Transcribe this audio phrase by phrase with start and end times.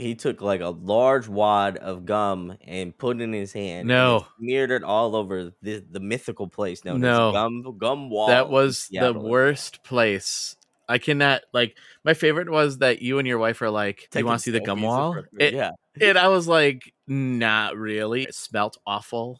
[0.00, 3.80] he took like a large wad of gum and put it in his hand.
[3.80, 4.26] and No.
[4.38, 7.28] smeared it all over the the mythical place known No.
[7.28, 8.28] as Gum Gum Wall.
[8.28, 10.56] that was the worst place.
[10.88, 11.76] I cannot like.
[12.04, 14.50] My favorite was that you and your wife are like, "Do you want to see
[14.50, 15.70] the gum wall?" It- yeah,
[16.00, 19.38] And I was like, "Not really." It smelt awful,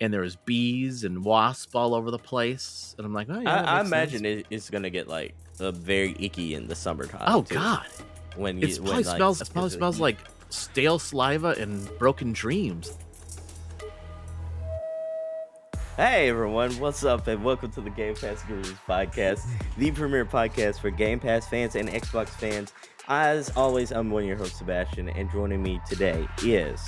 [0.00, 2.94] and there was bees and wasp all over the place.
[2.96, 6.14] And I'm like, "Oh yeah." I, I imagine it, it's gonna get like uh, very
[6.20, 7.22] icky in the summertime.
[7.26, 7.86] Oh too, god,
[8.36, 9.40] when you it when, probably like, smells.
[9.40, 10.18] It probably smells like
[10.50, 12.96] stale saliva and broken dreams.
[15.96, 20.80] Hey everyone, what's up, and welcome to the Game Pass Gurus podcast, the premier podcast
[20.80, 22.72] for Game Pass fans and Xbox fans.
[23.08, 26.80] As always, I'm one of your hosts, Sebastian, and joining me today is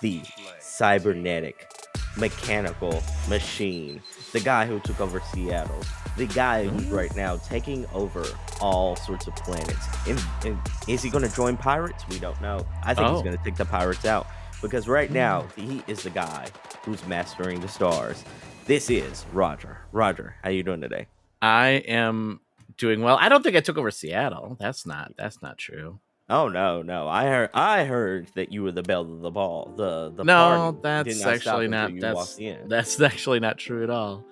[0.00, 0.22] the
[0.58, 1.70] cybernetic,
[2.16, 5.80] mechanical machine, the guy who took over Seattle,
[6.16, 6.92] the guy who's Mm.
[6.92, 8.24] right now taking over
[8.60, 9.86] all sorts of planets.
[10.08, 10.58] And, and
[10.88, 12.04] is he going to join pirates?
[12.08, 12.66] We don't know.
[12.82, 13.22] I think he's Oh.
[13.22, 14.26] going to take the pirates out
[14.62, 16.48] because right now he is the guy
[16.84, 18.24] who's mastering the stars.
[18.66, 19.78] This is Roger.
[19.92, 21.06] Roger, how you doing today?
[21.42, 22.40] I am
[22.76, 23.16] doing well.
[23.20, 24.56] I don't think I took over Seattle.
[24.60, 25.12] That's not.
[25.16, 25.98] That's not true.
[26.30, 27.08] Oh no, no.
[27.08, 29.74] I heard I heard that you were the belle of the ball.
[29.76, 31.90] The the no, that's not actually not.
[31.98, 34.24] That's that's actually not true at all.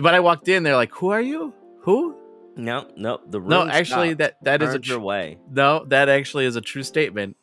[0.00, 1.54] When I walked in, they're like, "Who are you?
[1.82, 2.16] Who?"
[2.56, 3.20] No, no.
[3.28, 5.38] The room No, actually, stopped, that that is a turned your tr- way.
[5.50, 5.84] no.
[5.84, 7.36] That actually is a true statement.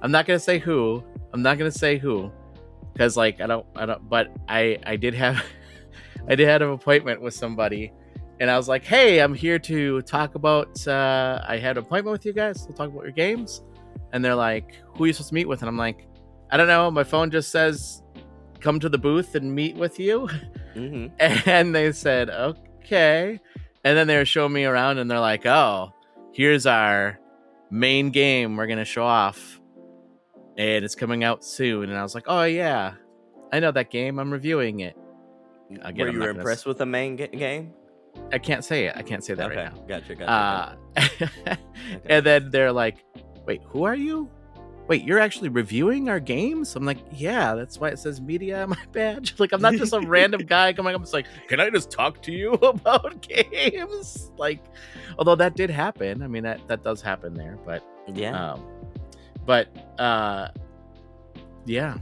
[0.00, 1.04] I'm not gonna say who.
[1.34, 2.32] I'm not gonna say who,
[2.94, 3.66] because like I don't.
[3.76, 4.08] I don't.
[4.08, 5.44] But I I did have
[6.28, 7.92] I did have an appointment with somebody,
[8.40, 10.86] and I was like, "Hey, I'm here to talk about.
[10.86, 12.66] Uh, I had an appointment with you guys.
[12.66, 13.62] to talk about your games."
[14.12, 16.08] And they're like, "Who are you supposed to meet with?" And I'm like,
[16.50, 16.90] "I don't know.
[16.90, 18.02] My phone just says."
[18.60, 20.28] Come to the booth and meet with you.
[20.74, 23.40] hmm And they said, okay.
[23.84, 25.94] And then they were showing me around and they're like, oh,
[26.34, 27.18] here's our
[27.70, 29.58] main game we're going to show off.
[30.58, 31.88] And it's coming out soon.
[31.88, 32.92] And I was like, oh, yeah.
[33.50, 34.18] I know that game.
[34.18, 34.94] I'm reviewing it.
[35.80, 37.72] Again, Were you gonna impressed s- with the main ga- game?
[38.32, 38.96] I can't say it.
[38.96, 39.82] I can't say that okay, right now.
[39.82, 40.78] gotcha, gotcha.
[40.96, 41.56] Uh,
[42.06, 43.04] and then they're like,
[43.46, 44.30] wait, who are you?
[44.88, 46.74] Wait, you're actually reviewing our games?
[46.74, 49.34] I'm like, yeah, that's why it says media on my badge.
[49.38, 51.02] Like, I'm not just some random guy coming up.
[51.02, 54.30] It's like, can I just talk to you about games?
[54.36, 54.64] Like,
[55.18, 56.22] although that did happen.
[56.22, 57.58] I mean, that that does happen there.
[57.64, 58.52] But, yeah.
[58.52, 58.66] um,
[59.46, 59.68] but
[60.00, 60.48] uh,
[61.66, 61.98] yeah,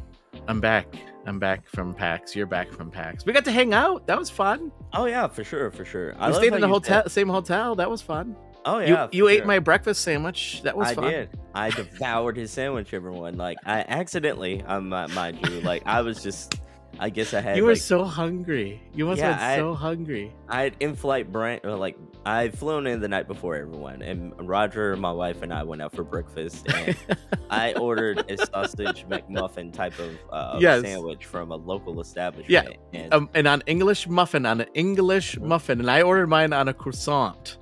[0.49, 0.87] I'm back.
[1.27, 2.35] I'm back from PAX.
[2.35, 3.27] You're back from PAX.
[3.27, 4.07] We got to hang out.
[4.07, 4.73] That was fun.
[4.95, 6.15] oh yeah, for sure, for sure.
[6.19, 7.75] I we stayed in the hotel, said- same hotel.
[7.75, 8.35] That was fun.
[8.65, 10.63] Oh yeah, you for ate my breakfast sandwich.
[10.63, 11.11] That was I fun.
[11.11, 11.31] did.
[11.55, 13.37] I devoured his sandwich, everyone.
[13.37, 16.61] Like I accidentally, um, mind you, like I was just,
[17.01, 18.83] I guess I had You were like, so hungry.
[18.95, 20.33] You must Yeah, have so hungry.
[20.49, 25.13] I had in-flight brand, like I flown in the night before everyone, and Roger, my
[25.13, 26.97] wife, and I went out for breakfast, and
[27.51, 30.83] I ordered a sausage McMuffin type of uh, Yes.
[30.83, 32.77] sandwich from a local establishment.
[32.93, 36.69] and Um, and on English muffin, on an English muffin, and I ordered mine on
[36.69, 37.59] a croissant.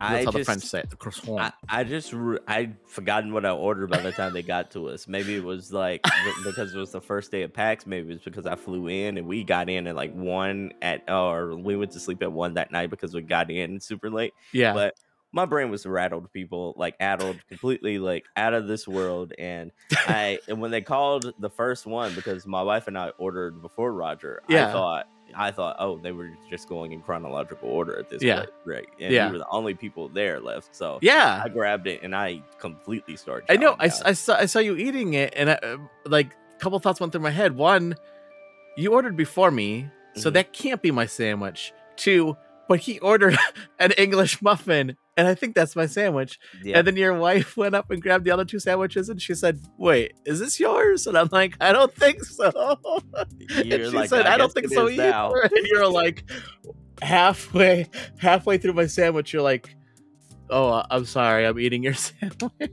[0.00, 1.40] That's I how just, the French say it, the croissant.
[1.40, 4.88] I, I just re- I'd forgotten what I ordered by the time they got to
[4.88, 5.08] us.
[5.08, 6.02] Maybe it was like
[6.44, 7.86] because it was the first day of PAX.
[7.86, 11.56] Maybe it's because I flew in and we got in at like one at or
[11.56, 14.34] we went to sleep at one that night because we got in super late.
[14.52, 14.94] yeah, But
[15.32, 19.32] my brain was rattled, people like addled, completely like out of this world.
[19.38, 19.72] And
[20.06, 23.92] I and when they called the first one because my wife and I ordered before
[23.92, 24.68] Roger, Yeah.
[24.68, 25.08] I thought.
[25.38, 28.38] I thought, oh, they were just going in chronological order at this Yeah.
[28.40, 28.88] point, right?
[29.00, 29.26] And Yeah.
[29.26, 31.40] we were the only people there left, so yeah.
[31.44, 33.46] I grabbed it and I completely started.
[33.50, 33.76] I know.
[33.78, 33.84] I.
[34.04, 37.12] I saw I saw you eating it, and I, uh, like a couple thoughts went
[37.12, 37.56] through my head.
[37.56, 37.94] One,
[38.76, 40.34] you ordered before me, so Mhm.
[40.34, 41.72] that can't be my sandwich.
[41.96, 42.36] Two,
[42.68, 43.36] but he ordered
[43.78, 46.38] an English muffin, and I think that's my sandwich.
[46.62, 46.78] yeah.
[46.78, 49.60] And then your wife went up and grabbed the other two sandwiches, and she said,
[49.78, 52.52] "Wait, is this yours?" And I'm like, "I don't think so."
[53.24, 53.36] and
[53.66, 55.32] she like, said, "I, don't think so either." now.
[55.42, 56.30] And you're like,
[57.02, 59.74] halfway, halfway through my sandwich, you're like,
[60.50, 62.70] "Oh, I'm sorry, I'm eating your sandwich."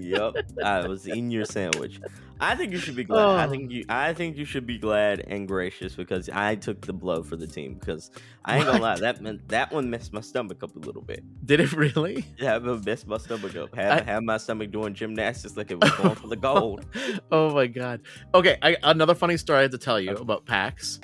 [0.00, 0.34] yep,
[0.64, 2.00] I was in your sandwich.
[2.42, 3.22] I think you should be glad.
[3.38, 3.50] I Oh.
[3.50, 3.84] think you.
[3.88, 7.46] I think you should be glad and gracious because I took the blow for the
[7.46, 7.74] team.
[7.74, 8.10] Because
[8.46, 11.22] I ain't gonna lie, that meant, that one messed my stomach up a little bit.
[11.44, 12.24] Did it really?
[12.38, 13.74] Yeah, it messed my stomach up.
[13.74, 16.86] Have I- have my stomach doing gymnastics like it was going for the gold.
[17.30, 18.00] oh my god.
[18.34, 20.98] Okay, I, another funny story I had to tell you about PAX.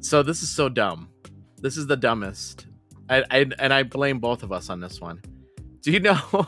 [0.00, 1.08] So this is so dumb.
[1.60, 2.66] This is the dumbest.
[3.08, 5.20] I, I and I blame both of us on this one.
[5.82, 6.18] Do you know?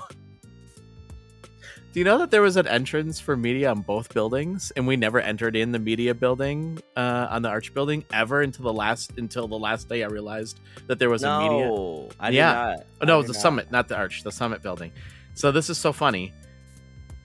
[1.92, 4.96] Do you know that there was an entrance for media on both buildings, and we
[4.96, 9.12] never entered in the media building uh, on the Arch building ever until the last
[9.16, 10.58] until the last day I realized
[10.88, 11.68] that there was a media.
[11.68, 12.52] no, I Yeah.
[12.52, 12.86] did not.
[13.00, 13.42] Oh, no, I it was the not.
[13.42, 14.90] summit, not the arch, the summit building.
[15.34, 16.32] So this is so funny.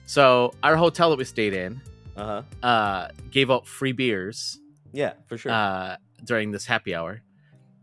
[0.06, 1.80] So our hotel that we stayed in
[2.16, 2.66] Uh huh.
[2.66, 4.60] uh, gave out free beers
[4.92, 5.50] Yeah, for sure.
[5.50, 7.22] uh, during this happy hour,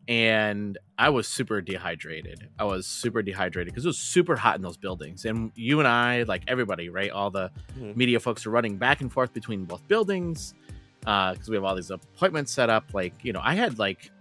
[0.08, 2.50] and I was super dehydrated.
[2.58, 5.26] I was super dehydrated because it was super hot in those buildings.
[5.26, 7.12] And you and I, like everybody, right?
[7.12, 7.96] All the Mhm.
[7.96, 10.56] media folks are running back and forth between both buildings
[11.02, 12.94] because we have all these appointments set up.
[12.94, 14.12] Like, you know, I had like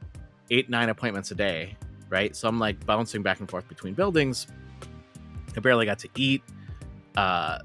[0.50, 1.76] eight, nine appointments a day,
[2.10, 2.36] right?
[2.36, 4.46] So I'm like bouncing back and forth between buildings.
[5.56, 6.42] I barely got to eat.
[7.16, 7.58] Uh,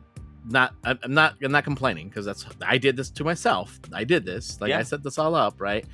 [0.49, 3.77] not, I'm not, I'm not complaining because that's I did this to myself.
[3.93, 4.79] I did this, like Yeah.
[4.79, 5.85] I set this all up, right?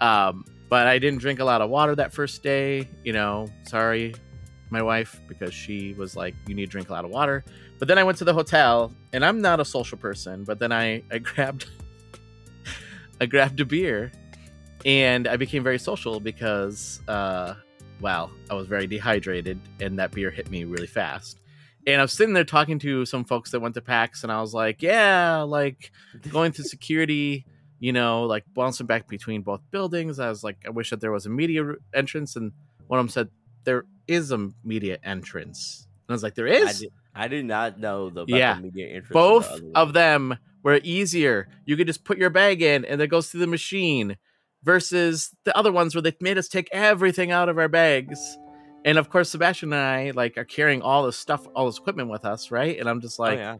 [0.00, 2.88] Um, but I didn't drink a lot of water that first day.
[3.04, 4.14] You know, sorry,
[4.70, 7.44] my wife, because she was like, "You need to drink a lot of water."
[7.78, 10.44] But then I went to the hotel, and I'm not a social person.
[10.44, 11.66] But then I I grabbed
[13.20, 14.12] I grabbed a beer,
[14.84, 17.54] and I became very social because, uh,
[18.00, 21.40] well, I was very dehydrated, and that beer hit me really fast.
[21.86, 24.40] And I was sitting there talking to some folks that went to PAX, and I
[24.40, 25.92] was like, "Yeah, like
[26.30, 27.46] going through security."
[27.80, 30.18] You know, like bouncing back between both buildings.
[30.18, 32.52] I was like, I wish that there was a media entrance, and
[32.86, 33.28] one of them said
[33.64, 35.86] there is a media entrance.
[36.06, 36.68] And I was like, There is?
[36.68, 38.54] I did, I did not know the, Yeah.
[38.54, 39.12] the media interest.
[39.12, 41.48] Both the of them were easier.
[41.66, 44.16] You could just put your bag in, and it goes through the machine.
[44.62, 48.18] Versus the other ones where they made us take everything out of our bags.
[48.86, 52.08] And of course, Sebastian and I like are carrying all this stuff, all this equipment
[52.08, 52.78] with us, right?
[52.80, 53.56] And I'm just Oh, like, yeah.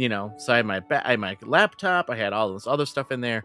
[0.00, 2.66] You know, so I had my ba- I had my laptop, I had all this
[2.66, 3.44] other stuff in there,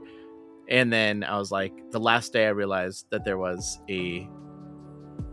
[0.69, 4.25] and then I was like, the last day I realized that there was a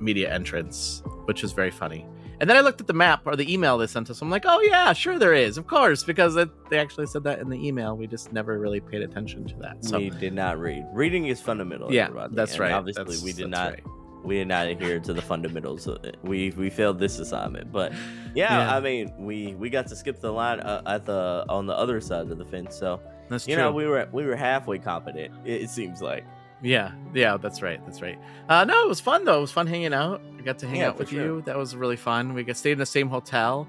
[0.01, 2.05] media entrance, which was very funny.
[2.41, 4.21] And then I looked at the map or the email they sent us.
[4.21, 7.39] I'm like, oh yeah, sure there is, of course, because it, they actually said that
[7.39, 7.97] in the email.
[7.97, 9.85] We just never really paid attention to that.
[9.85, 10.85] So we did not read.
[10.93, 11.93] Reading is fundamental.
[11.93, 12.73] yeah, everybody, that's and right.
[12.73, 13.75] Obviously, That's- we did not.
[13.75, 13.85] right.
[14.25, 15.89] We did not adhere to the fundamentals.
[16.23, 17.93] We we failed this assignment, but
[18.35, 18.77] yeah, Yeah.
[18.77, 22.01] I mean, we we got to skip the line uh, at the on the other
[22.01, 22.77] side of the fence.
[22.77, 23.65] So That's you true.
[23.65, 25.35] know, we were we were halfway competent.
[25.45, 26.25] It, it seems like.
[26.65, 27.85] Yeah, yeah, that's right.
[27.85, 28.17] That's right.
[28.49, 29.39] Uh, no, it was fun though.
[29.39, 30.23] It was fun hanging out.
[30.39, 31.21] I got to hang Yeah, out with sure.
[31.25, 31.43] you.
[31.45, 32.35] That was really fun.
[32.35, 33.67] We got stayed in the same hotel.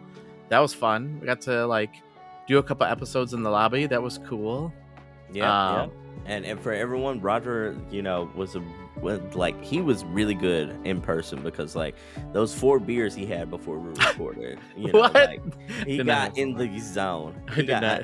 [0.50, 1.18] That was fun.
[1.20, 1.90] We got to like
[2.48, 3.88] do a couple episodes in the lobby.
[3.88, 4.72] That was cool.
[5.32, 5.96] Yeah, Um, yeah.
[6.26, 8.62] And and for everyone, Roger, you know, was a
[9.04, 11.96] was, like he was really good in person because like
[12.32, 14.60] those four beers he had before we recorded.
[14.76, 15.14] You know, What?
[15.14, 15.42] like
[15.86, 17.40] he Did got not- in the zone.
[17.50, 18.04] I did got, not.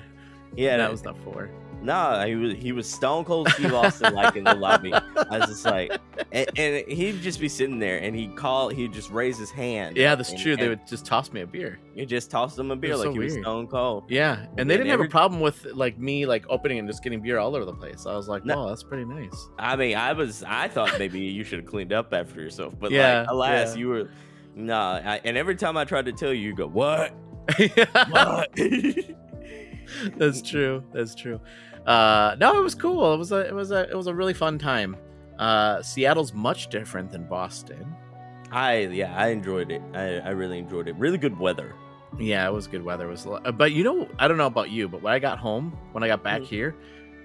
[0.56, 1.50] Yeah, that was not four.
[1.82, 4.94] Nah, he was he was Stone Cold Steve Austin like in the lobby.
[4.94, 5.98] I was just like,
[6.32, 9.96] and, and he'd just be sitting there, and he'd call, he'd just raise his hand.
[9.96, 10.58] Yeah, that's and, true.
[10.58, 11.80] They would just toss me a beer.
[11.96, 13.34] you just tossed him a beer like so he was.
[13.34, 14.06] Stone Cold.
[14.10, 17.22] Yeah, and they didn't have a problem with like me like opening and just getting
[17.22, 18.06] beer all over the place.
[18.06, 18.66] I was like, No.
[18.66, 19.48] oh, that's pretty nice.
[19.58, 22.92] I mean, I was, I thought maybe you should have cleaned up after yourself, but
[22.92, 23.80] Yeah, like, alas, yeah.
[23.80, 24.10] you were.
[24.56, 27.14] Nah, I, and every time I tried to tell you, you go, "What?
[30.18, 30.84] that's true.
[30.94, 31.40] That's true.
[31.90, 33.14] Uh, no, it was cool.
[33.14, 34.96] It was a it was a it was a really fun time.
[35.40, 37.96] Uh, Seattle's much different than Boston.
[38.52, 39.82] I yeah, I enjoyed it.
[39.94, 40.96] I, I really enjoyed it.
[40.96, 41.74] Really good weather.
[42.20, 43.08] Yeah, it was good weather.
[43.08, 45.78] It was, but you know, I don't know about you, but when I got home,
[45.92, 46.46] when I got back Mhm.
[46.48, 46.76] here,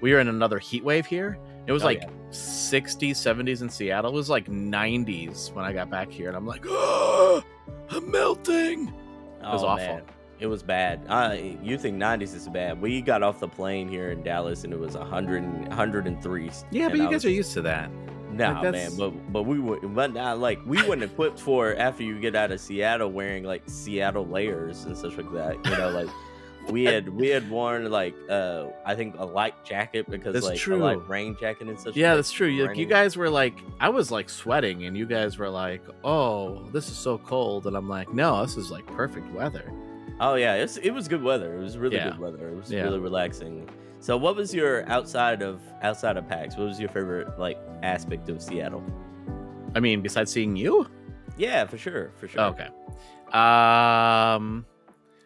[0.01, 1.39] we were in another heat wave here.
[1.67, 2.09] It was Oh, like yeah.
[2.31, 4.11] 60s, 70s in Seattle.
[4.11, 7.43] It was like 90s when I got back here, and I'm like, oh,
[7.91, 8.89] I'm melting.
[8.89, 10.01] It was awful.
[10.03, 10.14] Oh,
[10.45, 11.01] It was bad.
[11.09, 12.79] Uh, you think 90s is bad?
[12.79, 16.51] We got off the plane here in Dallas and it was 100, and- 103.
[16.71, 17.91] Yeah, but you I guys was- are used to that.
[18.31, 18.91] Nah, like, man.
[18.99, 22.51] But but we were but not like we weren't equipped for after you get out
[22.53, 25.65] of Seattle wearing like Seattle layers and such like that.
[25.65, 26.09] You know, like
[26.69, 30.59] we had we had worn like uh I think a light jacket because That's like
[30.59, 30.77] true.
[30.77, 31.97] a light rain jacket and such.
[31.97, 32.49] Yeah, like, that's true.
[32.49, 36.65] You, you guys were like, I was like sweating, and you guys were like, oh,
[36.73, 37.67] this is so cold.
[37.69, 39.73] And I'm like, no, this is like perfect weather.
[40.21, 41.57] Oh yeah, it's, it was good weather.
[41.59, 42.11] It was really Yeah.
[42.11, 42.49] good weather.
[42.49, 42.83] It was Yeah.
[42.85, 43.69] really relaxing.
[44.01, 46.57] So, what was your outside of outside of PAX?
[46.57, 48.85] What was your favorite like aspect of Seattle?
[49.75, 50.87] I mean, besides seeing you?
[51.37, 52.43] Yeah, for sure, for sure.
[52.43, 52.69] Okay.
[53.33, 54.65] Um,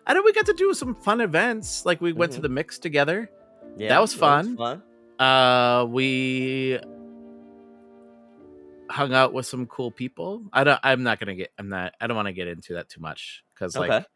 [0.07, 1.85] I know we got to do some fun events.
[1.85, 2.43] Like we went to Mhm.
[2.43, 3.31] the mix together.
[3.77, 4.57] yeah, that was fun.
[4.57, 4.83] fun.
[5.19, 6.79] Uh, we
[8.91, 10.45] hung out with some cool people.
[10.53, 10.81] I don't.
[10.83, 11.51] I'm not gonna get.
[11.59, 11.95] I'm not.
[12.01, 14.07] I don't want to get into that too much because, like, Okay.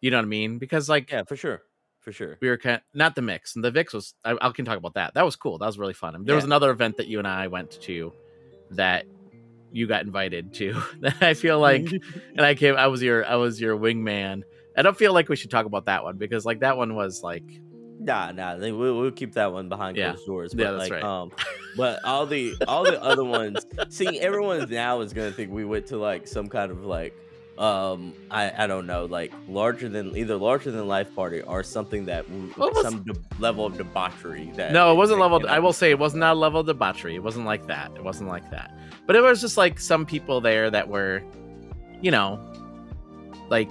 [0.00, 0.58] You know what I mean.
[0.58, 1.62] Because, like, Yeah, for sure,
[2.00, 2.38] for sure.
[2.40, 4.14] we were kind not the mix and the Vix was.
[4.24, 5.14] I, I can talk about that.
[5.14, 5.58] That was cool.
[5.58, 6.24] That was really fun.
[6.24, 8.12] There was another event that you and I went to
[8.72, 9.04] that
[9.70, 10.80] you got invited to.
[11.00, 11.86] That I feel like,
[12.36, 12.76] and I came.
[12.76, 13.24] I was your.
[13.26, 14.42] I was your wingman.
[14.76, 17.22] I don't feel like we should talk about that one because, like, that one was
[17.22, 17.42] like.
[18.00, 18.56] Nah, nah.
[18.56, 20.10] They, we'll, we'll keep that one behind Yeah.
[20.12, 20.54] closed doors.
[20.54, 21.02] But Yeah, that's like, right.
[21.02, 21.32] um,
[21.76, 23.66] but all the all the other ones.
[23.88, 27.12] See, everyone now is gonna think we went to like some kind of like
[27.58, 32.04] um I I don't know like larger than either larger than life party or something
[32.06, 35.44] that w- was- some de- level of debauchery that No, it wasn't level.
[35.48, 37.16] I will say it was not a level of debauchery.
[37.16, 37.90] It wasn't like that.
[37.96, 38.72] It wasn't like that.
[39.06, 41.22] But it was just like some people there that were,
[42.00, 42.38] you know,
[43.50, 43.70] like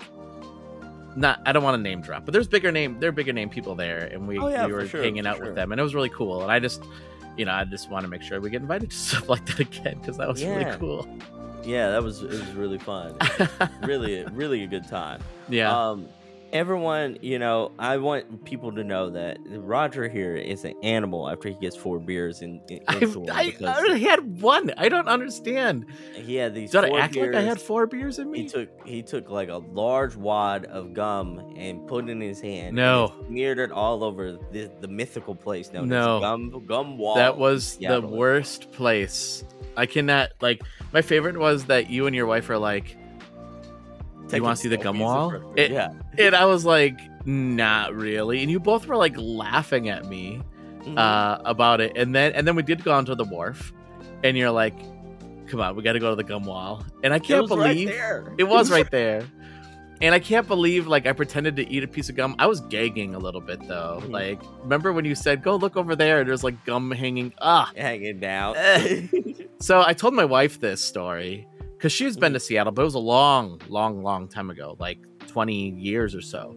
[1.15, 1.39] not.
[1.45, 2.99] I don't want to name drop, but there's bigger name.
[2.99, 5.37] There are bigger name people there, and we Oh, yeah, we were sure, hanging out
[5.37, 5.45] sure.
[5.47, 6.43] with them, and it was really cool.
[6.43, 6.83] And I just,
[7.37, 9.59] you know, I just want to make sure we get invited to stuff like that
[9.59, 11.07] again because that was really cool.
[11.67, 13.15] Yeah that was it was really fun
[13.83, 15.89] really really a good time yeah.
[15.91, 16.07] um
[16.53, 21.49] everyone you know i want people to know that roger here is an animal after
[21.49, 22.93] he gets four beers in, in I,
[23.29, 24.71] I, I already had one.
[24.77, 25.87] I don't understand.
[26.13, 27.61] he had these Did I act like I had beers.
[27.63, 28.43] four beers in me?
[28.43, 32.39] he took he took like a large wad of gum and put it in his
[32.39, 32.67] hand.
[32.67, 33.13] and No.
[33.27, 36.15] smeared it all over the, the mythical place known No.
[36.17, 37.15] as Gum Gum Wall.
[37.15, 39.43] That was the worst place.
[39.77, 40.61] I cannot like.
[40.91, 42.97] My favorite was that you and your wife are like,
[44.33, 45.53] You wanna see the gum wall?
[45.55, 45.91] It- yeah.
[46.17, 48.41] and I was like, not really.
[48.41, 50.41] And you both were like laughing at me
[50.83, 50.97] Mhm.
[50.97, 51.93] uh, about it.
[51.95, 53.71] And then and then we did go onto the wharf,
[54.23, 54.73] and you're like,
[55.47, 56.83] come on, we got to go to the gum wall.
[57.03, 58.33] And I can't was right believe there.
[58.37, 59.23] it was right there.
[60.01, 62.35] And I can't believe like I pretended to eat a piece of gum.
[62.37, 63.99] I was gagging a little bit though.
[64.03, 64.11] Mhm.
[64.11, 67.71] Like remember when you said go look over there and there's like gum hanging ah.
[67.75, 68.55] hanging down.
[69.59, 72.93] So I told my wife this story because she's been to Seattle, but it was
[72.93, 76.55] a long, long, long time ago, like 20 years or so.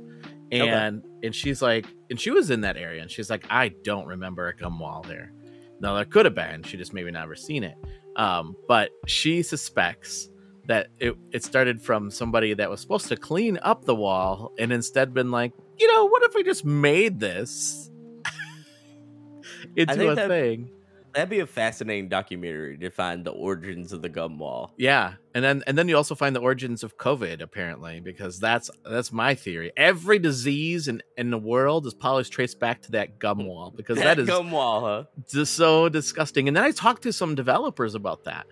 [0.53, 0.69] Okay.
[0.69, 4.07] And and she's like, and she was in that area, and she's like, I don't
[4.07, 5.33] remember a gum wall there.
[5.81, 7.77] Now there could have been, she just maybe never seen it.
[8.17, 10.29] Um, but she suspects
[10.71, 14.73] that it, it started from somebody that was supposed to clean up the wall and
[14.73, 17.91] instead been like, you know, what if we just made this
[19.77, 20.71] into a that- thing?
[21.13, 24.73] That'd be a fascinating documentary to find the origins of the gum wall.
[24.77, 28.71] Yeah, and then and then you also find the origins of COVID apparently because that's
[28.89, 29.73] that's my theory.
[29.77, 33.99] Every disease in in the world is probably traced back to that gum wall because
[33.99, 35.05] that is gum wall, huh?
[35.29, 36.47] just so disgusting.
[36.47, 38.47] And then I talked to some developers about that,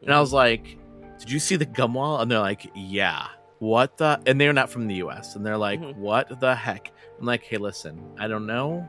[0.00, 0.20] and I mm-hmm.
[0.20, 0.78] was like,
[1.18, 3.26] "Did you see the gum wall?" And they're like, "Yeah."
[3.60, 4.20] What the?
[4.26, 5.36] And they're not from the U.S.
[5.36, 5.96] And they're like, Mhm.
[5.96, 8.86] "What the heck?" I'm like, "Hey, listen, I don't know."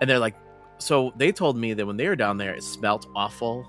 [0.00, 0.34] And they're like,
[0.78, 3.66] "So they told me that when they were down there, it smelt awful."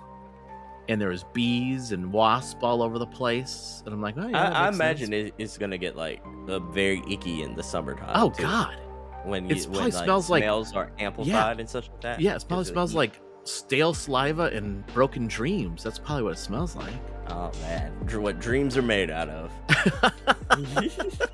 [0.87, 4.49] And there was bees and wasps all over the place, and I'm like, oh, yeah,
[4.49, 8.09] I, I imagine sense." it's gonna get like uh, very icky in the summertime.
[8.15, 8.75] Oh too, God,
[9.23, 12.21] when you, probably when, like, smells like- smells are amplified and such like that.
[12.21, 15.83] yeah, it probably smells like stale saliva and broken dreams.
[15.83, 16.93] That's probably what it smells like.
[17.27, 19.51] Oh man, Dr- what dreams are made out of.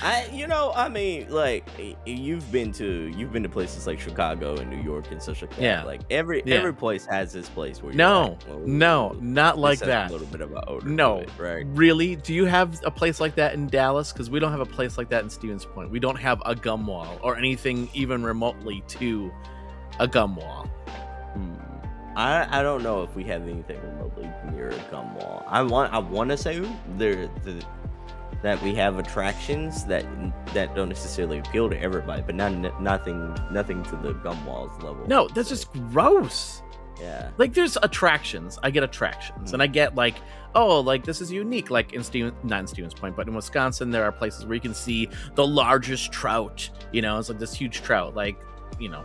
[0.00, 1.66] I, you know, I mean, like
[2.06, 5.50] you've been to you've been to places like Chicago and New York and such like
[5.56, 5.60] that.
[5.60, 5.82] Yeah.
[5.82, 6.54] Like every Yeah.
[6.54, 10.10] every place has this place where you're no, like, well, no, not like that.
[10.10, 10.88] A little bit of an odor.
[10.88, 11.18] No.
[11.18, 11.66] it, right?
[11.70, 12.14] Really?
[12.14, 14.12] Do you have a place like that in Dallas?
[14.12, 15.90] Because we don't have a place like that in Stevens Point.
[15.90, 19.32] We don't have a gum wall or anything even remotely to
[20.00, 20.66] a gum wall.
[21.34, 21.54] Hmm.
[22.16, 25.44] I, I don't know if we have anything remotely near a gum wall.
[25.46, 26.60] I want I want to say
[26.96, 27.64] there the,
[28.42, 30.04] that we have attractions that
[30.54, 35.06] that don't necessarily appeal to everybody, but not nothing nothing to the gum walls level.
[35.06, 36.62] No, that's just gross.
[37.00, 37.30] yeah.
[37.38, 38.58] Like there's attractions.
[38.62, 40.16] I get attractions, and I get like,
[40.54, 41.70] oh, like this is unique.
[41.70, 44.60] Like in Steven, not in Stevens Point, but in Wisconsin, there are places where you
[44.60, 46.68] can see the largest trout.
[46.92, 48.14] You know, it's like this huge trout.
[48.16, 48.38] Like,
[48.80, 49.04] you know,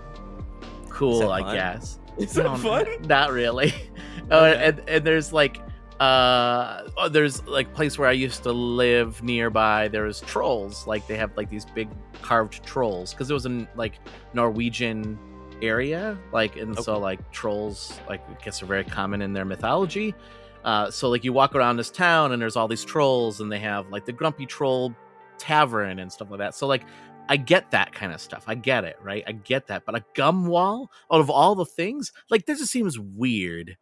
[0.93, 1.55] cool, I fun?
[1.55, 1.99] guess.
[2.17, 2.85] Is that No, fun?
[3.07, 3.73] Not really.
[4.31, 4.67] Oh, Okay.
[4.67, 5.59] and and there's like
[5.99, 9.89] uh oh, there's like place where I used to live nearby.
[9.89, 10.87] There was trolls.
[10.87, 11.89] Like they have like these big
[12.21, 13.95] carved trolls because it was in like
[14.33, 15.19] Norwegian
[15.61, 16.17] area.
[16.31, 20.15] Like and so like trolls like I guess are very common in their mythology.
[20.63, 23.59] Uh, so like you walk around this town and there's all these trolls and they
[23.59, 24.93] have like the grumpy troll
[25.37, 26.55] tavern and stuff like that.
[26.55, 26.83] So like
[27.29, 28.43] I get that kind of stuff.
[28.47, 29.23] I get it, right?
[29.25, 29.85] I get that.
[29.85, 33.77] But a gum wall out of all the things, like this just seems weird.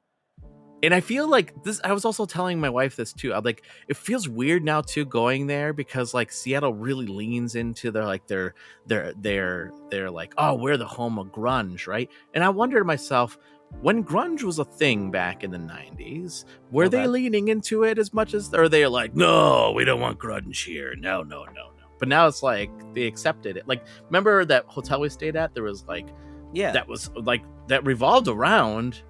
[0.83, 3.33] And I feel like this I was also telling my wife this too.
[3.33, 7.91] I'm like, it feels weird now too going there because like Seattle really leans into
[7.91, 8.55] their like their
[8.87, 12.09] their their they're like, oh, we're the home of grunge, right?
[12.33, 13.37] And I wonder to myself,
[13.81, 18.13] when grunge was a thing back in the 90s, were they leaning into it as
[18.13, 20.95] much as or they're like, no, we don't want grunge here.
[20.95, 21.70] No, no, no.
[22.01, 23.67] But now it's like they accepted it.
[23.67, 25.53] Like, remember that hotel we stayed at?
[25.53, 26.07] There was like
[26.51, 26.71] Yeah.
[26.71, 29.03] that was like that revolved around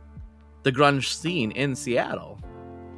[0.63, 2.38] the grunge scene in Seattle.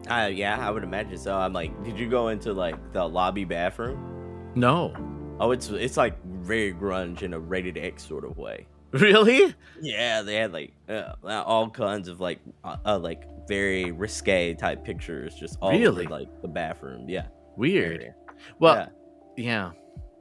[0.09, 1.33] Uh, yeah, I would imagine so.
[1.38, 4.51] I'm like, did you go into like the lobby bathroom?
[4.55, 4.93] No.
[5.39, 8.65] Oh, it's it's like very grunge in a rated X sort of way.
[8.93, 9.55] Really?
[9.81, 14.83] Yeah, they had like uh, all kinds of like uh, uh, like very risque type
[14.83, 16.05] pictures, just all Really?
[16.05, 17.07] over like the bathroom.
[17.09, 17.25] Yeah,
[17.57, 18.13] Weird.
[18.59, 18.91] Well, Yeah.
[19.35, 19.71] yeah.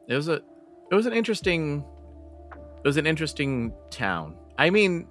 [0.08, 0.34] It was a
[0.90, 1.84] it was an interesting
[2.52, 4.34] it was an interesting town.
[4.58, 5.06] I mean,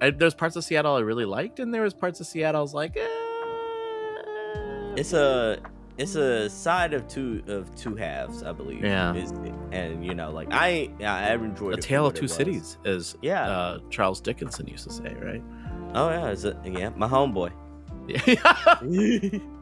[0.00, 2.62] I, there's parts of Seattle I really liked, and there was parts of Seattle I
[2.62, 3.06] was like, eh.
[4.96, 5.58] it's a
[5.98, 8.84] it's a side of two of two halves, I believe.
[8.84, 9.14] Yeah.
[9.14, 9.32] Is-
[9.72, 13.48] and you know, like I yeah, I enjoyed a tale of two cities, as Yeah.
[13.48, 15.42] uh, Charles Dickinson used to say, right?
[15.94, 16.56] Oh yeah, is it?
[16.64, 17.52] Yeah, my homeboy.
[18.06, 19.40] Yeah.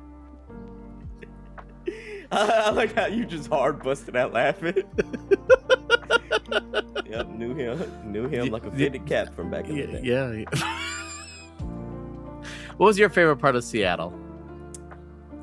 [2.66, 4.74] I, like how you just hard busted out laughing.
[7.06, 10.00] yep, knew him, knew him like a fitted cap from back in the day.
[10.02, 10.32] yeah.
[10.32, 10.44] yeah.
[12.76, 14.12] what was your favorite part of Seattle?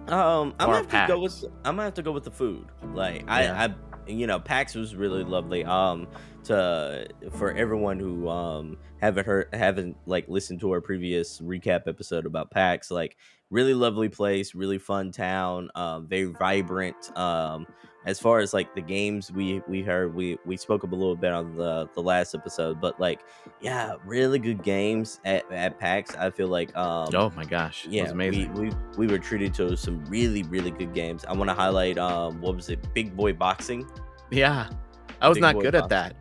[0.08, 2.68] Um, I'm gonna have to go with I'm gonna have to go with the food.
[2.94, 3.34] Like Yeah.
[3.34, 3.74] I, I,
[4.08, 5.64] you know, PAX was really lovely.
[5.64, 6.08] Um,
[6.44, 12.26] to for everyone who um haven't heard haven't like listened to our previous recap episode
[12.26, 13.16] about PAX, like
[13.52, 17.16] really lovely place, really fun town, um, very vibrant.
[17.18, 17.68] Um,
[18.06, 21.16] as far as like the games we we heard, we we spoke up a little
[21.16, 23.20] bit on the the last episode, but like
[23.60, 26.16] yeah, really good games at at PAX.
[26.16, 28.52] I feel like um oh my gosh, yeah, amazing.
[28.54, 31.26] We, we we were treated to some really really good games.
[31.26, 33.88] I want to highlight um what was it, Big Boy Boxing.
[34.32, 34.70] yeah,
[35.22, 36.16] I was Big not good at that.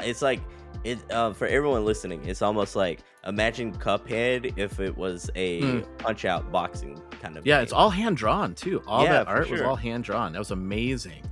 [0.00, 0.40] It's like
[0.84, 2.24] it uh, for everyone listening.
[2.24, 5.80] It's almost like imagine Cuphead if it was a Hmm.
[5.98, 7.46] punch out boxing kind of.
[7.46, 7.62] Yeah, game.
[7.64, 8.82] it's all hand drawn too.
[8.86, 10.32] All Yeah, that art was all hand drawn.
[10.32, 11.22] That was amazing,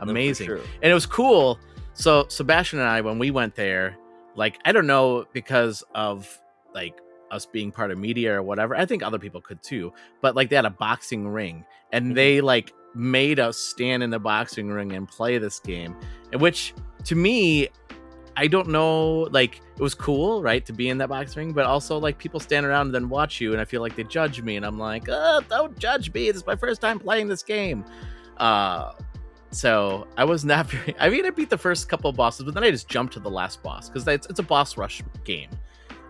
[0.00, 0.46] No, amazing.
[0.46, 0.56] sure.
[0.82, 1.58] and it was cool.
[1.94, 3.96] So Sebastian and I, when we went there,
[4.34, 6.26] like I don't know because of
[6.74, 6.94] like
[7.30, 8.74] us being part of media or whatever.
[8.74, 9.92] I think other people could too.
[10.20, 12.14] But like they had a boxing ring, and Mhm.
[12.14, 15.96] they like made us stand in the boxing ring and play this game,
[16.38, 17.68] which to me.
[18.34, 21.66] I don't know, like it was cool, right, to be in that boxing ring, but
[21.66, 24.40] also like people stand around and then watch you, and I feel like they judge
[24.40, 26.28] me, and I'm like, oh, don't judge me.
[26.28, 27.84] This is my first time playing this game.
[28.36, 28.92] Uh,
[29.50, 30.94] so I was not very.
[31.00, 33.18] I mean, I beat the first couple of bosses, but then I just jumped to
[33.18, 35.50] the last boss because it's, it's a boss rush game,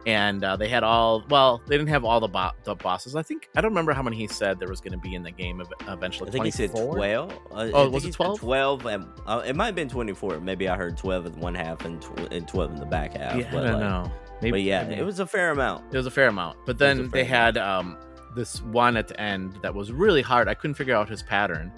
[0.06, 1.24] and uh, they had all.
[1.28, 3.14] Well, they didn't have all the, bo- the bosses.
[3.16, 5.22] I think I don't remember how many he said there was going to be in
[5.22, 6.28] the game ev- eventually.
[6.28, 7.32] I think he said twelve.
[7.50, 8.40] Uh, Oh, was it 12?
[8.40, 10.40] Twelve, and uh, it might have been twenty four.
[10.40, 13.36] Maybe I heard twelve in one half and, tw- and twelve in the back half.
[13.36, 14.12] Yeah, I but, don't like, know.
[14.40, 15.84] Maybe, But yeah, I mean, it was a fair amount.
[15.94, 16.58] It was a fair amount.
[16.66, 17.96] But then they had um,
[18.34, 20.48] this one at the end that was really hard.
[20.48, 21.70] I couldn't figure out his pattern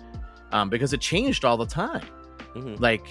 [0.52, 2.06] um, because it changed all the time.
[2.54, 2.80] Mhm.
[2.80, 3.06] Like,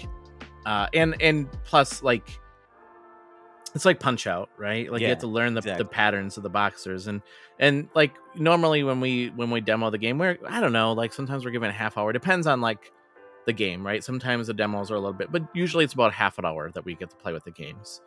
[0.65, 2.39] uh, and and plus like,
[3.75, 4.91] it's like Punch Out, right?
[4.91, 5.83] Like you have to learn the, exactly.
[5.83, 7.21] the patterns of the boxers and
[7.59, 11.13] and like normally when we when we demo the game, we're I don't know, like
[11.13, 12.13] sometimes we're given a half hour.
[12.13, 12.91] Depends on like
[13.45, 14.03] the game, right?
[14.03, 16.85] Sometimes the demos are a little bit, but usually it's about half an hour that
[16.85, 18.01] we get to play with the games.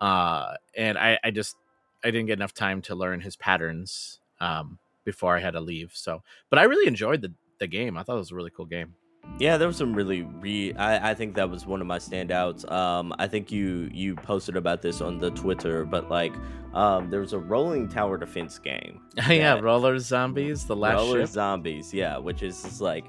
[0.00, 1.56] Uh, and I, I just
[2.04, 5.92] I didn't get enough time to learn his patterns um, before I had to leave.
[5.94, 7.96] So, but I really enjoyed the the game.
[7.96, 8.94] I thought it was a really cool game.
[9.38, 10.74] Yeah, there was some really re.
[10.74, 12.70] I, I think that was one of my standouts.
[12.72, 16.32] Um, I think you you posted about this on the Twitter, but like,
[16.72, 19.02] um, there was a rolling tower defense game.
[19.28, 23.04] yeah, roller zombies, the last Roller ship, zombies, yeah, which is just like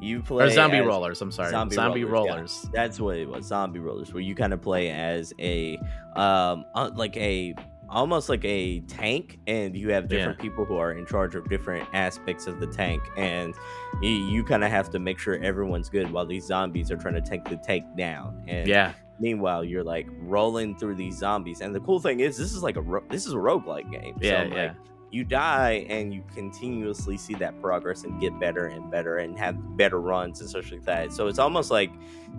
[0.00, 1.20] you play or zombie rollers.
[1.20, 2.70] I'm sorry, zombie zombie, rollers, yeah.
[2.72, 5.78] That's what it was, zombie rollers, where you kind of play as a
[6.14, 7.54] um uh, like a
[7.92, 11.88] almost like a tank, and you have different people who are in charge of different
[11.92, 13.54] aspects of the tank, and
[14.00, 17.14] you, you kind of have to make sure everyone's good while these zombies are trying
[17.14, 18.42] to take the tank down.
[18.48, 22.52] And Yeah, meanwhile, you're like rolling through these zombies, and the cool thing is, this
[22.52, 24.16] is like a ro- this is a roguelike game.
[24.20, 24.62] yeah, so, yeah.
[24.68, 24.76] Like,
[25.10, 29.76] you die and you continuously see that progress and get better and better and have
[29.76, 31.12] better runs and such like that.
[31.12, 31.90] So it's almost like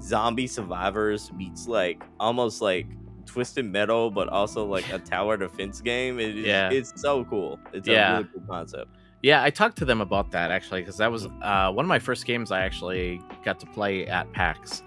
[0.01, 2.87] zombie survivors meets like almost like
[3.25, 6.19] twisted metal, but also like a tower defense game.
[6.19, 6.69] It is, Yeah.
[6.71, 7.59] it's so cool.
[7.73, 8.11] It's Yeah.
[8.11, 8.89] a really cool concept.
[9.21, 11.99] Yeah, I talked to them about that actually because that was uh, one of my
[11.99, 14.83] first games I actually got to play at PAX,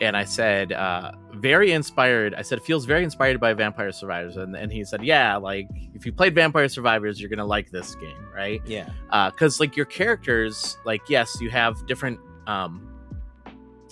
[0.00, 2.34] and I said uh, very inspired.
[2.34, 5.68] I said it feels very inspired by Vampire Survivors, and, and he said, yeah, like
[5.94, 8.60] if you played Vampire Survivors, you're gonna like this game, right?
[8.66, 8.88] Yeah.
[9.30, 12.18] Because like your characters, like yes, you have different.
[12.48, 12.88] Um,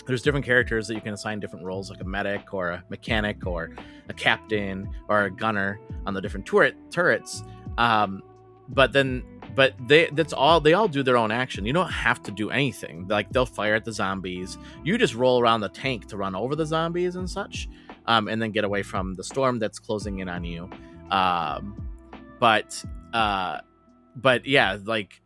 [0.07, 3.47] there's different characters that you can assign different roles, like a medic or a mechanic
[3.47, 3.71] or
[4.09, 7.43] a captain or a gunner on the different turret turrets.
[7.79, 8.23] Um,
[8.69, 9.23] but then
[9.55, 11.65] but they that's all they all do their own action.
[11.65, 13.07] You don't have to do anything.
[13.09, 14.59] Like they'll fire at the zombies.
[14.83, 17.69] You just roll around the tank to run over the zombies and such
[18.07, 20.69] um, and then get away from the storm that's closing in on you.
[21.11, 21.89] Um,
[22.41, 23.61] but uh,
[24.17, 25.21] but yeah like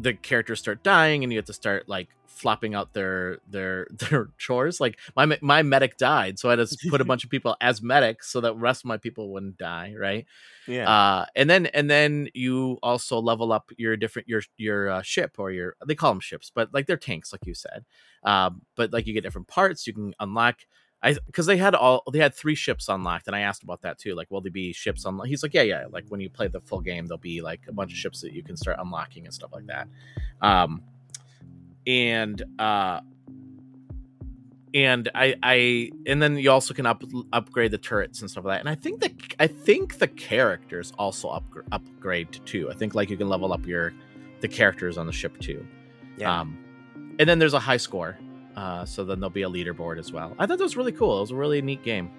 [0.00, 2.08] the characters start dying and you have to start like
[2.38, 4.80] flopping out their their their chores.
[4.80, 8.30] Like my my medic died, so I just put a bunch of people as medics
[8.30, 9.94] so that rest of my people wouldn't die.
[9.98, 10.26] Right.
[10.66, 10.88] Yeah.
[10.88, 15.36] Uh, and then and then you also level up your different your your uh, ship
[15.38, 17.84] or your they call them ships, but like they're tanks, like you said.
[18.22, 20.60] Um, but like you get different parts, you can unlock.
[21.02, 23.98] I because they had all they had three ships unlocked, and I asked about that
[23.98, 24.16] too.
[24.16, 25.28] Like, will there be ships unlocked?
[25.28, 25.84] He's like, yeah, yeah.
[25.88, 28.32] Like when you play the full game, there'll be like a bunch of ships that
[28.32, 29.86] you can start unlocking and stuff like that.
[30.40, 30.82] Um,
[31.88, 33.00] and uh,
[34.74, 38.56] and I I and then you also can up upgrade the turrets and stuff like
[38.56, 38.60] that.
[38.60, 42.70] And I think that I think the characters also up, upgrade too.
[42.70, 43.92] I think like you can level up your
[44.40, 45.66] the characters on the ship too.
[46.16, 46.40] yeah.
[46.40, 46.58] Um,
[47.18, 48.16] and then there's a high score.
[48.54, 50.34] Uh, so then there'll be a leaderboard as well.
[50.38, 51.18] I thought that was really cool.
[51.18, 52.10] It was a really neat game.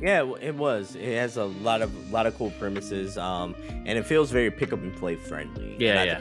[0.00, 0.94] Yeah, it- was.
[0.96, 3.54] It has a lot of lot of cool premises, um,
[3.86, 5.76] and it feels very pick up and play friendly.
[5.78, 6.20] Yeah, yeah.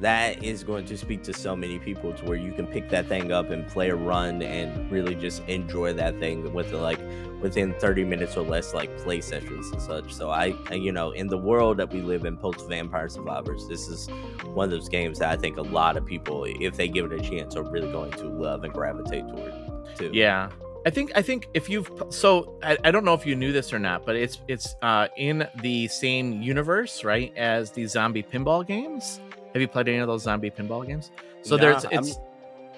[0.00, 3.06] That is going to speak to so many people to where you can pick that
[3.06, 7.00] thing up and play a run and really just enjoy that thing with like
[7.40, 10.12] within 30 minutes or less like play sessions and such.
[10.12, 13.66] So I, I you know, in the world that we live in post Vampire Survivors,
[13.68, 14.08] this is
[14.52, 17.18] one of those games that I think a lot of people, if they give it
[17.18, 19.54] a chance, are really going to love and gravitate toward
[19.96, 20.10] too.
[20.12, 20.50] Yeah.
[20.84, 23.72] I think I think if you've so I, I don't know if you knew this
[23.72, 28.64] or not, but it's it's uh, in the same universe, right, as the zombie pinball
[28.64, 29.20] games.
[29.56, 31.10] Have you played any of those zombie pinball games?
[31.40, 32.18] So Nah, there's I'm- it's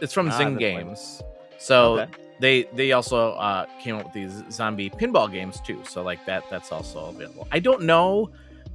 [0.01, 0.57] it's from Nah, Zing.
[0.59, 1.21] Games.
[1.59, 2.13] So Okay.
[2.39, 5.81] they they also uh, came up with these zombie pinball games too.
[5.85, 7.49] So like that that's also available.
[7.51, 8.31] I don't know.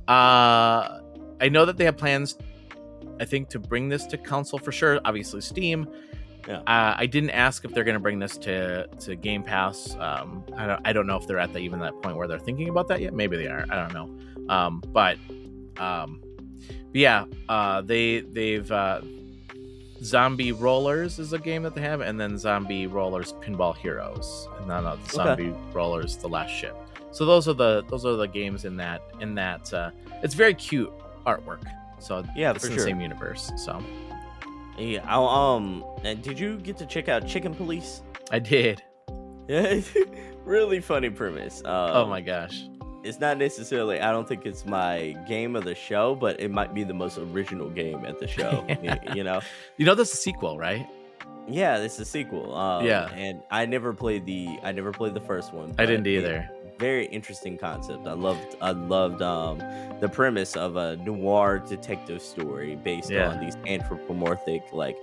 [0.09, 0.99] Uh,
[1.39, 2.37] I know that they have plans.
[3.21, 4.99] I think to bring this to console for sure.
[5.05, 5.87] Obviously Steam.
[6.45, 6.57] Yeah.
[6.57, 9.95] Uh, I didn't ask if they're going to bring this to to Game Pass.
[9.97, 12.37] Um, I don't I don't know if they're at the, even that point where they're
[12.37, 13.13] thinking about that yet.
[13.13, 13.65] Maybe they are.
[13.69, 14.53] I don't know.
[14.53, 15.17] Um, but
[15.77, 16.22] um, but
[16.93, 19.01] yeah, uh, they they've uh,
[20.03, 24.69] Zombie Rollers is a game that they have, and then Zombie Rollers Pinball Heroes, and
[24.69, 26.75] then uh, Zombie Rollers The Last Ship.
[27.11, 29.71] So those are the those are the games in that in that.
[29.73, 29.91] Uh,
[30.23, 30.91] it's very cute
[31.25, 31.63] artwork.
[31.99, 32.83] So Yeah, it's for in sure.
[32.83, 33.51] the same universe.
[33.55, 33.81] So
[34.77, 38.01] Yeah, I'll, um, and did you get to check out Chicken Police?
[38.31, 38.81] I did.
[39.47, 39.79] Yeah,
[40.43, 41.59] really funny premise.
[41.63, 42.63] Um, oh my gosh.
[43.03, 43.99] It's not necessarily.
[43.99, 47.17] I don't think it's my game of the show, but it might be the most
[47.17, 48.63] original game at the show.
[48.83, 49.41] y- you know?
[49.77, 50.87] You know, this is a sequel, right?
[51.47, 52.55] Yeah, this is a sequel.
[52.55, 53.09] Um, Yeah.
[53.13, 54.57] and I never played the.
[54.63, 55.73] I never played the first one.
[55.77, 56.49] I didn't it- either.
[56.79, 58.07] very interesting concept.
[58.07, 58.55] I loved.
[58.61, 59.59] I loved um
[59.99, 63.29] the premise of a noir detective story based Yeah.
[63.29, 64.97] on these anthropomorphic like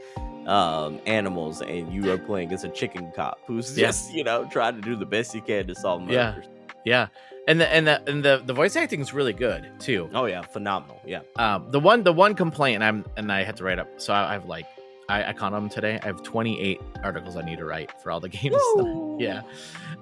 [0.47, 3.87] um animals and you are playing as a chicken cop who's Yeah.
[3.89, 6.31] just you know trying to do the best he can to solve Yeah.
[6.33, 6.49] murders.
[6.85, 7.07] Yeah,
[7.49, 10.09] and the and the and the the voice acting is really good too.
[10.15, 11.01] Oh yeah, phenomenal.
[11.05, 11.21] Yeah.
[11.37, 13.89] Um, the one the one complaint I'm and I had to write up.
[14.01, 14.67] So I, I have like
[15.11, 15.99] I, I counted them today.
[16.03, 18.57] I have 28 articles I need to write for all the games.
[19.19, 19.43] yeah.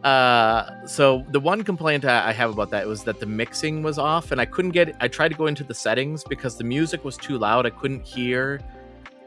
[0.06, 3.98] Uh, so the one complaint I, I have about that was that the mixing was
[3.98, 4.94] off, and I couldn't get.
[5.00, 7.66] I tried to go into the settings because the music was too loud.
[7.66, 8.60] I couldn't hear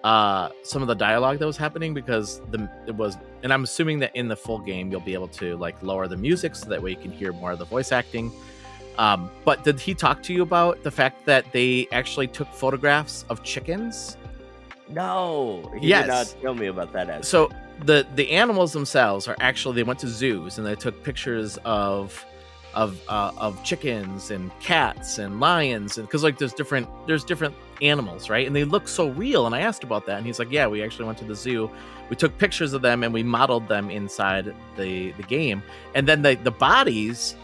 [0.03, 3.99] uh some of the dialogue that was happening because the it was and i'm assuming
[3.99, 6.81] that in the full game you'll be able to like lower the music so that
[6.81, 8.31] way you can hear more of the voice acting
[8.97, 13.25] um but did he talk to you about the fact that they actually took photographs
[13.29, 14.17] of chickens
[14.89, 16.03] No, he Yes.
[16.03, 17.09] did not tell me about that.
[17.09, 17.25] Aspect.
[17.25, 17.49] so
[17.85, 22.23] the the animals themselves are actually they went to zoos and they took pictures of
[22.73, 27.53] of uh, of chickens and cats and lions and because like there's different there's different
[27.81, 30.51] animals right and they look so real and i asked about that and he's like
[30.51, 31.69] yeah we actually went to the zoo
[32.11, 35.63] we took pictures of them and we modeled them inside the the game.
[35.95, 37.35] And then the the bodies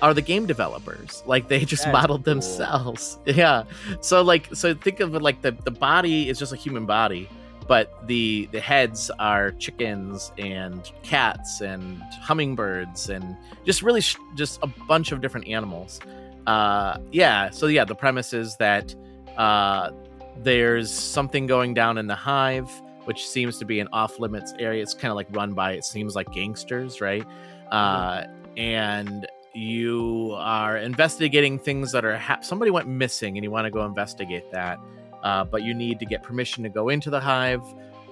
[0.00, 1.22] are the game developers.
[1.26, 2.32] Like they just That's modeled cool.
[2.32, 3.18] themselves.
[3.26, 3.64] Yeah.
[4.00, 7.28] So like so think of it like the the body is just a human body
[7.68, 14.58] but the the heads are chickens and cats and hummingbirds and just really sh- just
[14.62, 16.00] a bunch of different animals.
[16.46, 17.50] Uh yeah.
[17.50, 18.94] So yeah the premise is that
[19.36, 19.90] uh
[20.38, 22.70] there's something going down in the hive
[23.04, 25.84] which seems to be an off limits area it's kind of like run by it
[25.84, 27.24] seems like gangsters right
[27.70, 28.24] uh
[28.56, 33.70] and you are investigating things that are hap somebody went missing and you want to
[33.70, 34.78] go investigate that
[35.24, 37.62] uh, but you need to get permission to go into the hive,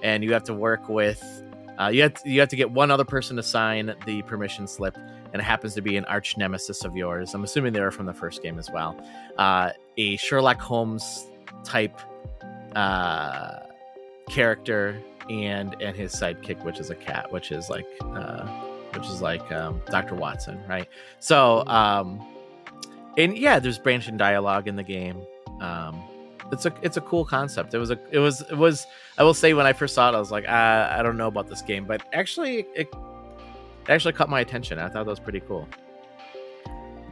[0.01, 1.23] and you have to work with.
[1.79, 4.67] Uh, you have to, you have to get one other person to sign the permission
[4.67, 7.33] slip, and it happens to be an arch nemesis of yours.
[7.33, 8.99] I'm assuming they were from the first game as well.
[9.37, 11.27] Uh, a Sherlock Holmes
[11.63, 11.99] type
[12.75, 13.59] uh,
[14.29, 18.45] character, and and his sidekick, which is a cat, which is like uh,
[18.93, 20.87] which is like um, Doctor Watson, right?
[21.19, 22.21] So, um,
[23.17, 25.21] and yeah, there's branching dialogue in the game.
[25.61, 26.03] Um,
[26.51, 27.73] it's a it's a cool concept.
[27.73, 28.85] It was a it was it was
[29.17, 31.27] I will say when I first saw it, I was like, I, I don't know
[31.27, 32.93] about this game, but actually it, it
[33.89, 34.79] actually caught my attention.
[34.79, 35.67] I thought that was pretty cool.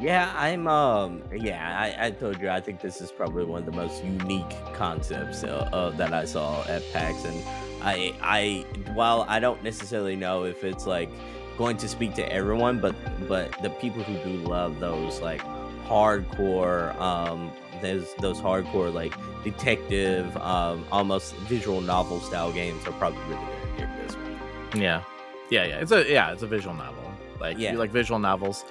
[0.02, 0.68] Yeah, I'm.
[0.68, 2.50] Um, yeah, I, I told you.
[2.50, 6.26] I think this is probably one of the most unique concepts uh, uh, that I
[6.26, 7.44] saw at PAX, and
[7.84, 11.10] I, I, while I don't necessarily know if it's like
[11.56, 12.96] going to speak to everyone, but
[13.28, 15.42] but the people who do love those like
[15.88, 23.20] hardcore, um, there's those hardcore like detective, um, almost visual novel style games are probably
[23.26, 24.82] really gonna dig this one.
[24.82, 25.04] Yeah,
[25.52, 25.80] yeah, yeah.
[25.80, 27.04] It's a yeah, it's a visual novel.
[27.40, 27.74] Like Yeah.
[27.74, 28.66] you like visual novels.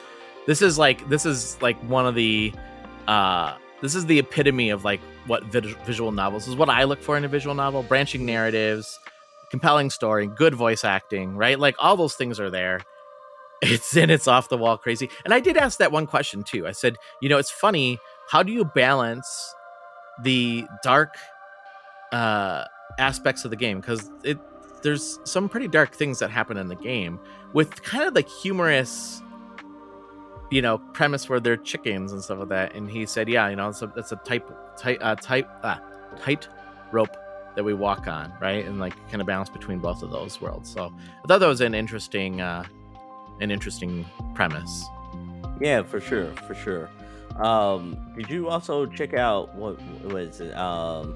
[0.47, 2.53] This is like this is like one of the
[3.07, 7.03] uh this is the epitome of like what vid- visual novels is what I look
[7.03, 7.83] for in a visual novel.
[7.83, 8.99] Branching narratives,
[9.51, 11.59] compelling story, good voice acting, right?
[11.59, 12.81] Like all those things are there.
[13.63, 15.11] It's in it's off the wall crazy.
[15.27, 16.67] And I did ask that one question too.
[16.67, 17.99] I said, you know, it's funny,
[18.31, 19.55] how do you balance
[20.23, 21.15] the dark
[22.13, 22.65] uh
[22.99, 24.39] aspects of the game because it
[24.83, 27.21] there's some pretty dark things that happen in the game
[27.53, 29.21] with kind of like humorous
[30.51, 33.57] you know premise where they're chickens and stuff like that and he said yeah you
[33.57, 35.77] know it's a, it's a type tight uh, type uh,
[36.19, 36.49] tight
[36.93, 37.17] rope
[37.55, 40.69] that we walk on right and like kind of balance between both of those worlds
[40.71, 42.65] so i thought that was an interesting uh
[43.41, 44.85] an interesting premise
[45.61, 46.89] Yeah, for sure, for sure.
[47.37, 50.53] Um, did you also check out what was it?
[50.57, 51.15] Um,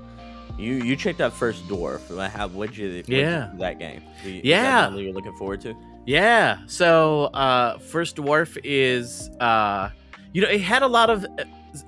[0.58, 2.00] you you checked out First Dwarf.
[2.30, 2.88] How what'd you?
[2.90, 3.50] what'd Yeah.
[3.58, 4.02] that game?
[4.22, 4.84] You- that Yeah.
[4.86, 5.74] one that you're looking forward to.
[6.06, 6.58] Yeah.
[6.66, 9.90] So, uh, First Dwarf is, uh,
[10.32, 11.24] you know, it had a lot of,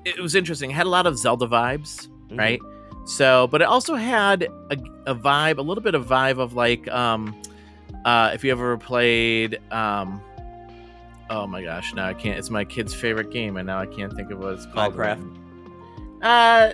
[0.04, 0.70] it was interesting.
[0.70, 2.38] It had a lot of Zelda vibes, Mhm.
[2.38, 2.60] right?
[3.04, 4.76] So, but it also had a,
[5.06, 7.34] a vibe, a little bit of vibe of like, um,
[8.04, 10.20] uh, if you ever played, um,
[11.30, 12.38] oh my gosh, now I can't.
[12.38, 14.94] It's my kid's favorite game, and now I can't think of what it's called.
[14.96, 15.36] Minecraft?
[16.22, 16.70] Uh,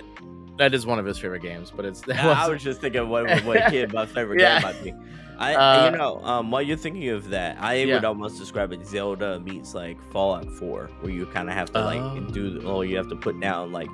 [0.59, 2.01] that is one of his favorite games, but it's.
[2.03, 4.61] that I wasn't- just thinking what what kid my favorite Yeah.
[4.61, 4.93] game might be.
[5.39, 7.95] I Uh, you know um while you're thinking of that, I Yeah.
[7.95, 11.81] would almost describe it Zelda meets like Fallout 4, where you kind of have to
[11.85, 12.21] like Oh.
[12.33, 13.89] do oh you have to put down like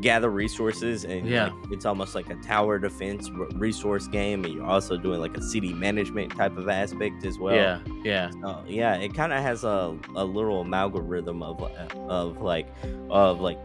[0.00, 1.44] gather resources and Yeah.
[1.46, 5.42] like, it's almost like a tower defense resource game, and you're also doing like a
[5.42, 7.54] city management type of aspect as well.
[7.54, 11.60] yeah, yeah, Uh, yeah, it kind of has a, a little amalgam of
[12.08, 12.66] of like
[13.10, 13.58] of like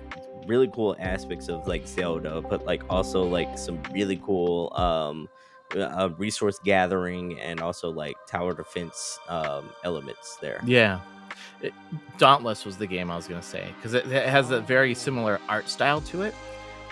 [0.49, 5.29] really cool aspects of like Zelda, but like also like some really cool um
[5.77, 10.59] uh, resource gathering and also like tower defense um elements there.
[10.65, 10.99] Yeah.
[11.61, 11.73] It,
[12.17, 14.93] Dauntless was the game I was going to say because it, it has a very
[14.93, 16.33] similar art style to it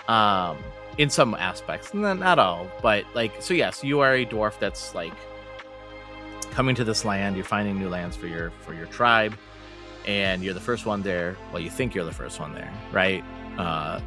[0.08, 0.56] um,
[0.98, 1.92] in some aspects.
[1.94, 5.12] Not, not all, but like, so yes, you are a dwarf that's like
[6.50, 7.36] coming to this land.
[7.36, 9.34] You're finding new lands for your for your tribe,
[10.06, 11.36] and you're the first one there.
[11.52, 13.24] Well, you think you're the first one there, right?
[13.58, 14.00] Uh,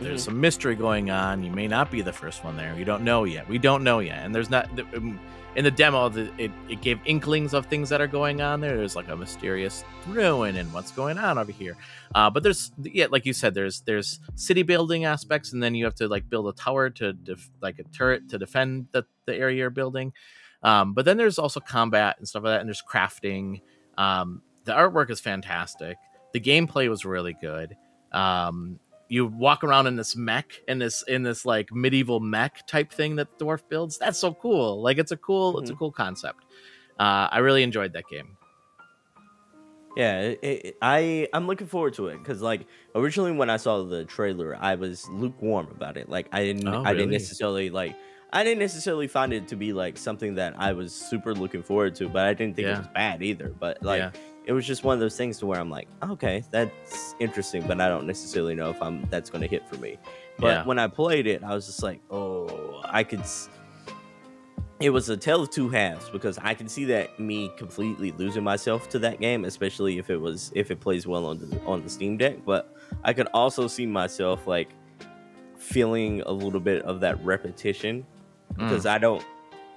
[0.00, 1.42] there's some mystery going on.
[1.42, 2.74] You may not be the first one there.
[2.76, 3.48] You don't know yet.
[3.48, 4.18] We don't know yet.
[4.24, 5.18] And there's not um,
[5.54, 6.08] in the demo.
[6.08, 8.76] The, it it gave inklings of things that are going on there.
[8.76, 11.76] There's like a mysterious ruin and what's going on over here.
[12.14, 15.84] Uh, but there's yeah, like you said, there's there's city building aspects, and then you
[15.84, 19.34] have to like build a tower to def- like a turret to defend the the
[19.34, 20.12] area you're building.
[20.62, 23.60] Um, but then there's also combat and stuff like that, and there's crafting.
[23.96, 25.96] Um, the artwork is fantastic.
[26.32, 27.76] The gameplay was really good.
[28.12, 32.92] Um, you walk around in this mech in this in this like medieval mech type
[32.92, 35.92] thing that the dwarf builds that's so cool like it's a cool it's a cool
[35.92, 36.44] concept
[36.98, 38.36] uh i really enjoyed that game
[39.96, 43.82] Yeah, it, it, I I'm looking forward to it because like originally when I saw
[43.82, 46.10] the trailer, I was lukewarm about it.
[46.10, 47.96] Like I didn't Oh, I didn't necessarily like
[48.30, 51.94] I didn't necessarily find it to be like something that I was super looking forward
[51.94, 52.74] to, but I didn't think Yeah.
[52.74, 53.48] it was bad either.
[53.58, 54.10] But like Yeah.
[54.46, 57.80] It was just one of those things to where I'm like, okay, that's interesting, but
[57.80, 59.98] I don't necessarily know if I'm that's gonna hit for me.
[60.38, 60.64] But Yeah.
[60.64, 63.20] when I played it, I was just like, oh, I could.
[63.20, 63.48] s-
[64.78, 68.44] It was a tale of two halves because I can see that me completely losing
[68.44, 71.82] myself to that game, especially if it was if it plays well on the on
[71.82, 72.44] the Steam Deck.
[72.44, 74.68] But I could also see myself like
[75.56, 78.04] feeling a little bit of that repetition
[78.54, 79.24] because I don't.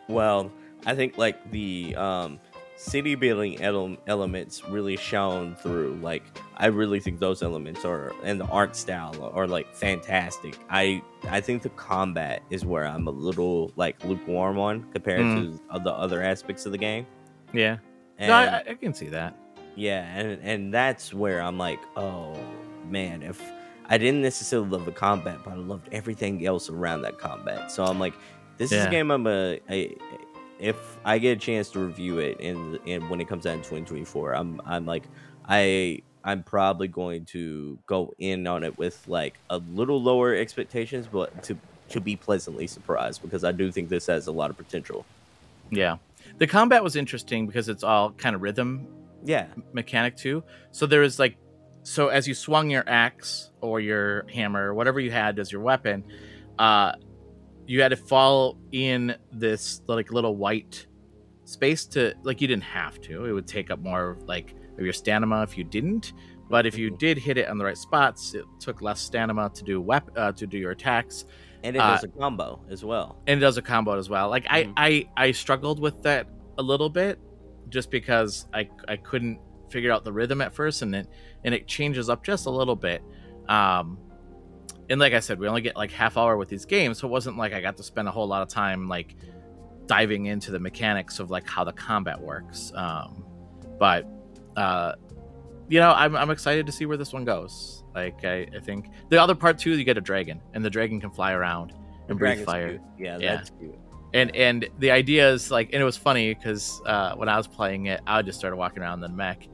[0.09, 0.51] Well,
[0.85, 2.39] I think like the um,
[2.79, 5.99] city building ele- elements really shone through.
[6.01, 6.23] Like
[6.57, 10.57] I really think those elements are and the art style are like fantastic.
[10.69, 15.57] I I think the combat is where I'm a little like lukewarm on compared hmm.
[15.71, 17.05] to the other aspects of the game.
[17.53, 17.77] yeah
[18.17, 19.35] And no, I, I- can see that
[19.79, 22.37] yeah, and and that's where I'm like, oh
[22.89, 23.41] man, if
[23.85, 27.71] I didn't necessarily love the combat, but I loved everything else around that combat.
[27.71, 28.13] So I'm like,
[28.57, 29.95] this is a game I'm a, a
[30.59, 33.61] if I get a chance to review it and and when it comes out in
[33.61, 35.09] 2024, I'm I'm like
[35.47, 41.07] I I'm probably going to go in on it with like a little lower expectations,
[41.07, 44.57] but to to be pleasantly surprised because I do think this has a lot of
[44.57, 45.07] potential.
[45.71, 45.97] Yeah.
[46.37, 48.87] The combat was interesting because it's all kind of rhythm
[49.23, 49.53] Yeah.
[49.73, 50.43] mechanic too.
[50.71, 51.37] So there was like
[51.83, 56.05] so as you swung your axe or your hammer whatever you had as your weapon,
[56.59, 56.93] uh
[57.69, 60.87] you had to fall in this like little white
[61.45, 63.25] space to like you didn't have to.
[63.25, 66.13] It would take up more like of your stamina if you didn't.
[66.49, 66.97] But if you Mhm.
[66.97, 70.31] did hit it on the right spots, it took less stamina to do wep- uh,
[70.31, 71.25] to do your attacks.
[71.63, 73.21] And it Uh, does a combo as well.
[73.27, 74.29] and it does a combo as well.
[74.29, 74.73] Like Mhm.
[74.77, 76.27] I, I I struggled with that
[76.57, 77.19] a little bit,
[77.69, 81.07] just because I I couldn't figure out the rhythm at first, and it
[81.43, 83.03] and it changes up just a little bit.
[83.47, 83.99] Um,
[84.89, 87.11] and like I said, we only get like half hour with these games, so it
[87.11, 89.15] wasn't like I got to spend a whole lot of time like
[89.87, 92.71] diving into the mechanics of like how the combat works.
[92.75, 93.25] Um,
[93.79, 94.07] but
[94.55, 94.93] uh,
[95.67, 97.83] you know, I'm I'm excited to see where this one goes.
[97.95, 100.99] Like I, I think the other part too, you get a dragon, and the dragon
[100.99, 101.73] can fly around
[102.07, 102.81] and breathe fire cute.
[102.97, 103.35] Yeah, Yeah.
[103.35, 103.75] that's cute.
[104.13, 107.45] and and the idea is like and it was funny because uh when i was
[107.47, 109.47] playing it i just started walking around the mech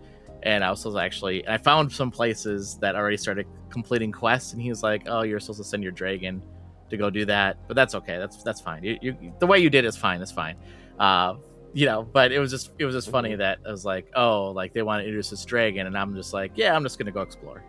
[0.46, 4.54] and i was supposed to actually i found some places that already started completing quests
[4.54, 6.42] and he was like oh you're supposed to send your dragon
[6.90, 7.58] to go do that.
[7.68, 8.20] But that's okay.
[8.20, 8.84] That's that's fine.
[8.84, 10.22] You, you the way you did is fine.
[10.22, 10.56] It's fine.
[11.00, 11.36] Uh
[11.74, 13.40] you know but it was just it was just funny Mhm.
[13.40, 16.32] that i was like oh like they want to introduce this dragon and i'm just
[16.32, 17.64] like yeah i'm just gonna go explore.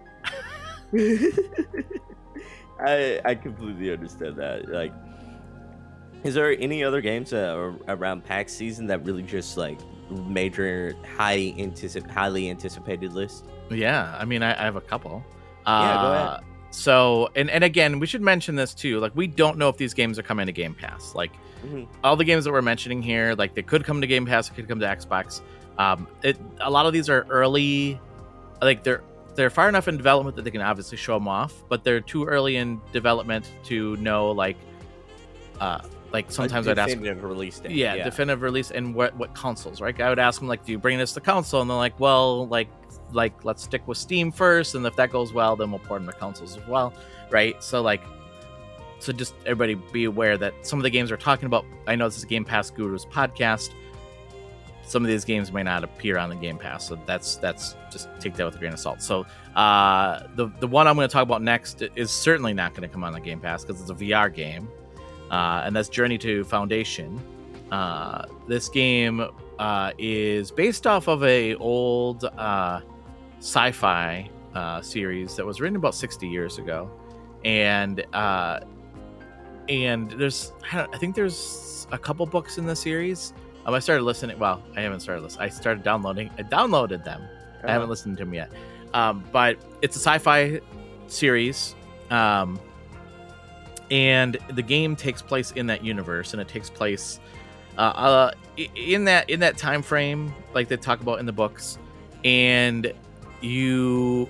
[2.78, 4.68] I I completely understand that.
[4.68, 4.92] Like,
[6.24, 9.78] is there any other games are around PAX season that really just like
[10.10, 13.44] major high anticip- highly anticipated list?
[13.70, 15.24] Yeah, I mean, I, I have a couple.
[15.66, 16.44] Yeah, go Uh, ahead.
[16.70, 19.00] So, and and again, we should mention this too.
[19.00, 21.14] Like, we don't know if these games are coming to Game Pass.
[21.14, 21.32] Like,
[21.64, 21.86] Mhm.
[22.04, 24.54] all the games that we're mentioning here, like they could come to Game Pass, it
[24.54, 25.40] could come to Xbox.
[25.78, 27.98] Um, it a lot of these are early,
[28.60, 29.02] like they're
[29.36, 32.24] they're far enough in development that they can obviously show them off, but they're too
[32.24, 34.56] early in development to know like,
[35.60, 35.80] uh,
[36.16, 37.72] like sometimes I'd ask definitive release date.
[37.72, 40.00] yeah, definitive release and what what consoles, right?
[40.00, 41.60] I would ask them like, do you bring this to console?
[41.60, 42.68] And they're like, well, like
[43.12, 46.10] like let's stick with Steam first, and if that goes well, then we'll port them
[46.10, 46.94] to consoles as well,
[47.30, 47.62] right?
[47.62, 48.02] So like,
[48.98, 51.66] so just everybody be aware that some of the games we're talking about.
[51.86, 53.74] I know this is Game Pass Gurus podcast.
[54.86, 58.08] Some of these games may not appear on the Game Pass, so that's that's just
[58.20, 59.02] take that with a grain of salt.
[59.02, 62.88] So uh, the the one I'm going to talk about next is certainly not going
[62.88, 64.68] to come on the Game Pass because it's a VR game,
[65.30, 67.20] uh, and that's Journey to Foundation.
[67.72, 69.26] Uh, this game
[69.58, 72.80] uh, is based off of a old uh,
[73.40, 76.90] sci-fi uh, series that was written about 60 years ago,
[77.44, 78.60] and uh,
[79.68, 83.32] and there's I don't- I think there's a couple books in the series.
[83.64, 84.38] Um, I started listening.
[84.38, 85.42] Well, I haven't started listening.
[85.44, 86.30] I started downloading.
[86.38, 87.22] I downloaded them.
[87.64, 87.90] I haven't Uh-huh.
[87.90, 88.50] listened to them yet.
[88.94, 90.60] Um, but it's a sci-fi
[91.08, 91.74] series,
[92.10, 92.60] um,
[93.90, 97.20] and the game takes place in that universe, and it takes place
[97.78, 98.30] uh, uh,
[98.74, 101.78] in that in that time frame, like they talk about in the books.
[102.24, 102.92] And
[103.40, 104.28] you,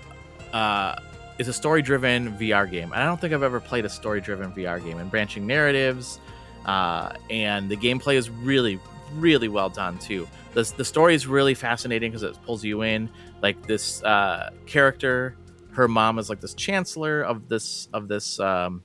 [0.52, 0.96] uh,
[1.38, 2.92] it's a story-driven VR game.
[2.92, 6.20] And I don't think I've ever played a story-driven VR game and branching narratives.
[6.66, 8.80] Uh, and the gameplay is really,
[9.14, 10.28] really well done too.
[10.54, 13.08] The, the story is really fascinating because it pulls you in.
[13.40, 15.36] Like this uh, character,
[15.72, 18.82] her mom is like this chancellor of this of this um,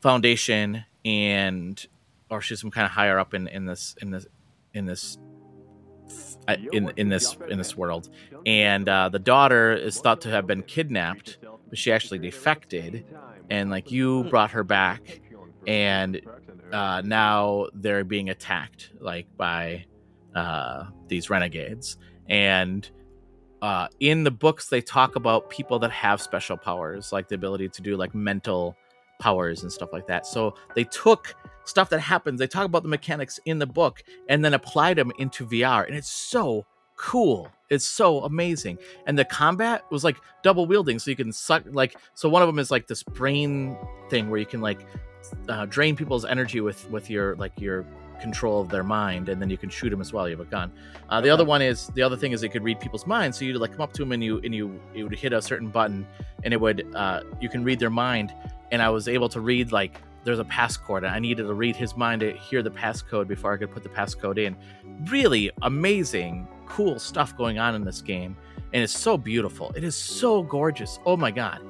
[0.00, 1.86] foundation, and
[2.30, 4.26] or she's some kind of higher up in in this in this
[4.74, 5.18] in this
[6.72, 8.08] in in this in this world.
[8.46, 13.04] And uh, the daughter is thought to have been kidnapped, but she actually defected,
[13.50, 15.20] and like you brought her back,
[15.66, 16.20] and
[16.72, 19.84] uh, now they're being attacked like by
[20.34, 21.96] uh, these renegades.
[22.28, 22.88] And
[23.62, 27.68] uh, in the books they talk about people that have special powers like the ability
[27.68, 28.74] to do like mental
[29.20, 30.26] powers and stuff like that.
[30.26, 34.44] So they took stuff that happens they talk about the mechanics in the book and
[34.44, 37.48] then applied them into vr and it's so cool.
[37.70, 38.78] It's so amazing.
[39.06, 42.48] And the combat was like double wielding so you can suck like so one of
[42.48, 43.76] them is like this brain
[44.10, 44.80] thing where you can like
[45.48, 47.86] uh, drain people's energy with with your like your
[48.20, 50.50] control of their mind and then you can shoot them as well you have a
[50.50, 50.70] gun.
[51.08, 51.30] Uh, the Okay.
[51.30, 53.72] other one is the other thing is it could read people's minds so you'd like
[53.72, 56.06] come up to them and you and you it would hit a certain button
[56.44, 58.34] and it would uh, you can read their mind
[58.70, 61.74] and i was able to read like there's a passcode and i needed to read
[61.74, 64.56] his mind to hear the passcode before i could put the passcode in.
[65.10, 68.36] Really amazing cool stuff going on in this game
[68.72, 69.72] and it's so beautiful.
[69.74, 71.00] It is so gorgeous.
[71.04, 71.60] Oh my god.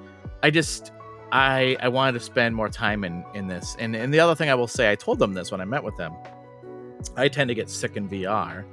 [0.43, 0.93] I just
[1.33, 3.77] i i wanted to spend more time in in this.
[3.79, 5.83] And and the other thing i will say i told them this when i met
[5.83, 6.13] with them.
[7.17, 8.65] I tend to get sick in vr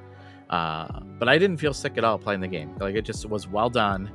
[0.50, 2.76] Uh, but I didn't feel sick at all playing the game.
[2.80, 4.12] Like it just was well done.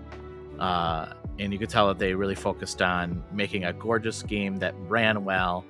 [0.63, 4.75] Uh, and you could tell that they really focused on making a gorgeous game that
[4.87, 5.65] ran well,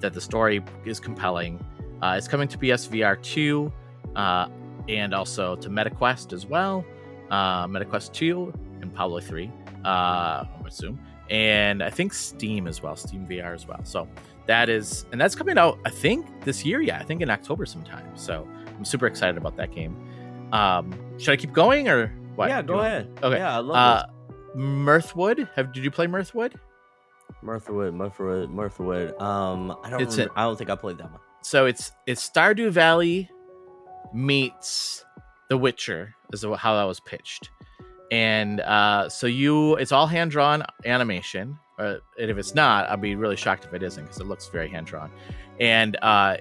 [0.00, 1.64] that the story is compelling.
[2.02, 3.72] Uh, it's coming to PSVR 2
[4.16, 4.48] uh,
[4.88, 6.84] and also to MetaQuest as well.
[7.30, 9.48] Uh, MetaQuest 2 and probably 3,
[9.84, 10.98] uh, I assume.
[11.30, 13.80] And I think Steam as well, Steam VR as well.
[13.84, 14.08] So
[14.46, 16.80] that is, and that's coming out, I think, this year.
[16.80, 18.04] Yeah, I think in October sometime.
[18.16, 19.96] So I'm super excited about that game.
[20.52, 22.48] Um, should I keep going or what?
[22.48, 23.08] Yeah, go ahead.
[23.22, 23.36] Okay.
[23.38, 24.06] Yeah, I love Uh,
[24.54, 25.48] Mirthwood.
[25.56, 26.58] Have did you play Mirthwood?
[27.42, 29.20] Mirthwood, Mirthwood, Mirthwood.
[29.20, 30.02] Um, I don't.
[30.02, 31.20] It's remember- I don't think I played that one.
[31.42, 33.28] So it's it's Stardew Valley
[34.12, 35.04] meets
[35.48, 37.50] The Witcher is how that was pitched,
[38.10, 41.58] and uh, so you it's all hand drawn animation.
[41.78, 44.48] Uh, and if it's not, I'd be really shocked if it isn't because it looks
[44.48, 45.10] very hand drawn,
[45.58, 46.36] and uh,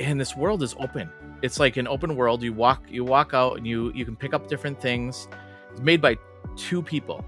[0.00, 1.10] and this world is open.
[1.42, 2.42] It's like an open world.
[2.42, 5.28] You walk you walk out and you you can pick up different things.
[5.72, 6.16] It's made by
[6.56, 7.24] two people,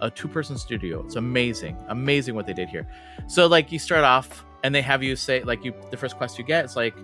[0.00, 1.04] a two person studio.
[1.04, 2.86] It's amazing, amazing what they did here.
[3.28, 6.38] So like you start off and they have you say like you the first quest
[6.38, 6.96] you get it's like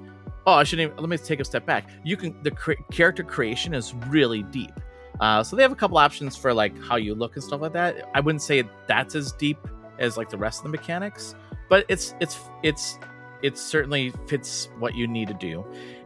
[0.47, 1.89] oh I shouldn't even, let me take a step back.
[2.05, 4.73] You can the cre- character creation is really deep.
[5.21, 7.73] Uh, so they have a couple options for like how you look and stuff like
[7.75, 8.09] that.
[8.15, 9.59] I wouldn't say that's as deep
[9.99, 11.35] as like the rest of the mechanics,
[11.69, 12.99] but it's it's it's
[13.43, 15.65] it certainly fits what you need to do.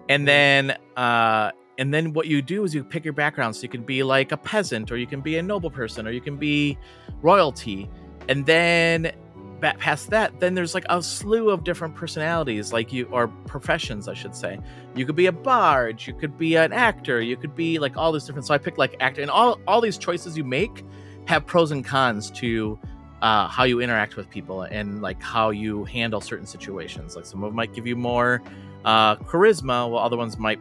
[0.09, 3.69] And then uh and then what you do is you pick your background so you
[3.69, 6.37] can be like a peasant or you can be a noble person or you can
[6.37, 6.79] be
[7.23, 7.89] royalty.
[8.29, 9.13] And then
[9.61, 14.15] past that, then there's like a slew of different personalities, like you or professions, I
[14.15, 14.59] should say.
[14.95, 18.13] You could be a bard, you could be an actor, you could be like all
[18.13, 18.47] these different.
[18.47, 20.85] So I picked like actor, and all all these choices you make
[21.27, 22.79] have pros and cons to
[23.23, 27.17] uh, how you interact with people and like how you handle certain situations.
[27.17, 28.43] Like some of them might give you more
[28.85, 30.61] uh, charisma, while other ones might,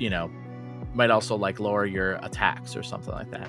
[0.00, 0.30] you know,
[0.94, 3.48] might also like lower your attacks or something like that.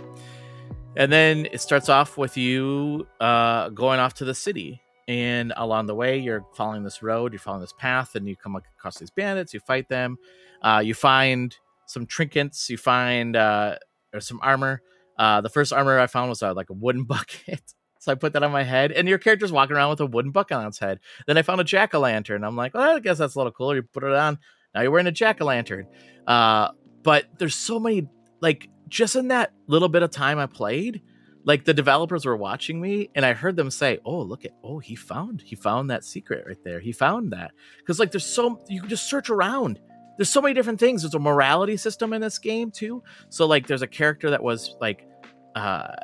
[0.95, 4.82] And then it starts off with you uh, going off to the city.
[5.08, 8.56] And along the way, you're following this road, you're following this path, and you come
[8.56, 10.18] across these bandits, you fight them,
[10.62, 11.56] uh, you find
[11.88, 13.78] some trinkets, you find uh,
[14.14, 14.82] or some armor.
[15.18, 17.62] Uh, the first armor I found was uh, like a wooden bucket.
[17.99, 20.32] So I put that on my head, and your character's walking around with a wooden
[20.32, 20.99] bucket on its head.
[21.28, 22.43] Then I found a jack o' lantern.
[22.43, 23.76] I'm like, well, I guess that's a little cooler.
[23.76, 24.39] You put it on.
[24.74, 25.88] Now you're wearing a jack o' lantern.
[26.28, 26.69] Uh,
[27.03, 28.07] but there's so many,
[28.41, 31.01] like, just in that little bit of time I played,
[31.43, 34.80] like the developers were watching me, and I heard them say, "Oh, look at, oh,
[34.80, 36.80] he found, he found that secret right there.
[36.80, 39.80] He found that." Because like, there's so you can just search around.
[40.17, 41.01] There's so many different things.
[41.01, 43.01] There's a morality system in this game too.
[43.30, 45.07] So like, there's a character that was like,
[45.55, 45.95] uh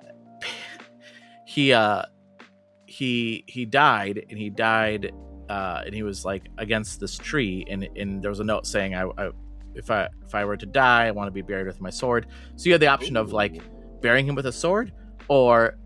[1.45, 2.03] he uh
[2.88, 5.11] he he died and he died
[5.50, 8.95] uh and he was like against this tree and and there was a note saying
[8.95, 9.30] I, I
[9.76, 12.28] if I if I were to die I want to be buried with my sword.
[12.56, 13.62] So you had the option of like
[14.02, 14.93] burying him with a sword
[15.28, 15.78] or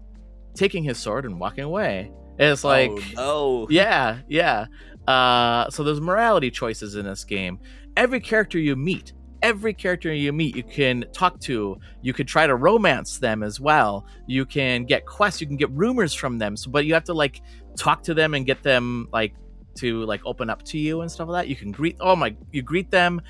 [0.56, 2.12] taking his sword and walking away.
[2.40, 4.66] And it's like oh, yeah yeah.
[5.08, 7.60] Uh so there's morality choices in this game.
[7.98, 11.78] Every character you meet every character you meet you can talk to.
[12.02, 14.06] You could try to romance them as well.
[14.28, 15.42] You can get quests.
[15.42, 16.56] You can get rumors from them.
[16.56, 17.42] So but you have to like
[17.76, 19.34] talk to them and get them like
[19.76, 22.36] to like open up to you and stuff like that you can greet oh my
[22.52, 23.22] you greet them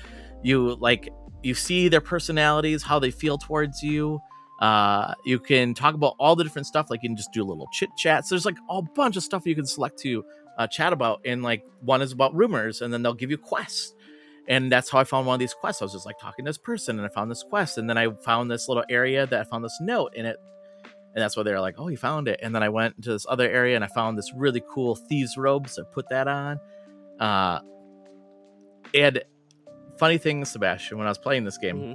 [0.42, 1.08] you like
[1.42, 4.20] you see their personalities how they feel towards you
[4.60, 7.68] uh you can talk about all the different stuff like you can just do little
[7.72, 10.24] chit chats there's like a bunch of stuff you can select to
[10.58, 13.94] uh, chat about and like one is about rumors and then they'll give you quests
[14.48, 15.82] and that's how I found one of these quests.
[15.82, 17.96] I was just like talking to this person, and I found this quest, and then
[17.96, 20.36] I found this little area that I found this note in it,
[21.14, 23.26] and that's why they're like, "Oh, you found it." And then I went to this
[23.28, 26.58] other area, and I found this really cool thieves' robe, so I put that on.
[27.20, 27.60] Uh,
[28.94, 29.22] and
[29.98, 31.94] funny thing, Sebastian, when I was playing this game, Mhm.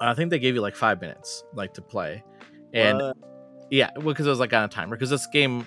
[0.00, 2.22] I think they gave you like five minutes, like to play,
[2.72, 3.16] and What?
[3.70, 5.64] yeah, well, because it was like on a timer, because this game,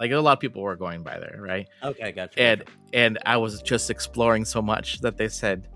[0.00, 1.68] like a lot of people were going by there, right?
[1.82, 2.40] okay, gotcha.
[2.40, 2.72] and gotcha.
[2.94, 5.68] and I was just exploring so much that they said,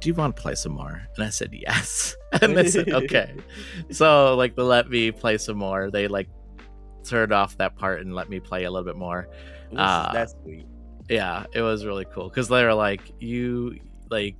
[0.00, 3.34] "Do you want to play some more?" And I said, "Yes." and they said, "Okay."
[3.90, 5.90] so like they let me play some more.
[5.90, 6.28] They like
[7.04, 9.28] turned off that part and let me play a little bit more.
[9.70, 10.66] That's- uh, that's sweet.
[11.08, 13.78] Yeah, it was really cool because they were like, "You
[14.10, 14.36] like."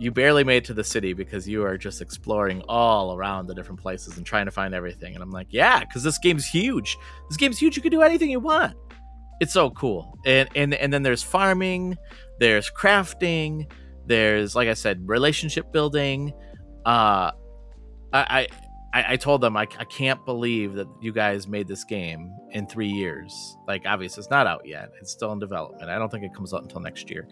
[0.00, 3.54] You barely made it to the city because you are just exploring all around the
[3.56, 5.14] different places and trying to find everything.
[5.14, 6.96] And I'm like, yeah, because this game's huge.
[7.28, 7.74] This game's huge.
[7.74, 8.76] You can do anything you want
[9.40, 11.96] it's so cool and and and then there's farming
[12.38, 13.70] there's crafting
[14.08, 16.32] there's like i said relationship building.
[16.84, 17.30] Uh
[18.12, 18.48] i
[18.94, 22.66] i i told them I, I can't believe that you guys made this game in
[22.66, 23.56] three years.
[23.66, 24.90] Like obviously it's not out yet.
[25.00, 25.90] It's still in development.
[25.90, 27.28] I don't think it comes out until next year.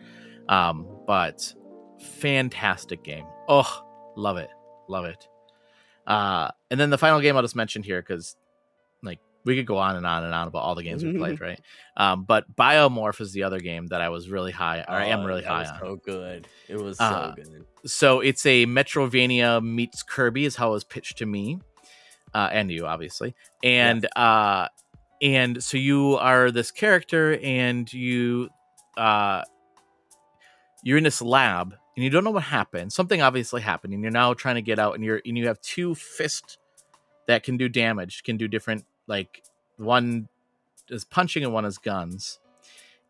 [0.49, 1.53] Um but
[2.01, 3.27] fantastic game.
[3.49, 3.83] Oh,
[4.17, 4.51] love it,
[4.89, 5.27] love it.
[6.07, 8.37] Uh, and then the final game I'll just mention here because
[9.47, 11.61] we could go on and on and on about all the games we played, right?
[11.97, 15.21] Um, but Biomorph is the other game that I was really high, or I am
[15.21, 15.79] Oh, really high was on.
[15.81, 16.47] So good.
[16.69, 17.65] It was so Uh, good.
[17.87, 21.59] So it's a Metroidvania meets Kirby, is how it was pitched to me,
[22.35, 24.69] uh, and you obviously, and uh,
[25.23, 28.51] and so you are this character, and you
[28.99, 29.43] uh,
[30.83, 32.93] you're in this lab, and you don't know what happened.
[32.93, 35.61] Something obviously happened, and you're now trying to get out, and you're and you have
[35.61, 36.59] two fists
[37.29, 39.43] that can do damage, can do different like
[39.77, 40.29] one
[40.89, 42.39] is punching and one is guns,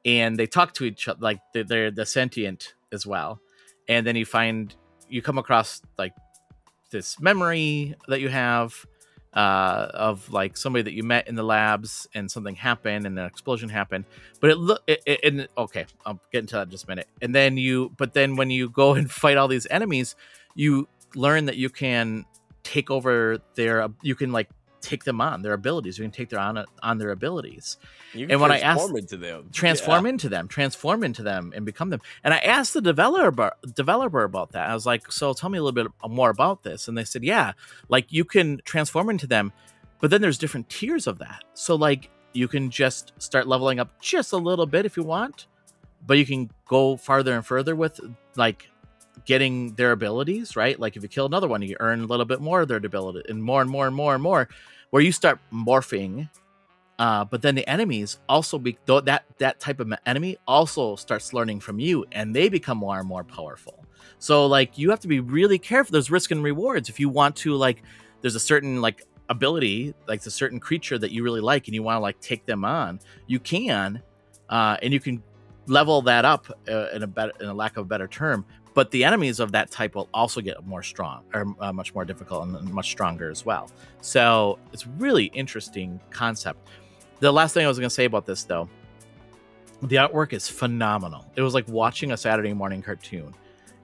[0.05, 3.41] and they talk to each other like they're, they're the sentient as well.
[3.89, 4.75] And then you find
[5.09, 6.13] you come across like
[6.91, 8.87] this memory that you have
[9.33, 13.27] uh, of like somebody that you met in the labs and something happened and an
[13.27, 14.07] explosion happened.
[14.41, 17.09] But it look it, it, and okay i'll get into that in just a minute.
[17.21, 20.17] And then you but then when you go and fight all these enemies
[20.55, 22.25] you learn that you can
[22.63, 24.49] take over their you can like
[24.91, 27.77] take them on their abilities you can take their on on their abilities
[28.15, 31.63] You and when I asked- transform into them, transform into them, transform into them, and
[31.67, 32.01] become them.
[32.25, 33.51] And I asked the developer
[33.83, 34.65] developer about that.
[34.71, 37.23] I was like, "So tell me a little bit more about this." And they said,
[37.25, 37.53] "Yeah,
[37.89, 39.53] like you can transform into them,
[40.01, 41.43] but then there's different tiers of that.
[41.55, 45.47] So like you can just start leveling up just a little bit if you want,
[46.07, 47.99] but you can go farther and further with
[48.37, 48.69] like
[49.25, 50.79] getting their abilities, right?
[50.79, 53.23] Like if you kill another one, you earn a little bit more of their ability,
[53.29, 54.49] and more and more and more and more,
[54.91, 56.29] where you start morphing
[56.99, 61.61] uh, but then the enemies also be that that type of enemy also starts learning
[61.61, 63.85] from you, and they become more and more powerful.
[64.19, 65.93] So like you have to be really careful.
[65.93, 67.83] There's risk and rewards if you want to like.
[68.23, 71.83] There's a certain like ability, like a certain creature that you really like, and you
[71.83, 72.99] want to like take them on.
[73.27, 74.03] You can,
[74.49, 75.23] uh, and you can
[75.67, 78.47] level that up uh, in a better, in a lack of a better term.
[78.77, 82.05] But the enemies of that type will also get more strong, or uh, much more
[82.05, 83.71] difficult and much stronger as well.
[84.03, 86.69] So it's really interesting concept
[87.21, 88.69] the last thing I was going to say about this, though,
[89.83, 91.25] the artwork is phenomenal.
[91.35, 93.33] It was like watching a Saturday morning cartoon.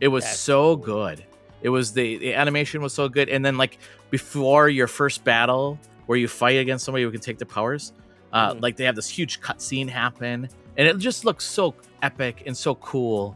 [0.01, 0.85] It was That's so cool.
[0.85, 1.25] good.
[1.63, 3.79] It was the, the animation was so good, and then like
[4.11, 7.93] before your first battle, where you fight against somebody who can take the powers,
[8.35, 8.61] uh, Mhm.
[8.63, 12.75] like they have this huge cutscene happen, and it just looks so epic and so
[12.77, 13.35] cool,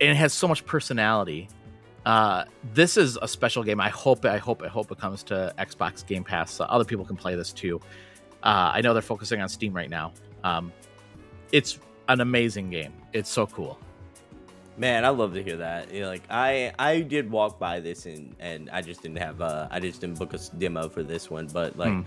[0.00, 1.48] and it has so much personality.
[2.06, 3.80] Uh, this is a special game.
[3.80, 6.52] I hope, I hope, I hope it comes to Xbox Game Pass.
[6.52, 7.80] So other people can play this too.
[8.42, 10.12] Uh, I know they're focusing on Steam right now.
[10.44, 10.72] Um,
[11.52, 11.78] it's
[12.08, 12.92] an amazing game.
[13.12, 13.78] It's so cool.
[14.78, 15.92] Man, I love to hear that.
[15.92, 19.40] You know, like I, I did walk by this and and I just didn't have
[19.40, 22.02] uh, I just didn't book a demo for this one, but like, Hmm.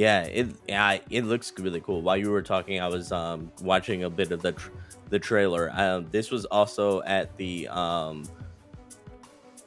[0.00, 2.00] Yeah, it, yeah, it looks really cool.
[2.00, 4.70] While you were talking, I was um watching a bit of the tr-
[5.10, 5.70] the trailer.
[5.74, 8.24] Um, this was also at the um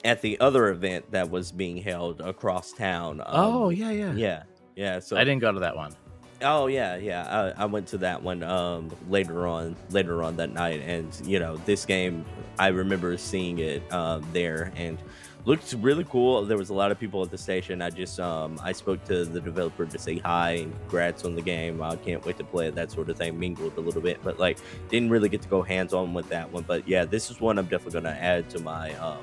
[0.04, 3.22] at the other event that was being held across town.
[3.22, 4.44] Um, oh yeah, yeah, yeah,
[4.76, 5.00] yeah.
[5.00, 5.94] So I didn't go to that one.
[6.42, 7.54] Oh yeah, yeah.
[7.56, 11.38] I, I went to that one um, later on, later on that night, and you
[11.38, 12.26] know, this game,
[12.58, 14.98] I remember seeing it um, there and
[15.46, 16.46] looked really cool.
[16.46, 17.82] There was a lot of people at the station.
[17.82, 21.42] I just um, I spoke to the developer to say hi and congrats on the
[21.42, 21.82] game.
[21.82, 23.40] I can't wait to play it, that sort of thing.
[23.40, 24.58] Mingled a little bit, but like
[24.90, 26.64] didn't really get to go hands on with that one.
[26.64, 29.22] But yeah, this is one I'm definitely gonna add to my um,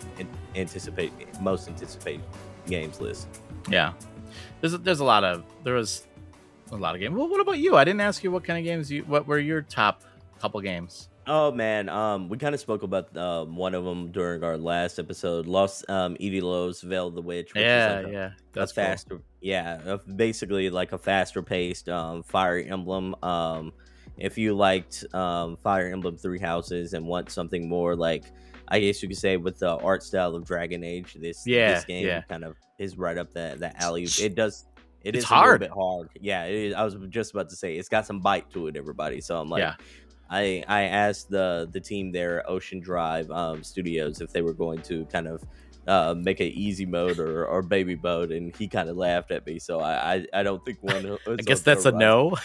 [0.54, 2.22] anticipate most anticipated
[2.66, 3.28] games list.
[3.68, 3.92] Yeah,
[4.60, 6.06] there's there's a lot of there was
[6.72, 7.14] a lot of games.
[7.14, 7.76] Well, what about you?
[7.76, 9.02] I didn't ask you what kind of games you.
[9.04, 10.02] What were your top
[10.38, 11.09] couple games?
[11.32, 14.98] Oh man, um, we kind of spoke about um, one of them during our last
[14.98, 15.46] episode.
[15.46, 17.54] Lost um, Eidolons Veil of the Witch.
[17.54, 18.84] Which yeah, is like a, yeah, that's cool.
[18.84, 23.14] faster, yeah, a- basically like a faster paced um, Fire Emblem.
[23.22, 23.72] Um,
[24.16, 28.24] if you liked um, Fire Emblem Three Houses and want something more like,
[28.66, 31.84] I guess you could say with the art style of Dragon Age, this Yeah, this
[31.84, 32.22] game yeah.
[32.22, 34.02] kind of is right up that that alley.
[34.20, 34.66] It does.
[35.04, 35.60] It It's is a little hard.
[35.60, 36.08] bit hard.
[36.20, 38.76] Yeah, it is, I was just about to say it's got some bite to it,
[38.76, 39.20] everybody.
[39.20, 39.74] So I'm like, Yeah.
[40.30, 44.80] I I asked the the team there, Ocean Drive um, Studios, if they were going
[44.82, 45.42] to kind of
[45.86, 49.44] uh, make an easy mode or, or baby mode, and he kind of laughed at
[49.46, 49.58] me.
[49.58, 51.18] So I I, I don't think one.
[51.26, 52.36] I guess that's a no.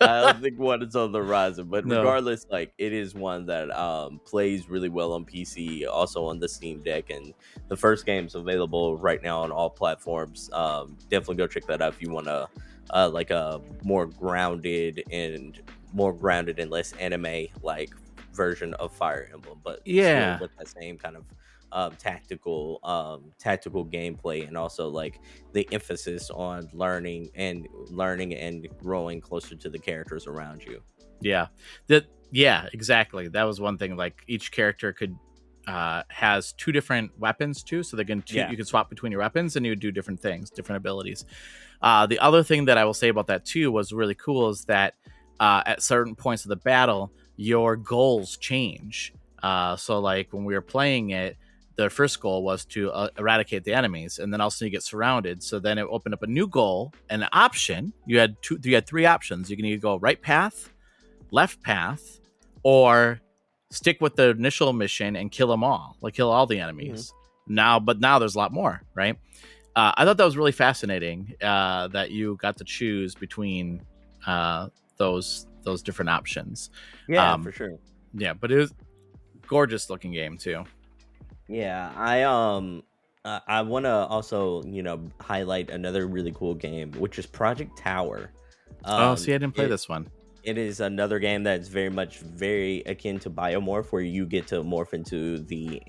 [0.00, 1.98] I don't think one is on the horizon, but No.
[1.98, 6.48] regardless, like it is one that um, plays really well on PC, also on the
[6.48, 7.34] Steam Deck, and
[7.68, 10.48] the first game's available right now on all platforms.
[10.52, 12.48] Um, definitely go check that out if you want to
[12.90, 15.60] uh, like a more grounded and
[15.94, 17.90] more grounded and less anime like
[18.34, 20.38] version of Fire Emblem, but Yeah.
[20.40, 21.24] with that same kind of
[21.72, 25.20] um, tactical um, tactical gameplay and also like
[25.52, 30.82] the emphasis on learning and learning and growing closer to the characters around you.
[31.20, 31.46] Yeah.
[31.86, 33.28] That yeah, exactly.
[33.28, 35.16] That was one thing like each character could
[35.66, 38.50] uh, has two different weapons too, so they can two, Yeah.
[38.50, 41.24] you can swap between your weapons and you would do different things, different abilities.
[41.80, 44.64] Uh, the other thing that I will say about that too was really cool is
[44.66, 44.94] that
[45.40, 49.12] uh, at certain points of the battle, your goals change.
[49.42, 51.36] Uh, so like when we were playing it,
[51.76, 55.42] the first goal was to uh, eradicate the enemies, and then also you get surrounded.
[55.42, 57.92] So then it opened up a new goal, an option.
[58.06, 59.50] You had two, you had three options.
[59.50, 60.72] You can either go right path,
[61.32, 62.20] left path,
[62.62, 63.20] or
[63.70, 67.12] stick with the initial mission and kill them all, like kill all the enemies.
[67.48, 69.18] Now, but now there's a lot more, right?
[69.74, 73.82] Uh, I thought that was really fascinating uh, that you got to choose between
[74.26, 76.70] uh, those those different options.
[77.08, 77.78] Yeah, Um, for sure.
[78.12, 78.72] Yeah, but it was
[79.46, 80.64] gorgeous looking game too.
[81.48, 82.82] Yeah, I um
[83.24, 87.78] uh, I want to also, you know, highlight another really cool game, which is Project
[87.78, 88.30] Tower.
[88.84, 90.08] oh, Um, see, I didn't play it- this one.
[90.42, 94.56] It is another game that's very much very akin to Biomorph, where you get to
[94.62, 95.80] morph into the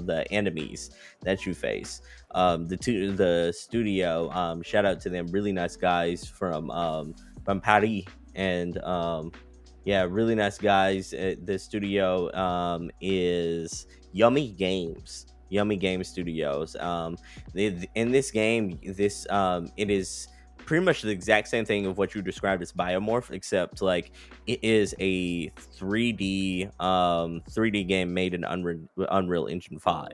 [0.00, 0.90] the enemies
[1.22, 2.02] that you face.
[2.32, 7.14] Um, the two the studio, um, shout out to them, really nice guys from um,
[7.44, 8.02] from Paris,
[8.34, 9.32] and um,
[9.84, 11.10] yeah, really nice guys.
[11.10, 15.26] The studio um, is Yummy Games.
[15.48, 16.76] Yummy Game Studios.
[16.76, 17.16] Um,
[17.54, 20.28] they, in this game, this um, it is
[20.58, 24.12] pretty much the exact same thing of what you described as biomorph except like
[24.46, 28.78] it is a 3d um 3d game made in unreal,
[29.10, 30.08] unreal engine 5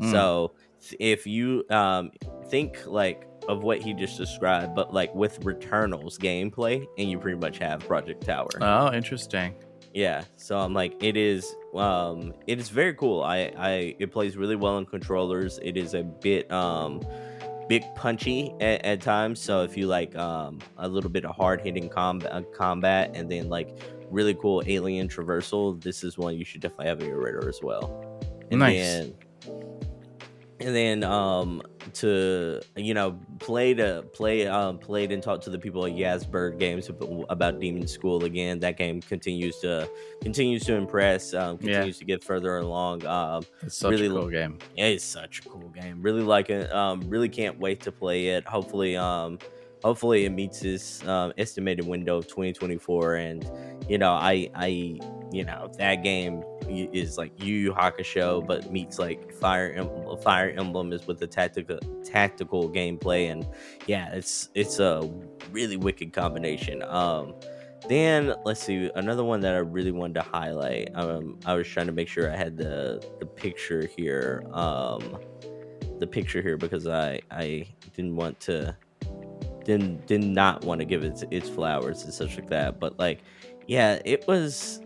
[0.00, 0.10] Mm.
[0.12, 0.52] so
[1.00, 2.10] if you um
[2.50, 7.38] think like of what he just described but like with returnals gameplay and you pretty
[7.38, 9.54] much have project tower Oh, interesting.
[9.94, 14.36] yeah so i'm like it is um it is very cool i i it plays
[14.36, 17.00] really well on controllers it is a bit um
[17.68, 21.60] bit punchy at, at times so if you like um a little bit of hard
[21.60, 23.68] hitting combat uh, combat and then like
[24.10, 27.60] really cool alien traversal this is one you should definitely have in your radar as
[27.62, 28.04] well
[28.50, 28.76] and Nice.
[28.76, 29.14] then
[30.60, 31.62] and then um
[31.94, 36.58] to you know play to play um played and talked to the people at Ysbryd
[36.58, 36.90] Games
[37.28, 38.58] about Demon School again.
[38.60, 39.88] That game continues to
[40.20, 41.74] continues to impress, um, Yeah.
[41.74, 43.06] continues to get further along.
[43.06, 44.58] Um, It's such Really a cool game.
[44.76, 46.02] it's such a cool game.
[46.02, 46.72] Really like it.
[46.72, 48.44] Um, really can't wait to play it.
[48.46, 49.38] Hopefully, um,
[49.84, 53.14] hopefully it meets this um, estimated window of 2024.
[53.16, 53.48] And
[53.88, 54.98] you know, I, I,
[55.30, 60.18] you know, that game is like Yu Yu Hakusho, but meets like Fire Emblem.
[60.20, 63.46] Fire Emblem is with the tactical tactical gameplay, and
[63.86, 65.08] yeah, it's it's a
[65.50, 66.82] really wicked combination.
[66.82, 67.34] Um,
[67.88, 70.90] then let's see another one that I really wanted to highlight.
[70.94, 74.44] Um, I was trying to make sure I had the the picture here.
[74.52, 75.18] Um,
[75.98, 78.76] the picture here because I I didn't want to
[79.64, 82.80] didn't did not want to give it its flowers and such like that.
[82.80, 83.20] But like,
[83.66, 84.80] yeah, it was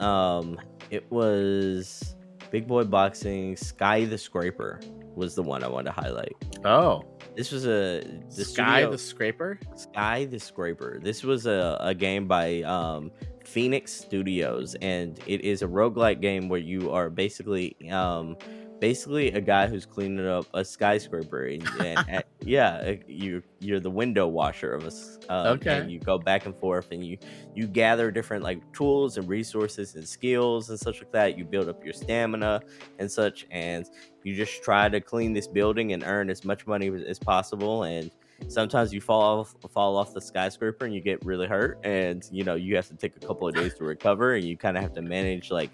[0.00, 0.58] um
[0.90, 2.14] it was
[2.50, 4.80] Big Boy Boxing Sky the Scraper
[5.14, 6.32] was the one I wanted to highlight.
[6.64, 7.04] Oh,
[7.36, 8.02] This was a
[8.34, 9.58] the Sky studio- the Scraper.
[9.76, 10.98] Sky the Scraper.
[11.02, 13.10] This was a, a game by um,
[13.44, 18.36] Phoenix Studios, and it is a roguelike game where you are basically um,
[18.80, 21.44] basically a guy who's cleaning up a skyscraper.
[21.46, 24.90] And, and at- yeah, you you're the window washer of a
[25.28, 25.78] um, Okay.
[25.78, 27.18] And you go back and forth, and you
[27.54, 31.36] you gather different like tools and resources and skills and such like that.
[31.38, 32.62] You build up your stamina
[32.98, 33.86] and such, and
[34.24, 37.84] you just try to clean this building and earn as much money as- as possible
[37.84, 38.10] and
[38.46, 42.44] sometimes you fall off fall off the skyscraper and you get really hurt and you
[42.44, 44.82] know you have to take a couple of days to recover and you kind of
[44.82, 45.70] have to manage like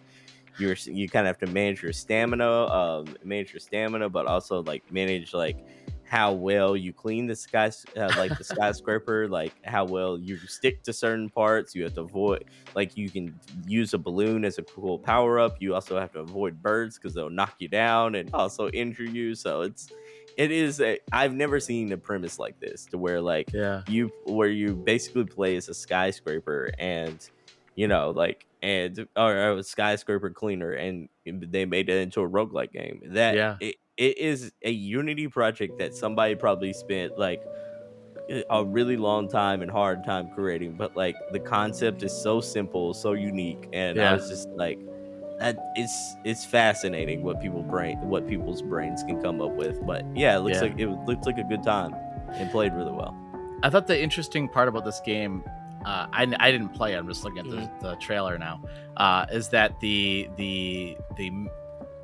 [0.56, 4.62] your you kind of have to manage your stamina um manage your stamina but also
[4.62, 5.58] like manage like
[6.06, 10.82] how well you clean the sky uh, like the skyscraper like how well you stick
[10.82, 12.44] to certain parts you have to avoid
[12.74, 16.20] like you can use a balloon as a cool power up you also have to
[16.20, 19.90] avoid birds because they'll knock you down and also injure you so it's
[20.36, 23.82] it is a i've never seen a premise like this to where like Yeah.
[23.86, 27.20] you where you basically play as a skyscraper and
[27.74, 32.72] you know like and or a skyscraper cleaner and they made it into a roguelike
[32.72, 33.56] game that Yeah.
[33.60, 37.40] it, it is a unity project that somebody probably spent like
[38.50, 42.94] a really long time and hard time creating but like the concept is so simple
[42.94, 44.78] so unique and i was just like
[45.40, 50.04] that it's it's fascinating what people brain what people's brains can come up with but
[50.14, 50.62] yeah it looks Yeah.
[50.62, 51.94] like it looks like a good time
[52.28, 53.14] and played really well
[53.62, 55.42] I thought the interesting part about this game,
[55.84, 56.94] uh, I, I didn't play.
[56.94, 57.80] it, I'm just looking at the, Mm-hmm.
[57.84, 58.62] the trailer now.
[58.96, 61.30] Uh, is that the the the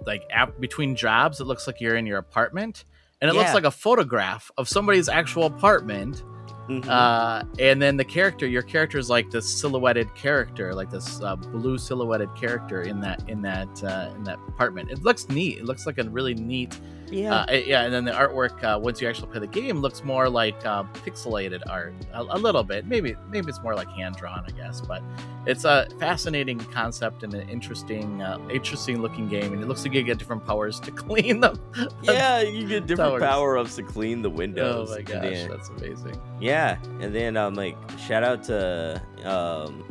[0.06, 1.40] like app between jobs?
[1.40, 2.84] It looks like you're in your apartment,
[3.20, 6.22] and it looks like a photograph of somebody's actual apartment.
[6.68, 6.86] Mhm.
[6.88, 11.34] uh, and then the character, your character is like this silhouetted character, like this uh,
[11.34, 14.88] blue silhouetted character in that in that uh, in that apartment.
[14.90, 15.58] It looks neat.
[15.58, 16.78] It looks like a really neat,
[17.11, 17.34] yeah.
[17.48, 17.82] uh, yeah.
[17.82, 20.84] And then the artwork, uh, once you actually play the game, looks more like uh,
[20.94, 22.86] pixelated art, a, a little bit.
[22.86, 24.80] Maybe maybe it's more like hand drawn, I guess.
[24.80, 25.02] But
[25.46, 29.52] it's a fascinating concept and an interesting uh, interesting looking game.
[29.52, 31.58] And it looks like you get different powers to clean them.
[32.02, 34.90] yeah, you get different power ups to clean the windows.
[34.90, 36.20] Oh my gosh, then- that's amazing.
[36.40, 39.84] Yeah, and then um like shout out to um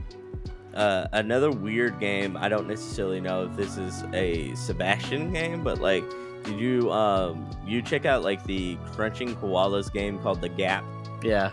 [0.80, 2.38] uh another weird game.
[2.38, 6.04] I don't necessarily know if this is a Sebastian game, but like
[6.44, 10.84] did you um you check out like the crunching koalas game called The Gap?
[11.24, 11.52] Yeah,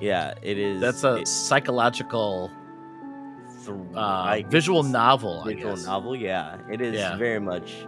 [0.00, 2.50] Yeah, it is that's a it- psychological
[3.68, 5.40] uh, I visual novel.
[5.44, 5.86] I visual guess.
[5.86, 6.14] novel.
[6.14, 7.16] Yeah, it is Yeah.
[7.16, 7.86] very much.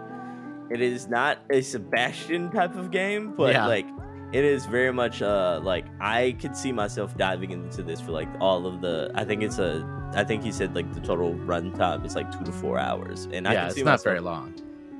[0.71, 3.67] It is not a Sebastian type of game, but Yeah.
[3.67, 3.85] like
[4.33, 8.27] it is very much uh like I could see myself diving into this for like
[8.41, 9.11] all of the.
[9.15, 9.85] I think it's a.
[10.13, 13.27] I think he said like the total run time is like two to four hours,
[13.31, 14.03] and I yeah, can it's see not myself.
[14.03, 14.53] very long.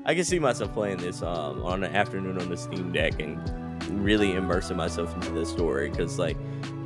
[0.04, 3.38] I can see myself playing this um on an afternoon on the Steam Deck and
[4.04, 6.36] really immersing myself into the story because like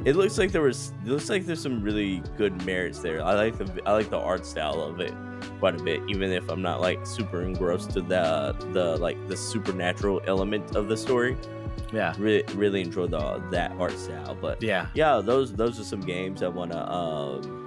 [0.05, 3.23] it looks like there was it looks like there's some really good merits there.
[3.25, 5.13] I like the I like the art style of it
[5.59, 9.37] quite a bit, even if I'm not like super engrossed to the the like the
[9.37, 11.37] supernatural element of the story.
[11.93, 16.01] Yeah, Really really enjoy the that art style, but yeah, yeah, those those are some
[16.01, 17.62] games I wanna um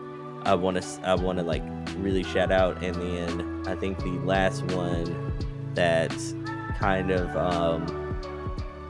[0.45, 1.63] I wanna I wanna like
[1.97, 5.33] really shout out, and then I think the last one
[5.73, 6.13] that
[6.79, 8.05] kind of um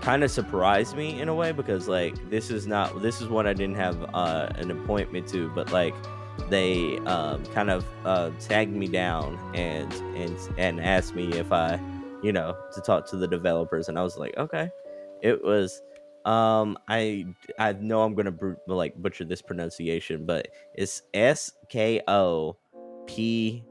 [0.01, 3.47] kind of surprised me in a way because like this is not this is one
[3.47, 5.95] I didn't have uh, an appointment to, but like
[6.49, 11.79] they um, kind of uh, tagged me down and and and asked me if I
[12.21, 14.69] you know to talk to the developers, and I was like okay,
[15.21, 15.81] it was
[16.25, 17.25] um I
[17.59, 22.57] I know I'm gonna bru- like butcher this pronunciation, but it's S K O
[23.07, 23.63] P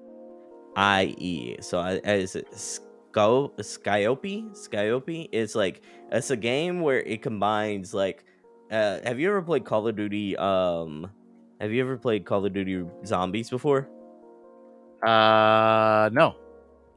[0.76, 1.56] I E.
[1.60, 4.52] So I, is it Sco Skyope?
[4.54, 5.28] Skyope?
[5.32, 8.24] It's like it's a game where it combines like
[8.70, 11.10] uh have you ever played Call of Duty um
[11.60, 13.88] have you ever played Call of Duty Zombies before?
[15.06, 16.34] Uh, no,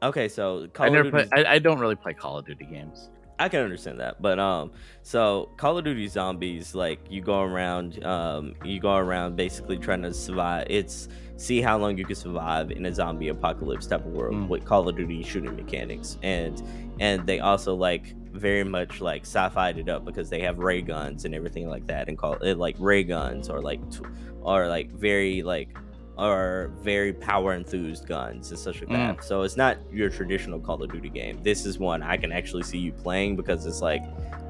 [0.04, 1.44] Okay, so Call I of never Duty play.
[1.46, 3.10] I, I don't really play Call of Duty games.
[3.40, 4.72] I can understand that, but um,
[5.04, 10.02] so Call of Duty Zombies, like you go around, um, you go around basically trying
[10.02, 10.66] to survive.
[10.70, 14.48] It's see how long you can survive in a zombie apocalypse type of world Mm.
[14.48, 16.64] with Call of Duty shooting mechanics, and
[17.00, 21.26] and they also like very much like sci-fied it up because they have ray guns
[21.26, 24.00] and everything like that, and call it like ray guns or like t-
[24.42, 25.70] or like very like
[26.18, 29.18] are very power enthused guns and such like that.
[29.18, 29.24] Mm.
[29.24, 31.40] So it's not your traditional Call of Duty game.
[31.44, 34.02] This is one I can actually see you playing because it's like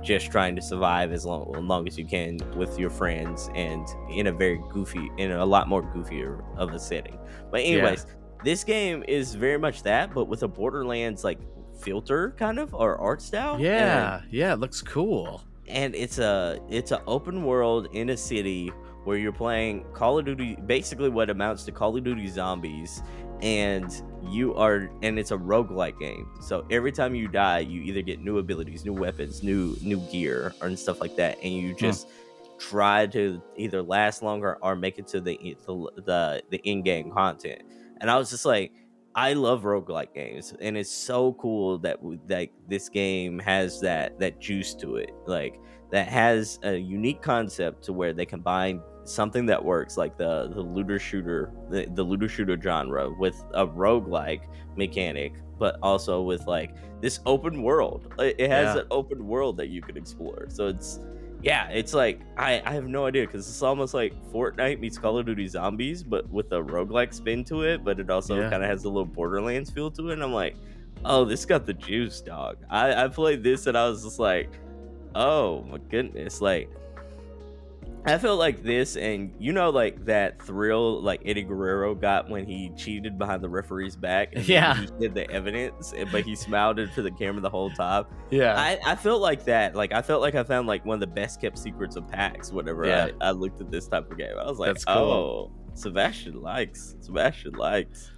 [0.01, 3.85] just trying to survive as long, as long as you can with your friends and
[4.09, 7.17] in a very goofy, in a lot more goofier of a setting.
[7.51, 8.05] But anyways,
[8.43, 11.39] this game is very much that, but with a Borderlands like
[11.81, 13.55] filter kind of or art style.
[13.55, 15.43] And- Yeah, yeah, it looks cool.
[15.67, 18.71] and it's a it's an open world in a city
[19.07, 23.01] where you're playing Call of Duty basically what amounts to Call of Duty Zombies
[23.41, 23.89] and
[24.21, 26.27] you are and it's a roguelike game.
[26.41, 30.53] So every time you die, you either get new abilities, new weapons, new new gear
[30.61, 31.77] and stuff like that and you hmm.
[31.77, 32.09] just
[32.59, 37.61] try to either last longer or make it to the the the, the in-game content.
[38.01, 38.73] And I was just like
[39.15, 41.99] I love roguelike games, and it's so cool that
[42.29, 45.59] like this game has that that juice to it, like
[45.91, 50.61] that has a unique concept to where they combine something that works, like the the
[50.61, 54.41] looter shooter, the, the looter shooter genre, with a roguelike
[54.75, 58.13] mechanic, but also with like this open world.
[58.19, 58.81] It has Yeah.
[58.81, 60.45] an open world that you can explore.
[60.49, 60.99] So it's
[61.43, 65.17] yeah, it's like I, I have no idea because it's almost like Fortnite meets Call
[65.19, 67.83] of Duty Zombies, but with a roguelike spin to it.
[67.83, 68.49] But it also Yeah.
[68.49, 70.13] kind of has a little Borderlands feel to it.
[70.13, 70.55] And I'm like,
[71.05, 72.57] oh, this got the juice, dog.
[72.69, 74.49] I, I played this and I was just like,
[75.15, 76.69] oh my goodness, like.
[78.05, 82.45] I felt like this, and you know, like that thrill, like Eddie Guerrero got when
[82.45, 84.29] he cheated behind the referee's back.
[84.33, 84.75] And Yeah.
[84.75, 88.05] he did the evidence, but he smiled into the camera the whole time.
[88.29, 89.75] Yeah, I, I felt like that.
[89.75, 92.51] Like I felt like I found like one of the best kept secrets of PAX.
[92.53, 93.09] Whenever Yeah.
[93.19, 94.93] I, I looked at this type of game, I was like, cool.
[94.95, 96.95] oh, Sebastian likes.
[97.01, 98.09] Sebastian likes.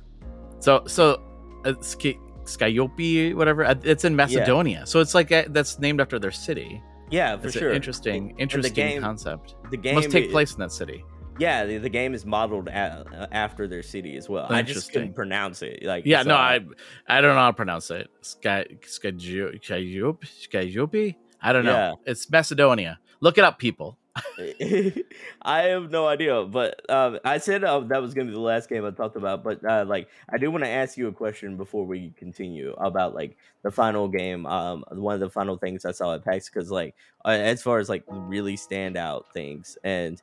[0.60, 1.24] So so
[1.66, 3.66] uh, Sk- Skyope, whatever.
[3.66, 6.82] uh, It's in Macedonia, so it's like uh, that's named after their city.
[7.12, 7.72] Yeah, for It's sure.
[7.72, 9.56] interesting, interesting the game, concept.
[9.72, 11.04] the game Must take place in that city.
[11.40, 14.48] Yeah, the, the game is modeled a uh, after their city as well.
[14.50, 15.84] I just couldn't pronounce it.
[15.84, 16.60] Like Yeah, so no, I
[17.08, 18.10] I don't know how to pronounce it.
[18.22, 21.16] Sky Skyope, Skyope, Skyope.
[21.42, 21.72] I don't know.
[21.72, 22.12] Yeah.
[22.12, 23.00] It's Macedonia.
[23.22, 23.98] Look it up, people.
[25.42, 28.42] I have no idea, but um, I said uh, that was going to be the
[28.42, 29.44] last game I talked about.
[29.44, 33.14] But uh, like, I do want to ask you a question before we continue about
[33.14, 34.46] like the final game.
[34.46, 36.96] Um, one of the final things I saw at PAX because like
[37.26, 40.22] uh, as far as like really standout things, and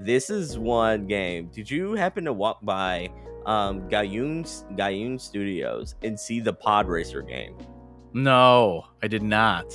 [0.00, 1.48] this is one game.
[1.52, 3.08] Did you happen to walk by
[3.46, 4.44] um Gaiun
[4.76, 7.56] Gaiun Studios and see the Pod Racer game?
[8.12, 9.66] No, I did not.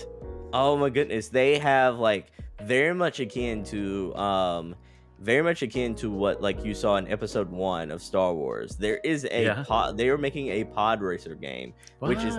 [0.53, 2.32] Oh my goodness, they have like
[2.66, 4.76] very much akin to um
[5.20, 8.76] very much akin to what like you saw in episode 1 of Star Wars.
[8.76, 9.64] There is a Yeah.
[9.68, 12.38] pod they are making a pod racer game Which is-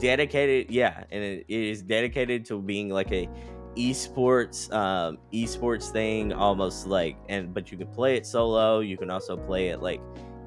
[0.00, 3.28] dedicated yeah, and it, it is dedicated to being like a
[3.76, 9.10] esports um esports thing almost like and but you can play it solo, you can
[9.10, 10.00] also play it like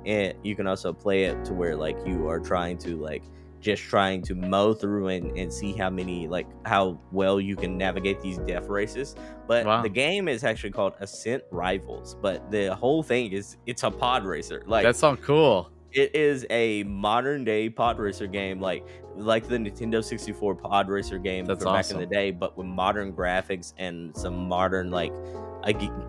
[0.06, 3.24] and you can also play it to where like you are trying to like
[3.60, 7.78] just trying to mow through and, and see how many like how well you can
[7.78, 9.16] navigate these death races
[9.48, 9.82] but Wow.
[9.82, 14.24] the game is actually called ascent rivals but the whole thing is it's a pod
[14.26, 15.70] racer like that sounds cool.
[15.92, 18.86] it is a modern day pod racer game like
[19.16, 22.68] like the nintendo 64 pod racer game That's from back in the day but with
[22.68, 25.12] modern graphics and some modern like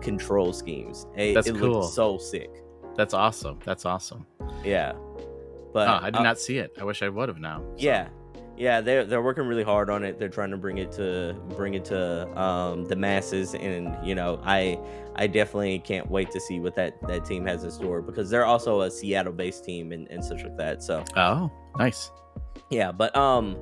[0.01, 1.81] control schemes it, That's it cool.
[1.81, 2.49] looks so sick
[2.95, 3.59] That's awesome.
[3.65, 4.25] That's awesome.
[4.63, 4.93] yeah
[5.73, 6.75] but oh, I did uh, not see it.
[6.79, 7.59] I wish I would have now.
[7.59, 8.09] So, Yeah,
[8.57, 10.19] yeah, they're they're working really hard on it.
[10.19, 14.39] They're trying to bring it to bring it to um, the masses, and you know,
[14.43, 14.77] I
[15.15, 18.45] I definitely can't wait to see what that that team has in store because they're
[18.45, 20.83] also a Seattle-based team and, and such like that.
[20.83, 22.11] So Oh, nice.
[22.69, 23.57] yeah, but um,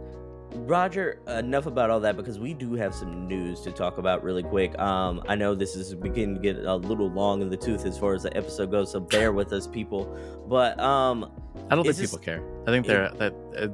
[0.53, 4.43] Rodger, enough about all that because we do have some news to talk about really
[4.43, 4.77] quick.
[4.79, 7.97] Um, I know this is beginning to get a little long in the tooth as
[7.97, 10.05] far as the episode goes, so bear with us, people.
[10.47, 11.31] But um,
[11.69, 12.43] I don't think this- people care.
[12.67, 13.33] I think they're that.
[13.57, 13.67] Uh,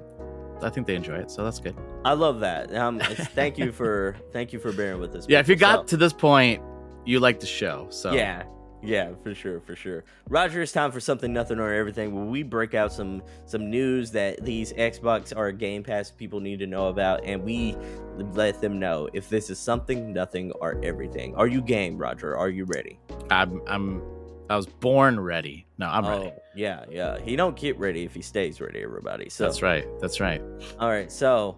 [0.66, 1.76] I think they enjoy it, so that's good.
[2.06, 2.74] I love that.
[2.76, 3.00] Um,
[3.36, 5.26] thank you for thank you for bearing with us.
[5.28, 5.70] Yeah, if you people.
[5.70, 6.62] So- got to this point,
[7.06, 7.88] you like the show.
[7.90, 8.44] So Yeah,
[8.82, 10.04] yeah, for sure, for sure.
[10.30, 12.14] Rodger, it's time for something, nothing, or everything.
[12.14, 16.60] Where we break out some some news that these Xbox or Game Pass people need
[16.60, 17.76] to know about, and we
[18.18, 21.36] let them know if this is something, nothing, or everything.
[21.36, 22.36] Are you game, Rodger?
[22.38, 23.00] Are you ready?
[23.30, 23.62] I'm.
[23.68, 24.02] I'm.
[24.48, 25.66] I was born ready.
[25.80, 26.28] No, I'm ready.
[26.28, 27.20] Oh, yeah, yeah.
[27.20, 28.82] He don't get ready if he stays ready.
[28.82, 29.30] Everybody.
[29.30, 29.86] So That's right.
[30.00, 30.42] That's right.
[30.80, 31.58] All right, so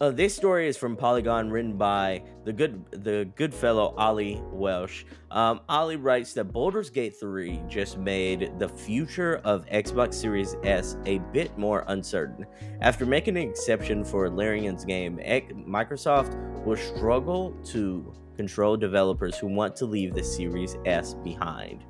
[0.00, 5.04] uh, this story is from Polygon, written by the good the good fellow Oli Welsh.
[5.30, 10.96] Um, Oli writes that Baldur's Gate 3 just made the future of Xbox Series S
[11.06, 12.44] a bit more uncertain.
[12.82, 15.18] After making an exception for Larian's game,
[15.66, 16.34] Microsoft
[16.64, 21.84] will struggle to control developers who want to leave the Series S behind.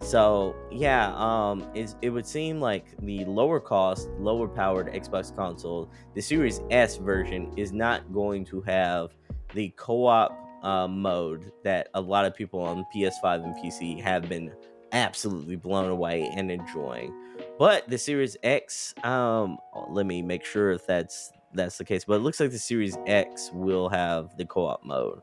[0.00, 6.22] So yeah, um, it would seem like the lower cost, lower powered Xbox console, the
[6.22, 9.10] Series S version, is not going to have
[9.54, 10.32] the co-op
[10.62, 14.52] uh, mode that a lot of people on PS5 and PC have been
[14.92, 17.14] absolutely blown away and enjoying.
[17.58, 22.04] But the Series X, um, let me make sure if that's that's the case.
[22.04, 25.22] But it looks like the Series X will have the co-op mode.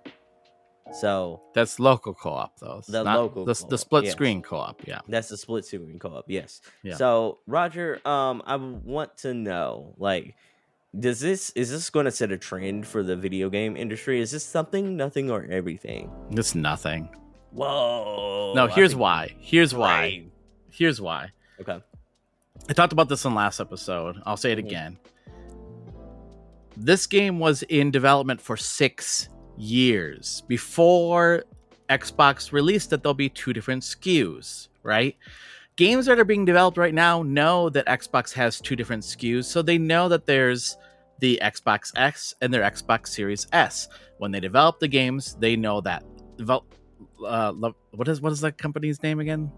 [0.93, 2.77] So That's local co-op though.
[2.79, 4.13] It's The local the, the split yes.
[4.13, 4.87] screen co-op.
[4.87, 4.99] Yeah.
[5.07, 6.25] That's the split screen co-op.
[6.27, 6.61] Yes.
[6.83, 6.95] Yeah.
[6.95, 10.35] So Rodger, um, I want to know, like,
[10.97, 14.19] does this is this going to set a trend for the video game industry?
[14.21, 16.09] Is this something, nothing, or everything?
[16.31, 17.09] It's nothing.
[17.51, 18.53] Whoa.
[18.55, 19.35] no, I here's think- why.
[19.39, 20.23] Here's why.
[20.71, 21.31] Here's why.
[21.61, 21.81] Okay.
[22.69, 24.21] I talked about this in last episode.
[24.25, 24.65] I'll say it Mhm.
[24.65, 24.97] again.
[26.75, 31.43] This game was in development for six years before
[31.89, 35.15] Xbox released that there'll be two different SKUs, right?
[35.75, 39.61] Games that are being developed right now know that Xbox has two different SKUs, so
[39.61, 40.75] they know that there's
[41.19, 43.87] the Xbox X and their Xbox Series S.
[44.17, 46.03] When they develop the games, they know that.
[47.25, 47.51] Uh,
[47.91, 49.51] what is what is that company's name again?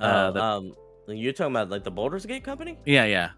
[0.00, 0.72] Uh, Uh, the- um,
[1.08, 3.30] you're talking about like the Baldur's Gate company, Yeah, yeah.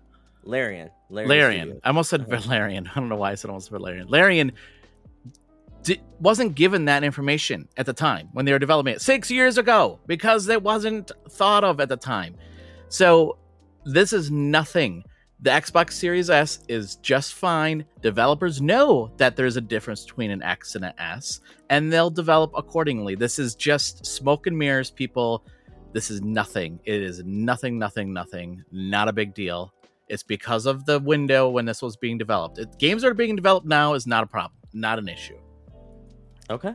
[0.45, 0.91] Larian.
[1.11, 1.29] Larian.
[1.29, 1.81] Larian.
[1.85, 2.37] I almost said Uh-huh.
[2.39, 2.87] Valerian.
[2.95, 4.09] I don't know why I said almost Valerian.
[4.09, 4.53] Larian
[6.21, 9.99] wasn't given that information at the time when they were developing it six years ago
[10.07, 12.37] because it wasn't thought of at the time.
[12.89, 13.39] So
[13.85, 15.05] this is nothing.
[15.41, 17.85] The Xbox Series S is just fine.
[18.01, 22.53] Developers know that there's a difference between an X and an S, and they'll develop
[22.55, 23.17] accordingly.
[23.17, 25.45] This is just smoke and mirrors, people.
[25.93, 26.79] This is nothing.
[26.85, 28.63] It is nothing, nothing, nothing.
[28.71, 29.75] Not a big deal.
[30.09, 32.59] It's because of the window when this was being developed.
[32.59, 35.39] It, games are being developed now is not a problem, not an issue.
[36.51, 36.69] Okay.
[36.69, 36.75] All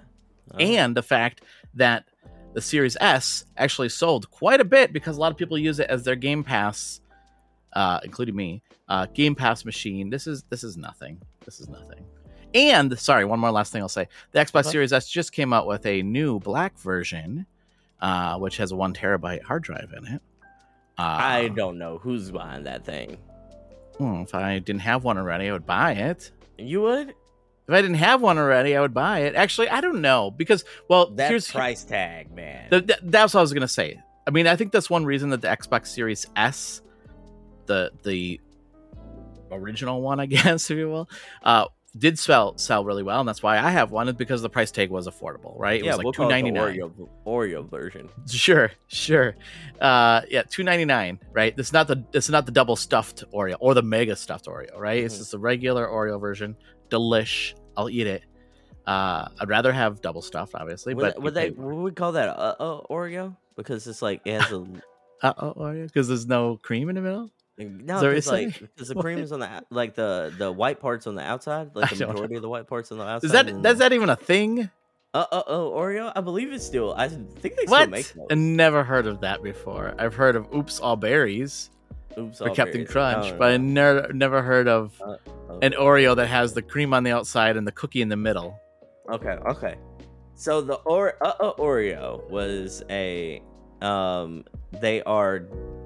[0.53, 0.61] right.
[0.61, 1.41] And the fact
[1.75, 2.05] that
[2.53, 5.89] the Series S actually sold quite a bit because a lot of people use it
[5.89, 7.01] as their Game Pass,
[7.73, 10.09] uh, including me, uh, Game Pass machine.
[10.09, 11.21] This is this is nothing.
[11.45, 12.05] This is nothing.
[12.53, 14.69] And sorry, one more last thing I'll say: the Xbox Okay.
[14.71, 17.45] Series S just came out with a new black version,
[18.01, 20.21] uh, which has a one terabyte hard drive in it.
[20.97, 23.17] Uh, I don't know who's behind that thing.
[23.97, 26.31] hmm, if I didn't have one already, I would buy it.
[26.57, 27.13] You would?
[27.67, 29.35] If I didn't have one already, I would buy it.
[29.35, 32.67] Actually, I don't know because well, That here's price tag, man.
[32.69, 33.99] the, th- that's what I was gonna say.
[34.25, 36.81] I mean, I think that's one reason that the Xbox Series S,
[37.65, 38.39] the the
[39.51, 41.09] original one, I guess, if you will,
[41.43, 41.65] uh,
[41.97, 44.07] did sell sell really well, and that's why I have one.
[44.07, 45.79] Is because the price tag was affordable, right?
[45.79, 46.77] It yeah, was like we'll two ninety the nine.
[46.77, 48.09] Oreo, Oreo version.
[48.29, 49.35] Sure, sure.
[49.81, 51.19] Uh, yeah, two ninety nine.
[51.33, 51.53] Right.
[51.57, 54.77] It's not the it's not the double stuffed Oreo or the mega stuffed Oreo.
[54.77, 55.03] Right.
[55.03, 55.19] It's Mhm.
[55.19, 56.55] just the regular Oreo version.
[56.89, 57.53] Delish.
[57.75, 58.23] I'll eat it.
[58.85, 61.49] Uh, I'd rather have double stuffed, obviously, Would, but that- would they?
[61.51, 63.35] Would we call that uh, uh Oreo?
[63.55, 64.65] Because it's like it has a
[65.21, 67.29] uh oh Oreo because there's no cream in the middle.
[67.57, 67.97] no.
[68.11, 71.15] Is It's like because the cream is on the like the the white parts on
[71.15, 73.25] the outside, like the majority of the white parts on the outside.
[73.25, 74.69] Is that and that's that even a thing?
[75.13, 76.11] Uh uh oh Oreo?
[76.15, 76.93] I believe it's still.
[76.93, 77.89] I think they still What?
[77.89, 78.27] make those.
[78.29, 79.93] I never heard of that before.
[79.97, 81.71] I've heard of Oops All Berries
[82.17, 85.17] Oops, or Captain Crunch, but I never never heard of Oh.
[85.61, 88.59] an Oreo that has the cream on the outside and the cookie in the middle.
[89.09, 89.75] Okay, okay.
[90.35, 93.41] So the or uh, uh, Oreo was a
[93.81, 94.43] um
[94.81, 95.39] they are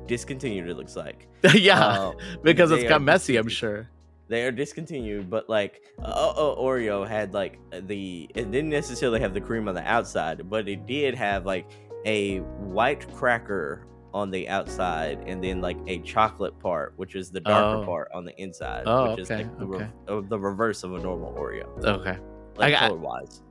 [0.07, 1.27] discontinued it looks like.
[1.53, 2.13] yeah, Uh,
[2.43, 3.37] because it's got messy.
[3.37, 3.89] I'm sure.
[4.27, 9.33] They are discontinued, but like uh, uh Oreo had like the it didn't necessarily have
[9.33, 11.69] the cream on the outside, but it did have like
[12.05, 17.39] a white cracker on the outside and then like a chocolate part, which is the
[17.39, 17.85] darker Oh.
[17.85, 19.83] part on the inside, Oh, which is okay, like the, okay.
[20.07, 22.17] re- uh, the reverse of a normal Oreo, Okay.
[22.57, 23.41] like color wise.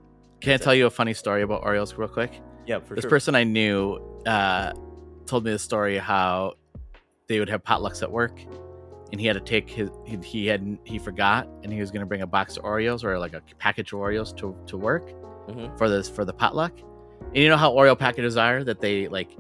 [0.40, 2.32] Can I tell you a funny story about Oreos real quick?
[2.66, 2.96] Yeah, for sure.
[2.96, 3.11] this sure.
[3.11, 4.72] person I knew uh,
[5.26, 6.54] told me the story how
[7.26, 8.38] they would have potlucks at work,
[9.12, 12.00] and he had to take his he, he had he forgot, and he was going
[12.00, 15.11] to bring a box of Oreos or like a package of Oreos to to work
[15.48, 15.76] Mhm.
[15.78, 16.72] for this for the potluck.
[17.28, 19.30] And you know how Oreo packages are that they like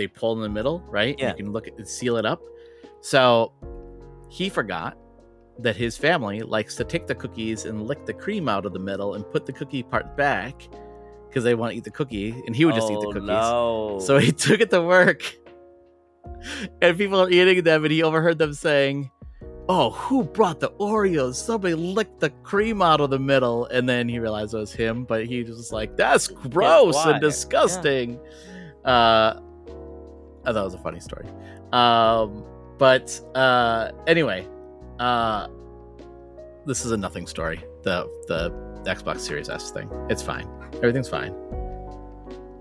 [0.00, 1.14] they pull in the middle, right?
[1.18, 1.30] Yeah.
[1.30, 2.40] You can look at and seal it up.
[3.02, 3.52] So
[4.30, 4.96] he forgot
[5.58, 8.78] that his family likes to take the cookies and lick the cream out of the
[8.78, 10.68] middle and put the cookie part back
[11.28, 13.28] because they want to eat the cookie, and he would just eat the Oh, cookies.
[13.28, 13.98] No.
[14.00, 15.22] So he took it to work,
[16.80, 19.10] and people are eating them, and he overheard them saying,
[19.68, 21.34] "Oh, who brought the Oreos?
[21.34, 25.04] Somebody licked the cream out of the middle." And then he realized it was him,
[25.04, 27.12] but he was like, "That's gross why?
[27.12, 28.18] and disgusting."
[28.84, 29.38] Uh,
[30.50, 31.26] I thought it was a funny story.
[31.72, 32.44] Um,
[32.78, 34.46] but uh, anyway,
[34.98, 35.48] uh,
[36.66, 37.62] this is a nothing story.
[37.82, 38.50] The the
[38.84, 39.88] Xbox Series S thing.
[40.08, 40.48] It's fine.
[40.76, 41.32] Everything's fine.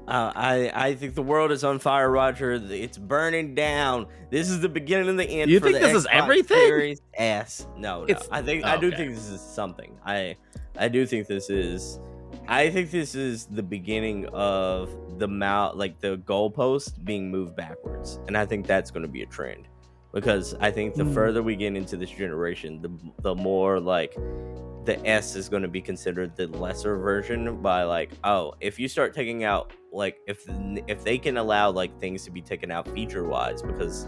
[0.08, 2.54] Uh, I I think the world is on fire, Rodger.
[2.54, 4.08] It's burning down.
[4.30, 5.52] This is the beginning of the end.
[5.52, 6.58] You think this is everything?
[6.58, 7.68] Series S.
[7.78, 8.16] No, no.
[8.32, 9.98] I think I do think this is something.
[10.06, 10.36] I
[10.78, 12.00] I do think this is.
[12.48, 18.20] I think this is the beginning of the mount, like the goalpost being moved backwards,
[18.28, 19.68] and I think that's going to be a trend
[20.14, 21.14] because I think the Hmm.
[21.14, 24.16] further we get into this generation, the the more like
[24.86, 28.88] the S is going to be considered the lesser version by like oh if you
[28.88, 30.46] start taking out like if
[30.88, 34.08] if they can allow like things to be taken out feature wise because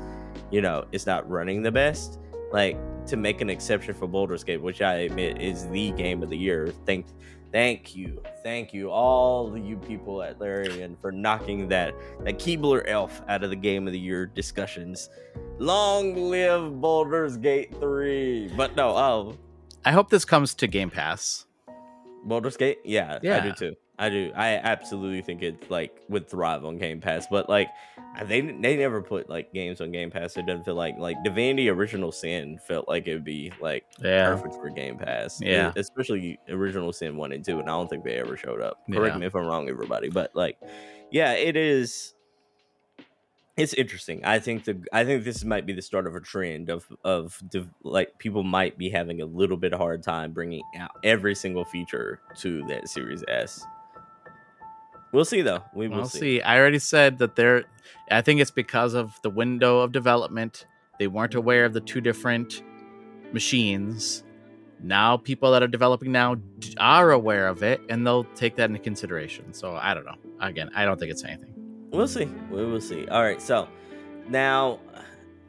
[0.50, 2.20] you know it's not running the best
[2.54, 6.30] like to make an exception for Baldur's Gate which I admit is the game of
[6.30, 7.06] the year thank
[7.52, 13.22] thank you thank you all you people at Larian for knocking that that Keebler elf
[13.28, 15.10] out of the game of the year discussions
[15.60, 19.38] long live Baldur's Gate 3 but no oh
[19.84, 21.46] I hope this comes to Game Pass.
[22.24, 22.80] Baldur's Gate?
[22.84, 23.76] Yeah, yeah, I do too.
[24.02, 24.32] I do.
[24.36, 27.70] I absolutely think it like would thrive on Game Pass, but like
[28.26, 30.36] they they never put like games on Game Pass.
[30.38, 34.26] It doesn't feel like like Divinity Original Sin felt like it would be like Yeah.
[34.34, 35.40] perfect for Game Pass.
[35.40, 35.70] Yeah.
[35.70, 38.80] E- especially Original Sin one and two, and I don't think they ever showed up.
[38.92, 39.20] Correct Yeah.
[39.20, 40.58] me if I'm wrong, everybody, but like,
[41.12, 42.16] yeah, it is.
[43.58, 44.26] It's interesting.
[44.26, 47.40] I think the I think this might be the start of a trend of of
[47.52, 51.36] div- like people might be having a little bit of hard time bringing out every
[51.36, 53.64] single feature to that Series S.
[55.12, 55.64] We'll see though.
[55.74, 56.20] We will We'll see.
[56.20, 56.42] see.
[56.42, 57.66] I already said that they're.
[58.10, 60.66] I think it's because of the window of development.
[61.00, 62.62] They weren't aware of the two different
[63.34, 64.24] machines.
[64.84, 66.38] Now, people that are developing now
[66.80, 69.54] are aware of it, and they'll take that into consideration.
[69.54, 70.16] So I don't know.
[70.40, 71.54] Again, I don't think it's anything.
[71.92, 72.26] We'll see.
[72.50, 73.08] We will see.
[73.08, 73.42] All right.
[73.42, 73.68] So
[74.28, 74.80] now,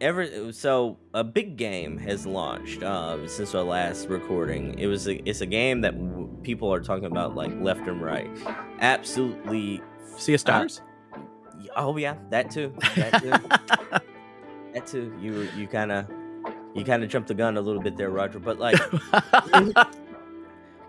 [0.02, 4.78] ever so a big game has launched uh, since our last recording.
[4.78, 8.02] It was a, it's a game that w- people are talking about like left and
[8.02, 8.28] right.
[8.80, 9.80] Absolutely.
[10.16, 10.82] Sea of Stars.
[11.76, 12.74] Oh yeah, that too.
[12.96, 13.30] That too.
[14.74, 15.16] that too.
[15.20, 16.06] You you kind of
[16.74, 18.40] you kind of jumped the gun a little bit there, Rodger.
[18.40, 18.78] But like,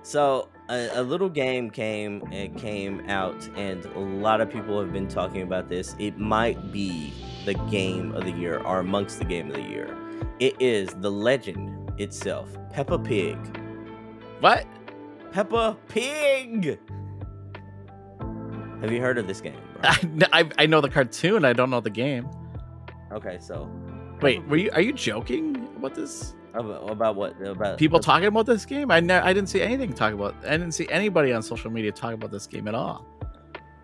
[0.04, 4.92] So a, a little game came it came out, and a lot of people have
[4.92, 5.96] been talking about this.
[5.98, 7.14] It might be
[7.46, 9.98] the game of the year, or amongst the game of the year.
[10.40, 13.38] It is the legend itself, Peppa Pig.
[14.40, 14.66] What?
[15.32, 16.80] Peppa Pig.
[18.82, 19.60] Have you heard of this game?
[19.84, 20.00] I,
[20.34, 21.46] I I know the cartoon.
[21.46, 22.30] I don't know the game.
[23.12, 23.70] Okay, so
[24.22, 24.70] Wait, were you?
[24.72, 26.34] Are you joking about this?
[26.54, 27.42] about, about what?
[27.42, 28.92] About People talking about this game?
[28.92, 30.36] I ne- I didn't see anything talk about.
[30.46, 33.06] I didn't see anybody on social media talk about this game at all.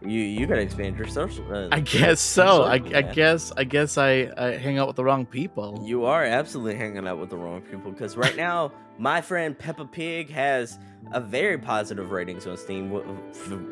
[0.01, 1.45] You you gotta expand your social.
[1.53, 2.63] Uh, I guess so.
[2.63, 5.83] I, I guess I guess I, I hang out with the wrong people.
[5.85, 9.85] You are absolutely hanging out with the wrong people because right now, my friend Peppa
[9.85, 10.79] Pig has
[11.11, 13.05] a very positive ratings on Steam with,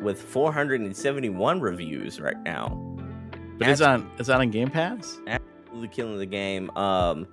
[0.02, 2.68] with 471 reviews right now.
[3.58, 5.18] But is on is that on Game Pass?
[5.26, 6.70] Absolutely killing the game.
[6.76, 7.26] Um,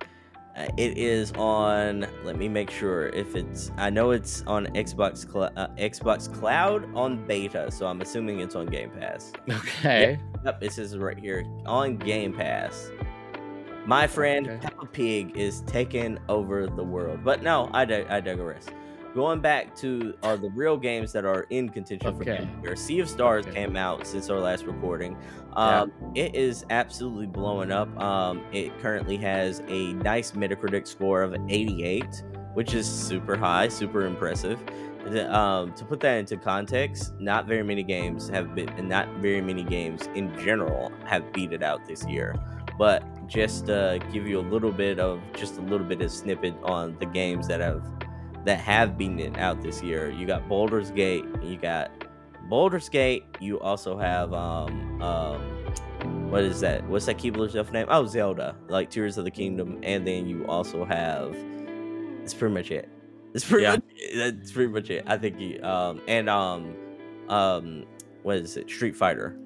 [0.76, 2.06] it is on.
[2.24, 3.70] Let me make sure if it's.
[3.76, 8.54] I know it's on Xbox Cl- uh, Xbox Cloud on beta, so I'm assuming it's
[8.54, 9.32] on Game Pass.
[9.50, 10.18] Okay.
[10.44, 12.90] Yep, it says right here on Game Pass.
[13.84, 14.58] My friend Okay.
[14.62, 17.20] Peppa Pig is taking over the world.
[17.22, 18.66] But no, I, dig- I digress.
[19.16, 22.36] Going back to uh, the real games that are in contention for Okay.
[22.36, 23.54] Game of the Year, Sea of Stars Okay.
[23.64, 25.16] came out since our last recording.
[25.54, 27.88] Um, It is absolutely blowing up.
[27.98, 34.04] Um, it currently has a nice Metacritic score of 88, which is super high, super
[34.04, 34.58] impressive.
[35.06, 39.08] The- Um, to put that into context, not very many games have been, and not
[39.22, 42.34] very many games in general have beat it out this year.
[42.78, 46.52] But just to give you a little bit of, just a little bit of snippet
[46.64, 47.82] on the games that have
[48.46, 50.10] that have been it out this year.
[50.10, 51.90] You got Baldur's Gate, you got
[52.48, 53.24] Baldur's Gate.
[53.40, 55.40] You also have um um
[56.30, 56.86] what is that?
[56.88, 57.86] What's that Keebler stuff name?
[57.90, 61.36] Oh, Zelda, like Tears of the Kingdom, and then you also have.
[62.20, 62.88] That's pretty much it.
[63.32, 63.72] That's pretty Yeah.
[63.72, 63.82] much.
[64.16, 65.04] That's pretty much it.
[65.06, 66.74] I think you um and um
[67.28, 67.84] um
[68.22, 68.68] what is it?
[68.70, 69.36] Street Fighter.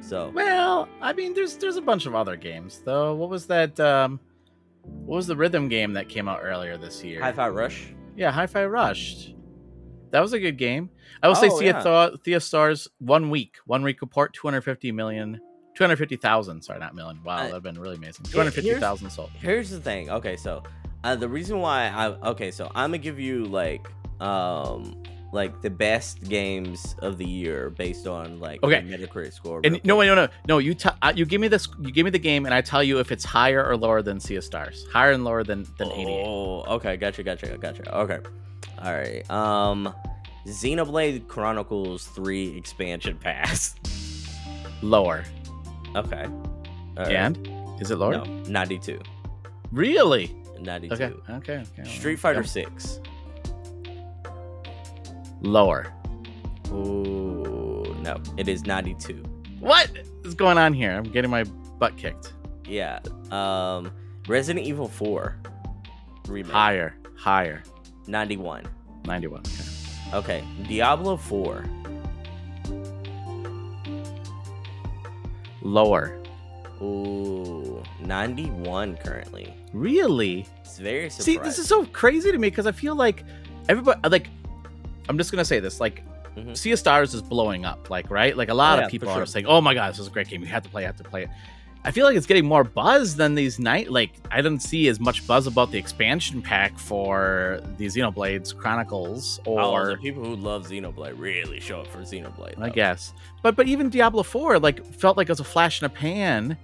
[0.00, 3.14] So Well, I mean, there's there's a bunch of other games though.
[3.14, 3.78] What was that?
[3.80, 4.20] Um,
[4.84, 7.20] what was the rhythm game that came out earlier this year?
[7.22, 7.86] Hi-Fi Rush.
[8.16, 9.32] Yeah, Hi-Fi Rush.
[10.10, 10.90] That was a good game.
[11.22, 11.82] I will say Oh, Thea, yeah.
[11.82, 15.40] Thaw- Thea Stars one week, one week report, 250 million,
[15.74, 16.62] 250,000.
[16.62, 17.20] Sorry, not million.
[17.24, 18.24] Wow, Uh, that'd been really amazing.
[18.26, 19.30] here- here's- 250,000 sold.
[19.40, 20.10] Here's the thing.
[20.10, 20.62] Okay, so
[21.02, 23.88] uh, the reason why I okay, so I'm gonna give you like
[24.20, 25.02] um
[25.34, 28.80] like the best games of the year based on like the Okay.
[28.82, 29.60] Metacritic score.
[29.64, 30.58] And no, no, no, no.
[30.58, 31.68] You tell uh, you give me this.
[31.80, 34.20] You give me the game, and I tell you if it's higher or lower than
[34.20, 34.86] Sea of Stars.
[34.92, 36.24] Higher and lower than than 88.
[36.24, 37.94] Oh, okay, gotcha, gotcha, gotcha.
[37.98, 38.20] Okay,
[38.82, 39.28] all right.
[39.30, 39.92] Um,
[40.46, 43.74] Xenoblade Chronicles Three expansion pass.
[44.82, 45.24] Lower.
[45.96, 46.26] Okay.
[46.96, 47.10] Right.
[47.12, 48.12] And is it lower?
[48.12, 49.00] no, 92.
[49.72, 50.34] Really?
[50.60, 50.94] 92.
[50.94, 51.12] Okay.
[51.30, 51.64] Okay.
[51.78, 51.88] okay.
[51.88, 53.00] Street Fighter Yeah.
[55.44, 55.48] 6.
[55.48, 55.92] Lower.
[56.70, 59.22] Ooh, no, it is 92.
[59.60, 59.90] What
[60.24, 60.92] is going on here?
[60.92, 61.44] I'm getting my
[61.78, 62.32] butt kicked.
[62.66, 63.00] Yeah.
[63.30, 63.92] Um,
[64.26, 65.36] Resident Evil 4
[66.28, 66.52] remake.
[66.52, 66.94] Higher.
[67.16, 67.62] Higher.
[68.06, 68.64] 91.
[69.06, 69.40] 91.
[70.12, 70.40] Okay.
[70.40, 70.44] Okay.
[70.68, 71.64] Diablo 4.
[75.62, 76.20] Lower.
[76.82, 79.54] Ooh, 91 currently.
[79.72, 80.46] Really?
[80.60, 81.34] It's very surprising.
[81.34, 83.24] See, this is so crazy to me because I feel like
[83.68, 84.28] everybody, like,
[85.08, 86.02] I'm just gonna say this, like,
[86.36, 86.56] Mhm.
[86.56, 88.36] Sea of Stars is blowing up, like, right?
[88.36, 89.26] Like, a lot Oh, yeah, of people for are sure.
[89.26, 90.40] saying, "Oh my god, this is a great game.
[90.40, 90.82] You have to play.
[90.82, 91.30] it, have to play it."
[91.86, 93.90] I feel like it's getting more buzz than these night.
[93.90, 99.38] Like, I didn't see as much buzz about the expansion pack for the Xenoblades Chronicles,
[99.46, 102.54] Oh, or the people who love Xenoblade really show up for Xenoblade.
[102.58, 102.74] I though.
[102.74, 103.12] guess.
[103.42, 106.56] But but even Diablo Four, like, felt like it was a flash in a pan.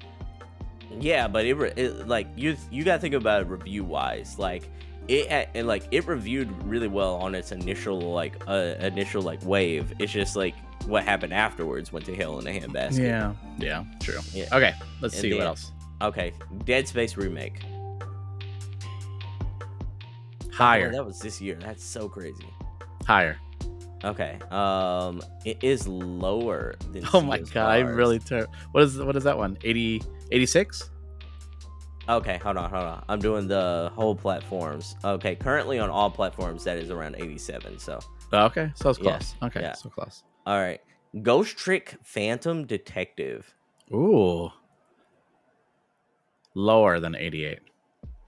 [0.98, 4.36] Yeah, but it, it like you you got to think about it review wise.
[4.38, 4.68] Like
[5.10, 9.44] it, had- it like it reviewed really well on its initial like uh, initial like
[9.44, 9.92] wave.
[9.98, 10.54] It's just like
[10.86, 12.98] what happened afterwards went to hell in a handbasket.
[13.06, 14.18] Yeah, yeah, true.
[14.32, 14.46] Yeah.
[14.52, 15.72] Okay, let's And see what else.
[16.02, 16.32] Okay,
[16.64, 17.60] Dead Space remake.
[20.52, 21.56] Oh, Higher, that was this year.
[21.60, 22.46] That's so crazy.
[23.06, 23.38] higher.
[24.02, 24.38] Okay.
[24.50, 27.04] Um, it is lower than.
[27.12, 27.96] Oh my of god, I Stars.
[27.96, 29.58] really ter- What is what is that one?
[29.62, 30.90] 80 86?
[32.10, 33.04] Okay, hold on, hold on.
[33.08, 34.96] I'm doing the whole platforms.
[35.04, 37.78] Okay, currently on all platforms that is around 87.
[37.78, 38.00] So,
[38.32, 39.34] Oh, okay, so it's Yeah, close.
[39.44, 39.72] Okay, yeah.
[39.74, 40.24] so close.
[40.46, 40.80] all right.
[41.22, 43.52] Ghost Trick Phantom Detective.
[43.92, 44.50] Ooh.
[46.54, 47.58] Lower than 88.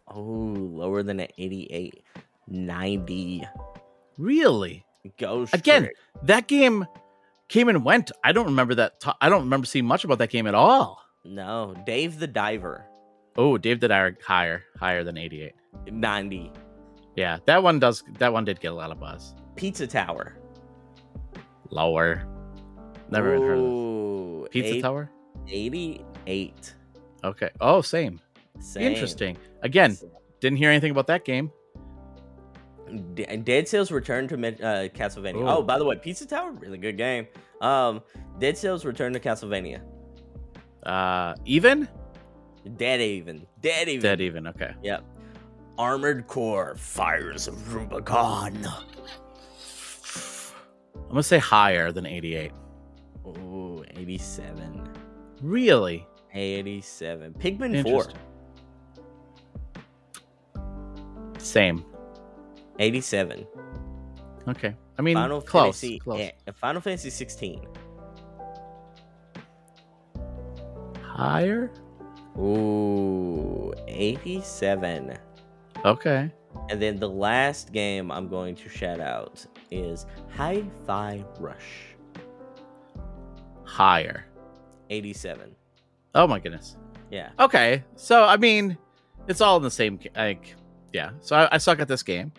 [0.09, 2.03] Oh, lower than an 88.
[2.49, 3.47] 90.
[4.19, 4.85] Really?
[5.19, 5.97] Ghost Again, Trick.
[6.25, 6.87] That game
[7.49, 8.13] came and went.
[8.23, 9.01] I don't remember that.
[9.01, 11.01] T- I don't remember seeing much about that game at all.
[11.25, 12.85] No, Dave the Diver.
[13.37, 15.55] Oh, Dave did higher, higher than 88.
[15.91, 16.53] 90.
[17.17, 18.03] Yeah, that one does.
[18.19, 19.35] That one did get a lot of buzz.
[19.57, 20.37] Pizza Tower.
[21.71, 22.27] Lower.
[23.11, 24.49] Never even heard of Ooh, this.
[24.53, 25.11] Pizza eight- Tower.
[25.49, 26.75] 88.
[27.25, 27.51] Okay.
[27.61, 28.21] Oh, same.
[28.61, 28.83] Same.
[28.93, 29.37] Interesting.
[29.63, 29.97] Again,
[30.41, 31.51] didn't hear anything about that game.
[33.15, 35.37] D- Dead Cells Return to uh, Castlevania.
[35.43, 35.49] Ooh.
[35.49, 37.27] Oh, by the way, Pizza Tower, really good game.
[37.61, 38.03] Um,
[38.39, 39.81] Dead Cells Return to Castlevania.
[40.83, 41.89] Uh, even
[42.77, 43.47] Dead Even.
[43.61, 44.03] Dead Even.
[44.03, 44.47] dead even.
[44.49, 44.73] Okay.
[44.83, 45.05] Yep.
[45.79, 48.57] Armored Core Fires of Rubicon.
[50.95, 52.53] I'm gonna say higher than 88.
[53.27, 54.89] Ooh, 87.
[55.43, 57.35] Really 87.
[57.35, 58.07] Pikmin 4.
[61.39, 61.85] Same.
[62.79, 63.47] 87.
[64.49, 64.75] Okay.
[64.99, 65.81] I mean, Final close.
[65.81, 65.99] Fantasy.
[65.99, 66.21] close.
[66.21, 67.67] eh, Final Fantasy 16.
[71.03, 71.71] Higher.
[72.39, 75.17] Ooh, 87.
[75.85, 76.31] Okay.
[76.71, 80.07] And then the last game I'm going to shout out is
[80.37, 81.95] Hi Fi Rush.
[83.65, 84.27] Higher.
[84.91, 85.55] 87.
[86.15, 86.77] Oh my goodness.
[87.11, 87.31] Yeah.
[87.41, 87.83] Okay.
[87.97, 88.77] So I mean,
[89.29, 89.99] it's all in the same.
[90.17, 90.55] Like,
[90.93, 91.11] yeah.
[91.21, 92.33] So I, I suck at this game.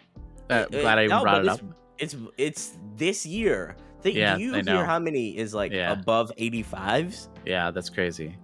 [0.49, 1.61] Uh, Uh, glad I no, brought it up.
[1.98, 3.76] It's it's this year.
[4.02, 5.94] Think Yeah, do you hear how many is like Yeah.
[5.94, 7.30] above 85s?
[7.45, 8.36] Yeah, that's crazy.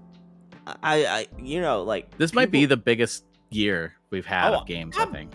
[0.83, 4.67] I I you know like This might be the biggest year we've had Oh, of
[4.67, 4.95] games.
[4.97, 5.31] I I'm- think.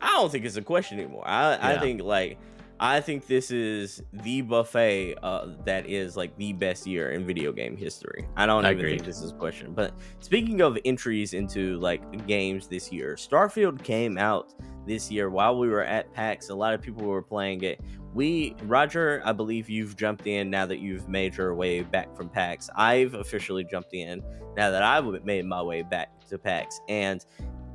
[0.00, 1.24] I don't think it's a question anymore.
[1.26, 2.38] I I think like
[2.78, 7.50] I think this is the buffet uh, that is like the best year in video
[7.52, 8.28] game history.
[8.36, 8.90] I don't even Agreed.
[8.96, 9.72] think this is a question.
[9.72, 14.52] But speaking of entries into like games this year, Starfield came out
[14.86, 16.50] this year while we were at PAX.
[16.50, 17.80] A lot of people were playing it.
[18.12, 22.28] We, Rodger, I believe you've jumped in now that you've made your way back from
[22.28, 22.68] PAX.
[22.76, 24.22] I've officially jumped in
[24.56, 27.24] now that I've made my way back to PAX, and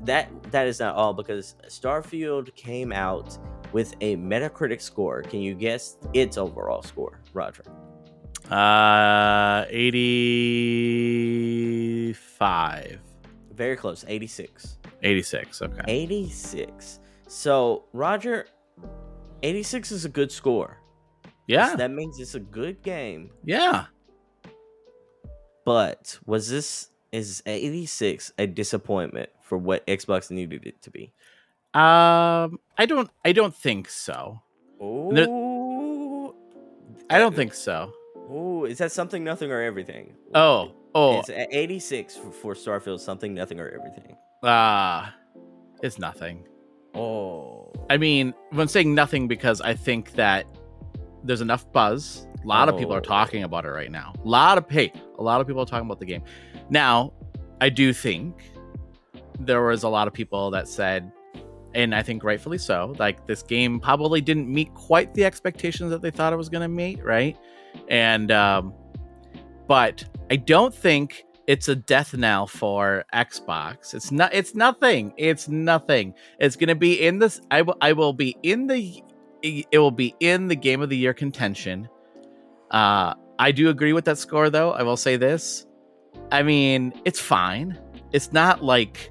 [0.03, 3.37] that that is not all because Starfield came out
[3.73, 5.21] with a Metacritic score.
[5.21, 7.63] Can you guess its overall score, Rodger?
[8.49, 9.65] Uh,
[12.11, 12.99] eighty-five.
[13.53, 14.77] Very close, 86.
[15.03, 15.61] 86.
[15.61, 15.81] Okay.
[15.87, 16.99] 86.
[17.27, 18.47] So, Rodger,
[19.43, 20.77] 86 is a good score.
[21.47, 21.75] Yeah.
[21.75, 23.29] That means it's a good game.
[23.43, 23.85] Yeah.
[25.65, 31.13] But was this is 86 a disappointment for what Xbox needed it to be?
[31.73, 33.09] Um, I don't.
[33.23, 34.41] I don't think so.
[34.79, 36.35] Oh,
[37.09, 37.93] I don't think so.
[38.29, 40.13] Oh, is that something, nothing, or everything?
[40.33, 40.73] Oh.
[40.93, 41.19] Oh.
[41.19, 44.17] It's 86 for, for Starfield, something, nothing, or everything.
[44.43, 45.13] Ah.
[45.81, 46.45] it's nothing.
[46.93, 47.71] Oh.
[47.89, 50.45] I mean, I'm saying nothing because I think that
[51.23, 52.27] there's enough buzz.
[52.43, 53.01] A lot of people are Oh.
[53.01, 54.13] talking about it right now.
[54.23, 56.23] A lot of hey, a lot of people are talking about the game.
[56.69, 57.13] Now,
[57.61, 58.51] I do think
[59.39, 61.11] there was a lot of people that said,
[61.73, 66.01] and I think rightfully so, like this game probably didn't meet quite the expectations that
[66.01, 67.37] they thought it was going to meet, right?
[67.87, 68.73] And um,
[69.67, 73.93] but I don't think it's a death knell for Xbox.
[73.93, 74.33] It's not.
[74.33, 75.13] It's nothing.
[75.17, 76.13] It's nothing.
[76.39, 77.41] It's gonna be in this.
[77.51, 77.77] I will.
[77.81, 79.03] I will be in the.
[79.41, 81.89] It will be in the game of the year contention.
[82.69, 84.71] Uh, I do agree with that score, though.
[84.71, 85.65] I will say this.
[86.31, 87.79] I mean, it's fine.
[88.11, 89.10] It's not like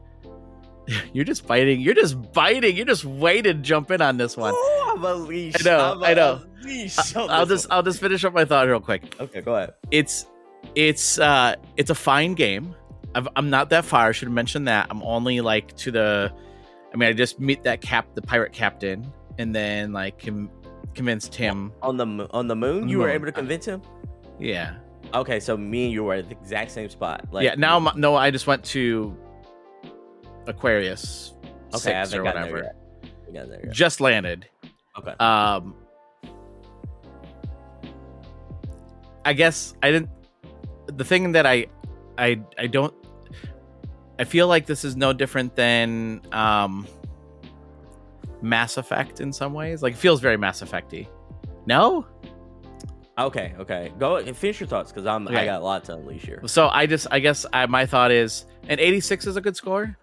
[1.13, 1.81] you're just biting.
[1.81, 2.77] You're just biting.
[2.77, 4.53] You're just waiting to jump in on this one.
[4.57, 5.67] Oh, I'm a leash.
[5.67, 6.43] I know, I'm I know.
[6.63, 7.67] leash I'll just.
[7.71, 9.15] I'll just finish up my thought real quick.
[9.21, 9.75] Okay, go ahead.
[9.91, 10.27] it's
[10.75, 12.75] it's uh it's a fine game
[13.15, 16.31] I've, i'm not that far i should mention that i'm only like to the
[16.93, 20.51] i mean i just meet that cap the pirate captain and then like com-
[20.95, 23.81] convinced him On the on the moon, you were able to convince him.
[24.39, 24.77] yeah
[25.15, 27.27] Okay, so me and you were at the exact same spot.
[27.33, 29.17] Like, yeah now I'm, no i just went to
[30.47, 31.35] aquarius
[31.75, 32.71] Okay, six or whatever.
[33.71, 34.47] Just landed
[34.99, 35.13] Okay.
[35.21, 35.75] um
[39.25, 40.11] i guess i didn't
[40.87, 41.67] the thing that i
[42.19, 42.93] i i don't
[44.19, 46.87] i feel like this is no different than um
[48.43, 51.07] mass effect in some ways like it feels very mass effecty
[51.67, 52.07] no
[53.19, 53.93] Okay, okay.
[53.99, 56.41] Go finish your thoughts because I'm I got a lot to unleash here.
[56.47, 59.95] so i just i guess I, my thought is an 86 is a good score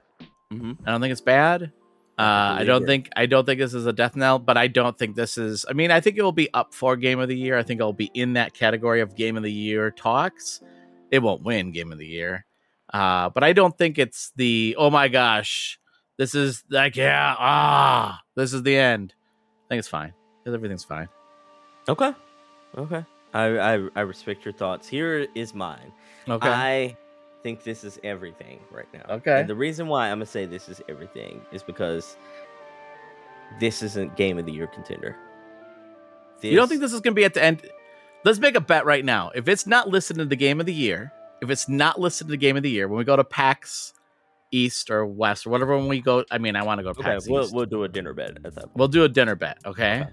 [0.51, 0.73] Mm-hmm.
[0.85, 1.71] i don't think it's bad
[2.17, 4.97] uh, I don't think I don't think this is a death knell, but I don't
[4.97, 5.67] think this is.
[5.69, 7.55] I mean, I think it will be up for game of the year.
[7.55, 10.61] I think it'll be in that category of game of the year talks.
[11.11, 12.43] It won't win game of the year,
[12.91, 15.79] uh, but I don't think it's the oh my gosh,
[16.17, 19.13] this is like yeah ah this is the end.
[19.65, 20.13] I think it's fine.
[20.47, 21.09] Everything's fine.
[21.87, 22.13] Okay,
[22.75, 23.05] okay.
[23.31, 23.45] I,
[23.75, 24.87] I I respect your thoughts.
[24.87, 25.91] Here is mine.
[26.27, 26.49] Okay.
[26.49, 26.97] I
[27.43, 29.15] think this is everything right now.
[29.15, 29.41] Okay.
[29.41, 32.17] And the reason why I'm gonna say this is everything is because
[33.59, 35.15] this isn't game of the year contender.
[36.41, 37.67] You don't think this is going to be at the end?
[38.23, 39.31] Let's make a bet right now.
[39.33, 41.11] If it's not listed in the game of the year,
[41.41, 43.93] if it's not listed in the game of the year, when we go to PAX
[44.51, 46.99] East or West or whatever, when we go, I mean, I want to go to
[46.99, 47.53] Okay, PAX we'll, East.
[47.55, 48.75] we'll do a dinner bet at that point.
[48.75, 50.01] We'll do a dinner bet, okay?
[50.01, 50.09] Okay.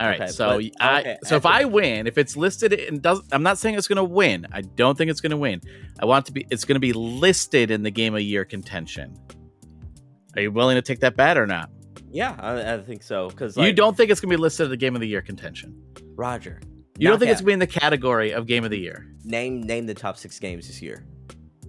[0.00, 0.20] All right.
[0.20, 3.42] Okay, so but- I okay, so if I win, if it's listed and does I'm
[3.42, 4.46] not saying it's going to win.
[4.52, 5.60] I don't think it's going to win.
[6.00, 8.44] I want it to be it's going to be listed in the game of year
[8.44, 9.16] contention.
[10.36, 11.70] Are you willing to take that bet or not?
[12.10, 13.28] Yeah, I, I think so.
[13.28, 15.22] Because you don't think it's going to be listed in the game of the year
[15.22, 15.74] contention.
[16.14, 16.60] Rodger.
[16.98, 19.06] You don't think it's going to be in the category of game of the year.
[19.24, 21.04] name name the top six games this year.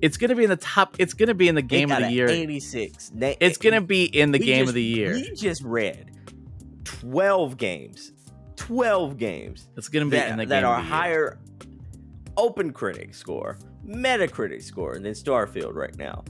[0.02, 2.00] It's going to be in the top it's going to be in the game of
[2.00, 2.28] the year.
[2.28, 3.12] 86.
[3.14, 5.14] Na- It's going to be in the game just- of the year.
[5.14, 6.12] We just read
[6.84, 8.12] 12 games.
[8.56, 11.40] 12 games It's to be that, in the that game are higher
[12.38, 16.24] open critic score, Metacritic score than Starfield right now.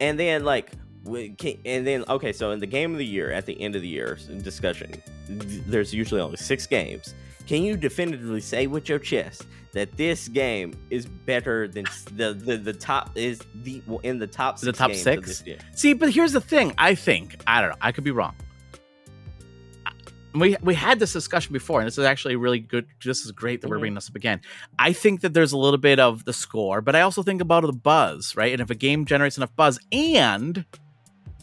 [0.00, 0.72] And then like
[1.06, 3.88] and then okay, so in the game of the year at the end of the
[3.88, 4.90] year discussion,
[5.28, 7.14] there's usually only 6 games.
[7.46, 11.84] Can you definitively say with your chest that this game is better than
[12.16, 15.28] the the, the top is the in the top The six top games of six?
[15.28, 15.58] this year?
[15.74, 16.74] See, but here's the thing.
[16.78, 17.76] I think I don't know.
[17.80, 18.34] I could be wrong.
[20.38, 22.86] We we had this discussion before, and this is actually really good.
[23.04, 23.80] This is great that we're Mhm.
[23.80, 24.40] bringing this up again.
[24.78, 27.64] I think that there's a little bit of the score, but I also think about
[27.64, 28.52] the buzz, right?
[28.52, 30.64] And if a game generates enough buzz, and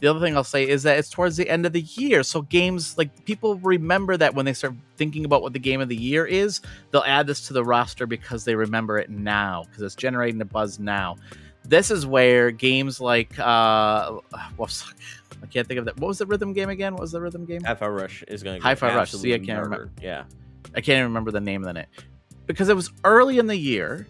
[0.00, 2.42] the other thing I'll say is that it's towards the end of the year, so
[2.42, 5.96] games like people remember that when they start thinking about what the game of the
[5.96, 6.60] year is,
[6.90, 10.44] they'll add this to the roster because they remember it now because it's generating the
[10.44, 11.16] buzz now.
[11.66, 14.18] This is where games like uh,
[14.56, 14.92] what's
[15.44, 15.98] I can't think of that.
[15.98, 16.94] What was the rhythm game again?
[16.94, 17.62] What was the rhythm game?
[17.62, 19.12] Hi-Fi Rush is going to Hi-Fi Rush.
[19.12, 19.90] See, I can't remember.
[20.00, 20.24] Yeah.
[20.74, 21.88] I can't even remember the name of it
[22.46, 24.08] because it was early in the year.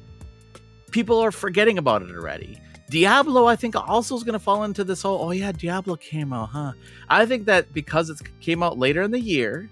[0.93, 2.59] People are forgetting about it already.
[2.89, 5.20] Diablo, I think, also is going to fall into this whole.
[5.20, 6.73] Oh yeah, Diablo came out, huh?
[7.09, 9.69] I think that because it came out later in the year,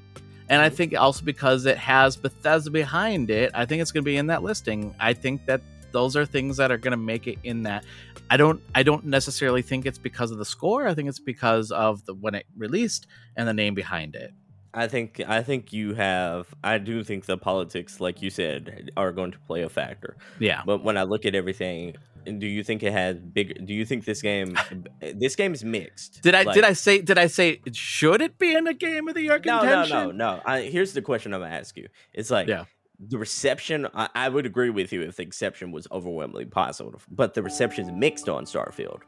[0.49, 4.11] and I think also because it has Bethesda behind it, I think it's going to
[4.11, 4.95] be in that listing.
[4.99, 5.63] I think that
[5.93, 7.85] those are things that are going to make it in that.
[8.33, 8.63] I don't.
[8.75, 10.87] I don't necessarily think it's because of the score.
[10.89, 13.07] I think it's because of the when it released
[13.37, 14.33] and the name behind it.
[14.75, 19.13] I think I think you have I do think the politics like you said are
[19.13, 20.17] going to play a factor.
[20.39, 20.63] Yeah.
[20.65, 21.95] But when I look at everything,
[22.25, 24.57] do you think it has big do you think this game
[25.01, 26.23] this game is mixed?
[26.23, 29.09] Did I Like- did I say did I say should it be in a game
[29.09, 30.41] of the year No, no, no, no.
[30.47, 31.89] I, here's the question I'm going to ask you.
[32.15, 32.65] It's like Yeah.
[33.09, 37.35] The reception I, I would agree with you if the exception was overwhelmingly positive, but
[37.35, 39.01] the reception's mixed on Starfield.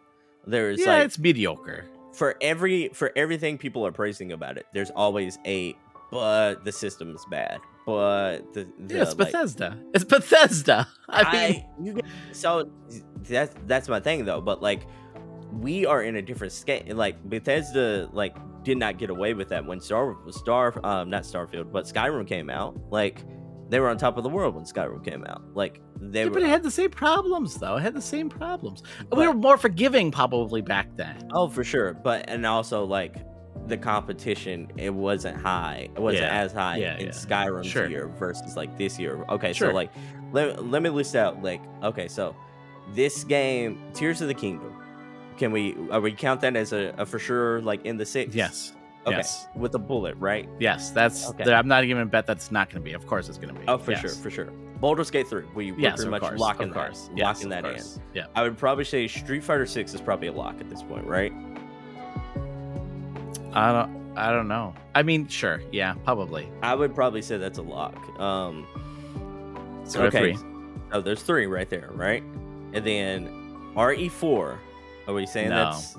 [0.47, 1.87] There's Yeah, like it's mediocre.
[2.13, 5.77] for every for everything people are praising about it, there's always a
[6.11, 7.61] but the system's bad.
[7.87, 9.79] But the, the Yeah, it's like, Bethesda.
[9.95, 10.89] It's Bethesda.
[11.09, 11.33] I
[11.79, 12.71] mean, I, get, so
[13.23, 14.41] that's that's my thing though.
[14.41, 14.87] But like,
[15.53, 16.83] we are in a different scale.
[16.89, 21.71] Like Bethesda, like did not get away with that when Star Star um not Starfield,
[21.73, 22.77] but Skyrim came out.
[22.91, 23.23] Like
[23.75, 25.43] they were on top of the world when Skyrim came out.
[25.53, 26.31] Like they yeah, were.
[26.31, 27.75] but it had the same problems though.
[27.75, 28.85] It had the same problems.
[29.11, 31.29] we were more forgiving probably back then.
[31.33, 31.93] Oh, for sure.
[31.93, 33.17] But and also like
[33.67, 35.89] the competition, it wasn't high.
[35.97, 36.41] It wasn't Yeah.
[36.41, 37.09] as high Yeah, in.
[37.09, 37.89] Skyrim's Sure.
[37.91, 39.25] year versus like this year.
[39.29, 39.71] Okay, Sure.
[39.71, 39.91] so like
[40.33, 42.37] let, let me list out like okay, so
[42.93, 44.73] this game, Tears of the Kingdom.
[45.37, 48.37] Can we are we count that as a, a for sure like in the six?
[48.37, 48.73] Yes.
[49.07, 49.17] Okay.
[49.17, 49.49] Yes.
[49.55, 50.49] With a bullet, right?
[50.59, 50.91] Yes.
[50.91, 51.29] That's.
[51.31, 51.53] Okay.
[51.53, 52.95] I'm not even bet that's not going to be.
[52.95, 53.67] Of course, it's going to be.
[53.69, 54.01] Oh, for Yes.
[54.01, 54.47] sure, for sure.
[54.81, 55.45] Baldur's Gate 3.
[55.55, 56.39] We we're Yes, pretty much course.
[56.41, 56.75] locking that.
[56.75, 57.11] course.
[57.15, 57.83] Yes, locking that in.
[58.15, 58.27] Yeah.
[58.35, 61.33] I would probably say Street Fighter 6 is probably a lock at this point, right?
[63.53, 64.05] I don't.
[64.17, 64.75] I don't know.
[64.95, 65.61] I mean, sure.
[65.73, 66.49] Yeah, probably.
[66.63, 67.97] I would probably say that's a lock.
[68.21, 68.65] Um
[69.85, 70.35] So okay.
[70.35, 70.49] three.
[70.93, 72.23] Oh, there's three right there, right?
[72.73, 73.29] And then
[73.75, 74.57] RE4.
[75.09, 75.57] Are we saying No.
[75.65, 75.97] that's?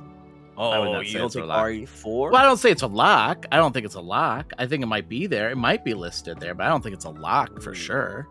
[0.57, 1.45] I would Oh, not you don't think.
[1.45, 2.31] RE4?
[2.31, 3.45] Well, I don't say it's a lock.
[3.51, 4.53] I don't think it's a lock.
[4.57, 5.49] I think it might be there.
[5.49, 7.75] It might be listed there, but I don't think it's a lock for Mm.
[7.75, 8.27] sure.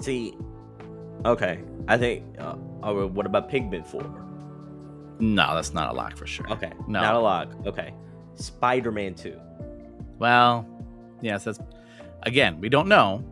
[0.00, 0.34] See,
[1.24, 1.60] okay.
[1.86, 2.24] I think.
[2.38, 4.02] Uh, oh, what about Pikmin 4?
[5.20, 6.50] No, that's not a lock for sure.
[6.52, 7.00] Okay, No.
[7.00, 7.52] not a lock.
[7.66, 7.92] Okay,
[8.34, 9.36] Spider-Man 2.
[10.18, 10.66] Well,
[11.20, 11.58] yes, that's
[12.24, 13.24] again, we don't know.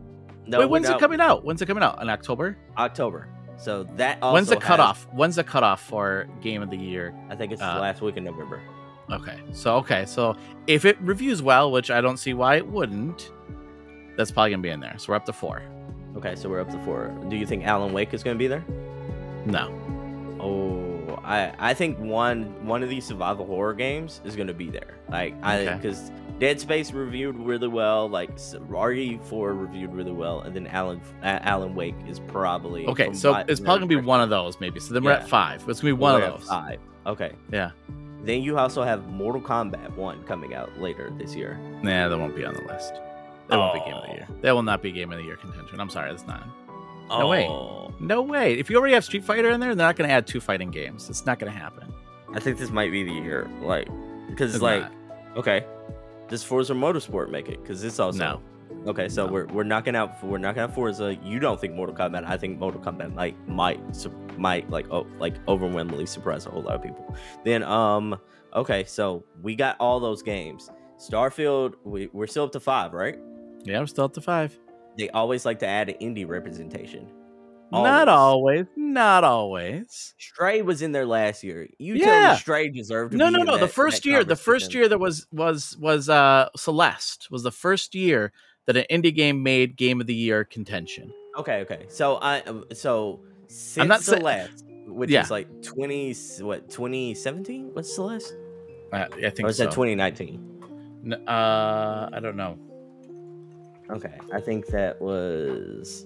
[0.45, 1.43] No, Wait, when's it coming out?
[1.43, 2.01] When's it coming out?
[2.01, 2.57] In October?
[2.77, 3.27] October.
[3.57, 5.07] So that also when's the has- cutoff?
[5.11, 7.13] When's the cutoff for game of the year?
[7.29, 8.61] I think it's Uh, the last week in November.
[9.11, 9.39] Okay.
[9.51, 10.35] So okay, so
[10.67, 13.31] if it reviews well, which I don't see why it wouldn't,
[14.15, 14.95] that's probably gonna be in there.
[14.97, 15.61] So we're up to four.
[16.17, 17.15] Okay, so we're up to four.
[17.29, 18.65] Do you think Alan Wake is going to be there?
[19.45, 19.71] No.
[20.39, 24.69] Oh, I I think one one of these survival horror games is going to be
[24.69, 24.95] there.
[25.09, 25.77] Like I Okay.
[26.39, 31.39] Dead Space reviewed really well, like s- RE4 reviewed really well, and then Alan uh,
[31.41, 34.79] Alan Wake is probably Okay, so it's probably gonna be one of those maybe.
[34.79, 35.63] So then we're at five.
[35.67, 36.47] It's gonna be one we're of at those.
[36.49, 36.79] Five.
[37.07, 37.31] Okay.
[37.51, 37.71] Yeah.
[38.23, 41.57] Then you also have Mortal Kombat one coming out later this year.
[41.81, 42.93] Nah, that won't be on the list.
[43.47, 44.27] That won't be game of the year.
[44.41, 45.79] That will not be game of the year contention.
[45.79, 46.45] I'm sorry, that's not.
[47.09, 47.47] No way.
[47.47, 47.93] Oh.
[48.01, 48.59] No way.
[48.59, 50.69] If you already have Street Fighter in there, they're not going to add two fighting
[50.71, 51.09] games.
[51.09, 51.93] It's not going to happen.
[52.33, 53.87] I think this might be the year, like,
[54.27, 54.91] because It's like, not.
[55.37, 55.65] okay,
[56.27, 57.61] does Forza Motorsport make it?
[57.61, 58.41] Because it's also No.
[58.85, 59.31] Okay, so No.
[59.31, 61.15] we're we're knocking out we're knocking out Forza.
[61.23, 62.25] You don't think Mortal Kombat?
[62.25, 63.79] I think Mortal Kombat might might
[64.37, 67.15] might like oh like overwhelmingly surprise a whole lot of people.
[67.43, 68.17] Then um
[68.53, 70.69] okay, so we got all those games.
[70.97, 73.19] Starfield, we, we're still up to five, right?
[73.63, 74.57] Yeah, we're still up to five.
[74.97, 77.07] They always like to add an indie representation.
[77.71, 78.65] Not always.
[78.75, 80.13] Not always.
[80.17, 81.67] Stray was in there last year.
[81.77, 83.57] You tell me Stray deserved to No, be no, no.
[83.57, 87.93] The first year, the first year that was was was uh Celeste was the first
[87.95, 88.31] year
[88.65, 91.11] that an indie game made game of the year contention.
[91.37, 91.85] Okay, okay.
[91.89, 92.41] So I
[92.73, 95.23] so since not sa- Celeste, which Yeah.
[95.23, 97.69] is like twenty what twenty seventeen?
[97.73, 98.35] What's Celeste?
[98.93, 99.65] Uh, I think Or is so.
[99.65, 100.61] that twenty nineteen?
[101.05, 102.57] N- uh, I don't know.
[103.89, 106.05] Okay, I think that was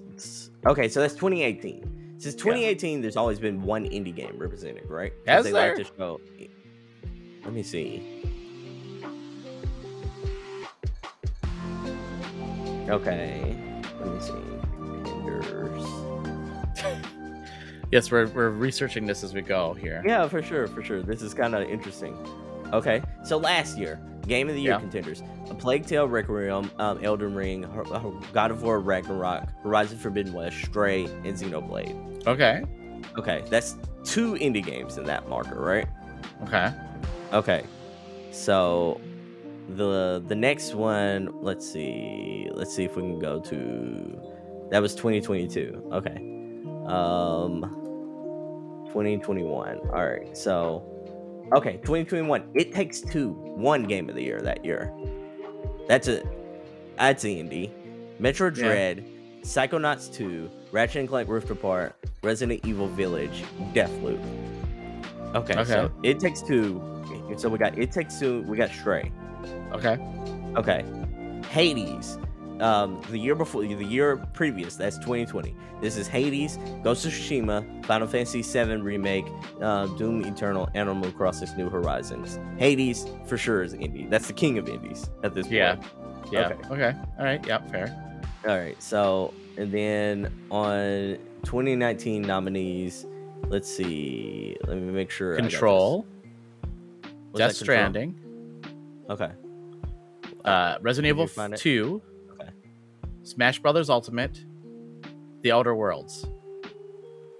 [0.66, 0.88] okay.
[0.88, 2.16] So that's 2018.
[2.18, 5.12] Since 2018, there's always been one indie game represented, right?
[5.26, 5.76] Has they there?
[5.76, 6.20] like to show.
[7.44, 8.22] Let me see.
[12.88, 13.56] Okay,
[14.00, 14.32] let me see.
[17.92, 20.02] Yes, we're we're researching this as we go here.
[20.06, 21.02] Yeah, for sure, for sure.
[21.02, 22.16] This is kind of interesting.
[22.72, 24.78] Okay, so last year, Game of the Year Yeah.
[24.80, 30.32] contenders: A Plague Tale, Requiem, um, Elden Ring, Ho- God of War, Ragnarok, Horizon Forbidden
[30.32, 32.26] West, Stray, and Xenoblade.
[32.26, 32.62] Okay.
[33.18, 35.86] Okay, that's two indie games in that marker, right?
[36.44, 36.70] Okay.
[37.32, 37.64] Okay,
[38.30, 39.00] so
[39.76, 44.20] the the next one, let's see, let's see if we can go to
[44.70, 45.90] that was 2022.
[45.92, 46.16] Okay,
[46.86, 47.62] um,
[48.88, 49.78] 2021.
[49.92, 50.82] All right, so
[51.54, 52.44] okay, 2021.
[52.54, 54.92] It takes two, one game of the year that year.
[55.88, 56.22] That's a
[56.96, 57.70] that's the indie.
[58.20, 58.64] Metroid Yeah.
[58.66, 59.06] Dread,
[59.42, 63.42] Psychonauts 2, Ratchet and Clank Rift Apart, Resident Evil Village,
[63.74, 64.22] Deathloop.
[65.34, 65.64] Okay, Okay.
[65.64, 66.80] so it takes two.
[67.36, 68.42] So we got it takes two.
[68.42, 69.10] We got Stray.
[69.72, 69.96] Okay.
[70.56, 70.84] Okay,
[71.48, 72.18] Hades.
[72.62, 75.54] Um, the year before, the year previous, that's 2020.
[75.80, 79.26] This is Hades, Ghost of Tsushima, Final Fantasy VII remake,
[79.60, 82.38] uh, Doom Eternal, Animal Crossing New Horizons.
[82.58, 84.08] Hades for sure is indie.
[84.08, 85.56] That's the king of indies at this point.
[85.56, 85.82] Yeah.
[86.30, 86.46] Yeah.
[86.46, 86.68] Okay.
[86.70, 86.98] Okay.
[87.18, 87.44] All right.
[87.44, 87.58] Yeah.
[87.66, 88.20] Fair.
[88.46, 88.80] All right.
[88.80, 93.06] So, and then on 2019 nominees,
[93.48, 94.56] let's see.
[94.68, 95.34] Let me make sure.
[95.34, 95.52] I got this.
[95.54, 96.06] Control.
[96.62, 96.68] Death
[97.32, 97.64] that Control?
[97.64, 98.62] Stranding.
[99.10, 99.32] Okay.
[100.44, 101.58] Uh, Resident Did Evil find it?
[101.58, 102.00] Two.
[102.04, 102.11] Okay.
[103.22, 104.44] Smash Brothers Ultimate.
[105.42, 106.26] The Outer Worlds.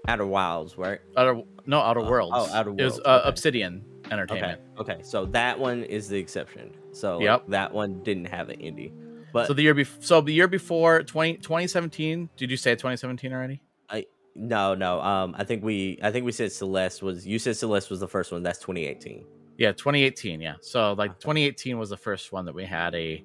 [0.07, 0.99] Outer Wilds, right?
[1.15, 2.33] Outer no Outer Oh, Worlds.
[2.35, 2.81] oh, Outer Worlds.
[2.81, 3.29] It was uh, okay.
[3.29, 4.13] Obsidian Okay.
[4.13, 4.61] Entertainment.
[4.77, 4.97] Okay.
[5.01, 6.71] So that one is the exception.
[6.91, 7.45] So Yep.
[7.47, 8.91] that one didn't have an indie.
[9.31, 12.29] But so the year before, so the year before 20, 2017.
[12.35, 13.61] Did you say 2017 already?
[13.89, 14.05] I
[14.35, 14.99] no, no.
[15.01, 17.25] Um, I think we, I think we said Celeste was.
[17.25, 18.43] You said Celeste was the first one.
[18.43, 19.25] That's 2018.
[19.57, 20.41] Yeah, 2018.
[20.41, 20.55] Yeah.
[20.61, 21.19] So like Okay.
[21.21, 23.23] 2018 was the first one that we had a,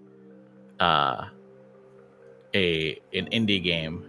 [0.81, 1.27] uh,
[2.55, 4.05] a an indie game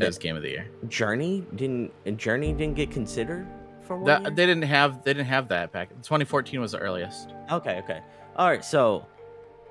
[0.00, 0.68] as game of the year.
[0.88, 1.92] Journey didn't.
[2.16, 3.46] Journey didn't get considered
[3.82, 4.22] for one.
[4.22, 5.90] That, they didn't have they didn't have that back.
[6.02, 7.30] 2014 was the earliest.
[7.50, 8.00] Okay, okay.
[8.36, 9.06] All right, so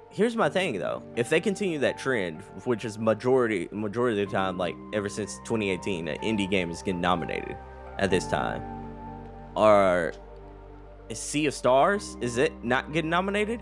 [0.10, 1.02] here's my thing though.
[1.16, 5.38] If they continue that trend, which is majority majority of the time, like ever since
[5.40, 7.58] 2018, an indie game is getting nominated
[7.98, 8.62] at this time.
[9.56, 10.14] Are
[11.12, 12.16] Sea of Stars?
[12.22, 13.62] Is it not getting nominated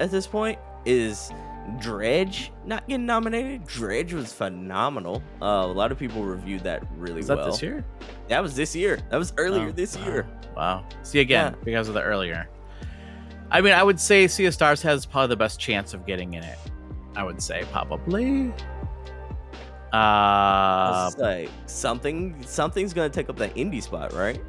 [0.00, 0.58] at this point?
[0.84, 1.32] Is
[1.78, 3.66] Dredge not getting nominated?
[3.66, 5.22] Dredge was phenomenal.
[5.40, 7.46] Uh, a lot of people reviewed that really that well.
[7.50, 7.84] this year?
[8.28, 8.98] That was this year.
[9.10, 10.04] That was earlier Oh, this wow.
[10.04, 10.26] year.
[10.56, 10.84] Wow.
[11.02, 11.64] See again Yeah.
[11.64, 12.48] because of the earlier.
[13.50, 16.34] I mean, I would say Sea of Stars has probably the best chance of getting
[16.34, 16.58] in it.
[17.14, 18.52] I would say probably.
[19.92, 24.40] Uh, like something something's gonna take up that indie spot, right?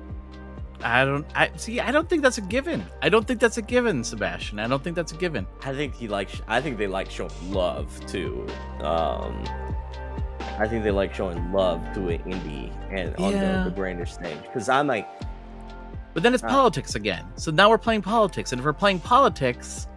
[0.84, 1.26] I don't.
[1.36, 1.80] I see.
[1.80, 2.86] I don't think that's a given.
[3.02, 4.60] I don't think that's a given, Sebastion.
[4.60, 5.48] I don't think that's a given.
[5.64, 6.42] I think he likes.
[6.48, 8.46] I think they like showing love to.
[8.82, 9.44] Um,
[10.60, 13.64] I think they like showing love to an indie and on Yeah.
[13.64, 14.42] the, the grander stage.
[14.44, 15.08] Because I'm like,
[16.14, 16.48] But then it's Uh.
[16.50, 17.26] politics again.
[17.36, 19.88] So now we're playing politics, and if we're playing politics,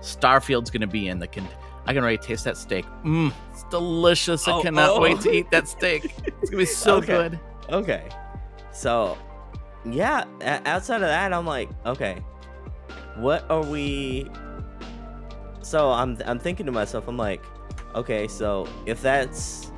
[0.00, 1.26] Starfield's going to be in the.
[1.26, 1.48] Con-
[1.86, 2.84] I can already taste that steak.
[3.02, 4.46] Mmm, it's delicious.
[4.46, 5.00] I Oh, cannot oh.
[5.00, 6.14] wait to eat that steak.
[6.42, 7.06] It's gonna be so Okay.
[7.06, 7.40] good.
[7.70, 8.08] okay,
[8.72, 9.16] so
[9.84, 10.24] yeah.
[10.66, 12.22] outside of that, I'm like, okay,
[13.16, 14.30] what are we?
[15.62, 17.42] So I'm I'm thinking to myself, I'm like,
[17.94, 19.70] okay, so if that's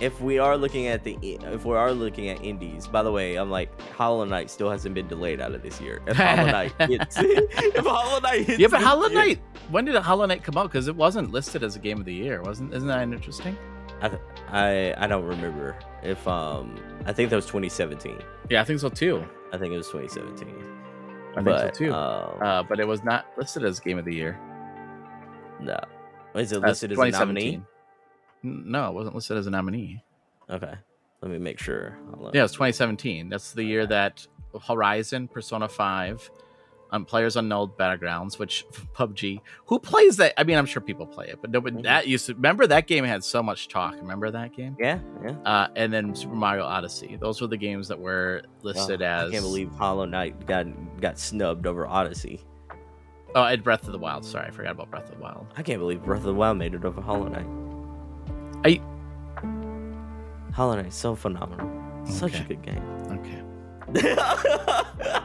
[0.00, 3.36] if we are looking at the if we are looking at indies, by the way,
[3.36, 6.02] I'm like Hollow Knight still hasn't been delayed out of this year.
[6.06, 9.40] If Hollow Knight hits, if Hollow Knight hits, Yeah, but Hollow Knight.
[9.70, 10.70] When did Hollow Knight come out?
[10.70, 12.72] Because it wasn't listed as a game of the year, wasn't?
[12.74, 13.56] Isn't that interesting?
[14.52, 18.18] I I don't remember if um I think that was 2017.
[18.50, 19.24] Yeah, I think so too.
[19.52, 20.54] I think it was 2017.
[21.36, 21.92] I but, think so too.
[21.92, 24.38] Um, uh, but it was not listed as game of the year.
[25.60, 25.78] no,
[26.34, 27.60] is it listed as a nominee?
[27.62, 27.66] 2017.
[28.44, 30.02] N- No, it wasn't listed as a nominee.
[30.50, 30.74] Okay,
[31.22, 31.98] let me make sure.
[32.32, 33.28] Yeah, it's 2017.
[33.28, 34.26] That's the year that
[34.66, 36.30] Horizon, Persona 5,
[36.92, 38.64] um, Players Unknown Battlegrounds, which
[38.94, 39.40] PUBG.
[39.66, 40.34] Who plays that?
[40.38, 41.82] I mean, I'm sure people play it, but no, but Mhm.
[41.84, 43.94] that used to remember that game had so much talk.
[43.96, 44.76] Remember that game?
[44.78, 45.32] yeah, yeah.
[45.44, 47.16] Uh, and then Super Mario Odyssey.
[47.20, 49.28] Those were the games that were listed Oh, as.
[49.28, 50.66] I can't believe Hollow Knight got
[51.00, 52.40] got snubbed over Odyssey.
[53.34, 54.24] Oh, and Breath of the Wild.
[54.24, 55.46] Sorry, I forgot about Breath of the Wild.
[55.56, 57.46] I can't believe Breath of the Wild made it over Hollow Knight.
[58.64, 58.80] I-
[60.54, 61.68] Hollow Knight so phenomenal.
[62.06, 62.82] Such a good game.
[63.10, 63.42] Okay.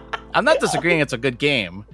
[0.34, 1.00] I'm not disagreeing.
[1.00, 1.86] It's a good game,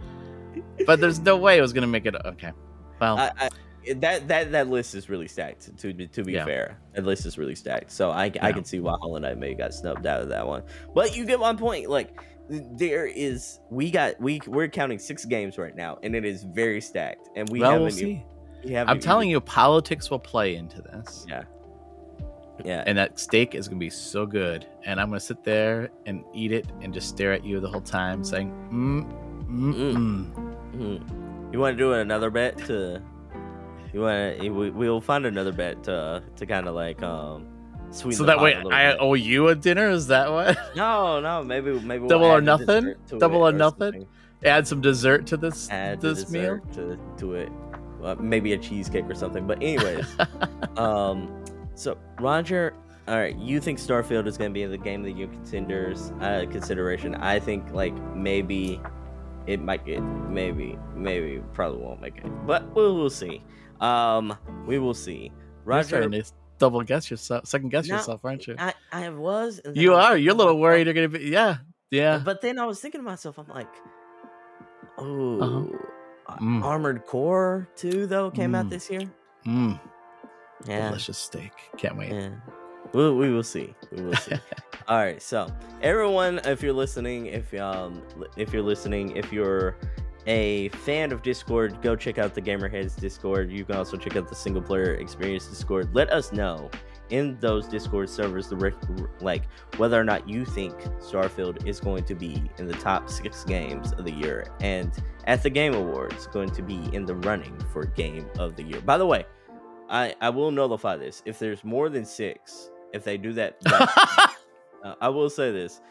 [0.85, 2.15] but there's no way it was gonna make it.
[2.25, 2.51] Okay.
[2.99, 3.49] Well, I, I,
[3.95, 5.75] that that that list is really stacked.
[5.77, 6.45] To be to be Yeah.
[6.45, 7.91] fair, that list is really stacked.
[7.91, 10.63] So I, I can see why Hollow Knight may got snubbed out of that one.
[10.93, 11.89] But you get my point.
[11.89, 12.19] Like
[12.49, 16.81] there is, we got we we're counting six games right now, and it is very
[16.81, 17.29] stacked.
[17.35, 17.83] And we well, haven't.
[17.85, 18.25] we'll see.
[18.63, 21.25] we haven't I'm telling you, politics will play into this.
[21.27, 21.43] Yeah.
[22.65, 22.83] Yeah.
[22.87, 26.51] and that steak is gonna be so good and i'm gonna sit there and eat
[26.51, 29.03] it and just stare at you the whole time saying mm,
[29.49, 30.53] mm, mm.
[30.75, 31.53] Mhm.
[31.53, 33.01] You want to do another bet to?
[33.93, 34.49] You want to?
[34.49, 37.47] We, we'll find another bet to to kind of like um.
[37.89, 38.97] Sweeten so that way i bit.
[38.99, 42.95] owe you a dinner is that what No, no, maybe maybe we'll Double or nothing?
[43.07, 43.93] to Double it or nothing?
[43.93, 44.07] something.
[44.43, 47.49] add some dessert to this Add this meal to to it.
[48.19, 49.47] Maybe a cheesecake or something.
[49.47, 50.05] But anyways,
[50.77, 51.43] um,
[51.77, 52.73] so Rodger,
[53.07, 55.27] all right, you think Starfield is going to be in the game of the year
[55.27, 57.15] contenders uh, consideration?
[57.15, 58.81] I think like maybe
[59.45, 63.41] it might get maybe maybe probably won't make it, but we'll we'll see.
[63.79, 64.35] Um,
[64.65, 65.31] we will see.
[65.31, 65.33] You're
[65.63, 66.23] Rodger, starting to
[66.57, 69.61] double guess yourself second guess No, yourself aren't you I I was.
[69.73, 71.57] you I are you're a little worried you're gonna be yeah
[71.91, 73.69] yeah But then I was thinking to myself, I'm like,
[74.97, 75.39] oh,
[76.27, 76.37] Uh-huh.
[76.41, 76.61] Mm.
[76.63, 78.69] Armored Core 2 though came out Mm.
[78.69, 79.01] this year.
[79.45, 79.79] mm,
[80.65, 82.29] Yeah, delicious steak can't wait yeah.
[82.93, 83.75] We, we will see.
[83.91, 84.35] We will see.
[84.87, 85.47] All right, so
[85.81, 88.01] everyone, if you're listening, if um,
[88.37, 89.75] if you're listening, if you're
[90.25, 93.51] a fan of Discord, go check out the Gamerheads Discord.
[93.51, 95.93] You can also check out the Single Player Experience Discord.
[95.93, 96.69] Let us know
[97.09, 99.43] in those Discord servers, the like
[99.77, 103.93] whether or not you think Starfield is going to be in the top six games
[103.93, 104.91] of the year, and
[105.25, 108.81] at the Game Awards, going to be in the running for Game of the Year.
[108.81, 109.25] By the way,
[109.89, 112.69] I I will nullify this if there's more than six.
[112.93, 114.35] If they do that, that
[114.83, 115.81] uh, I will say this.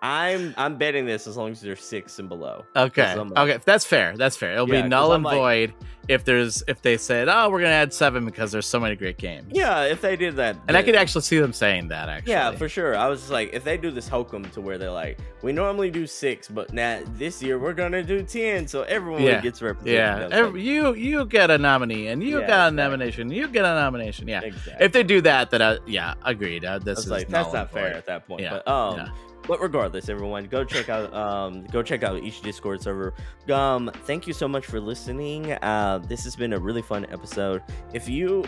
[0.00, 2.64] I'm I'm betting this as long as there's six and below.
[2.76, 3.16] Okay.
[3.16, 3.58] Like- okay.
[3.64, 4.16] That's fair.
[4.16, 4.52] That's fair.
[4.52, 5.74] It'll Yeah, be null and like- void
[6.06, 9.18] if there's if they said, "Oh, we're gonna add seven because there's so many great
[9.18, 12.08] games." Yeah, if they did that, And I could actually see them saying that.
[12.08, 12.32] Actually.
[12.32, 12.96] Yeah, for sure.
[12.96, 15.90] I was just like, if they do this hokum to where they're like, we normally
[15.90, 19.94] do six, but now this year we're gonna do ten, so everyone Yeah, gets represented.
[19.94, 20.28] Yeah.
[20.30, 22.76] Every, you you get a nominee, and you Yeah, got a exactly.
[22.76, 23.30] nomination.
[23.32, 24.28] You get a nomination.
[24.28, 24.40] Yeah.
[24.42, 24.84] exactly.
[24.86, 26.64] If they do that, then I, yeah, agreed.
[26.64, 28.42] Uh, I this was is like, that's not fair at that point.
[28.42, 29.08] Yeah, But um, yeah.
[29.48, 33.14] But regardless, everyone, go check out um, go check out each Discord server.
[33.50, 35.52] Um, thank you so much for listening.
[35.52, 37.62] Uh, this has been a really fun episode.
[37.94, 38.44] If you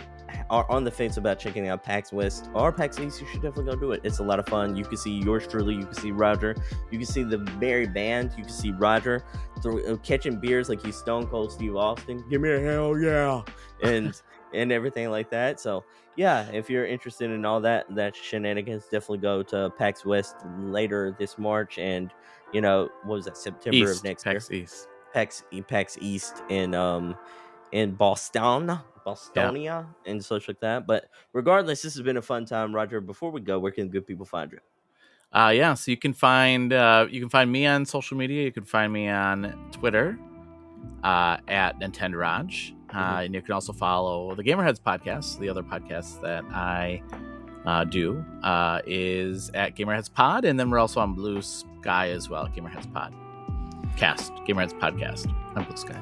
[0.51, 3.73] are on the fence about checking out PAX West or PAX East, you should definitely
[3.73, 4.01] go do it.
[4.03, 4.75] It's a lot of fun.
[4.75, 5.73] You can see yours truly.
[5.73, 6.55] You can see Rodger.
[6.91, 8.33] You can see the very band.
[8.37, 9.23] You can see Rodger
[9.63, 12.23] throw, uh, catching beers like he's Stone Cold Steve Austin.
[12.29, 13.41] Give me a hell yeah,
[13.81, 14.21] and
[14.53, 15.59] and everything like that.
[15.59, 15.83] So
[16.15, 21.15] yeah, if you're interested in all that that shenanigans, definitely go to PAX West later
[21.17, 22.11] this March, and
[22.53, 24.63] you know what was that September East, of next PAX year?
[24.63, 24.87] East.
[25.13, 27.15] PAX PAX East in um
[27.71, 30.85] in Boston, Bostonia, and such like that.
[30.85, 33.01] But regardless, this has been a fun time, Rodger.
[33.01, 34.59] Before we go, where can good people find you?
[35.33, 38.43] Uh, yeah, so you can find uh, you can find me on social media.
[38.43, 40.19] You can find me on Twitter
[41.03, 45.39] uh, at Nintendo Raj, uh, and you can also follow the Gamerheads podcast.
[45.39, 47.01] The other podcast that I
[47.65, 52.29] uh, do uh, is at Gamerheads Pod, and then we're also on Blue Sky as
[52.29, 52.47] well.
[52.47, 53.13] Gamerheads Pod
[53.97, 56.01] cast, Gamerheads podcast on Blue Sky.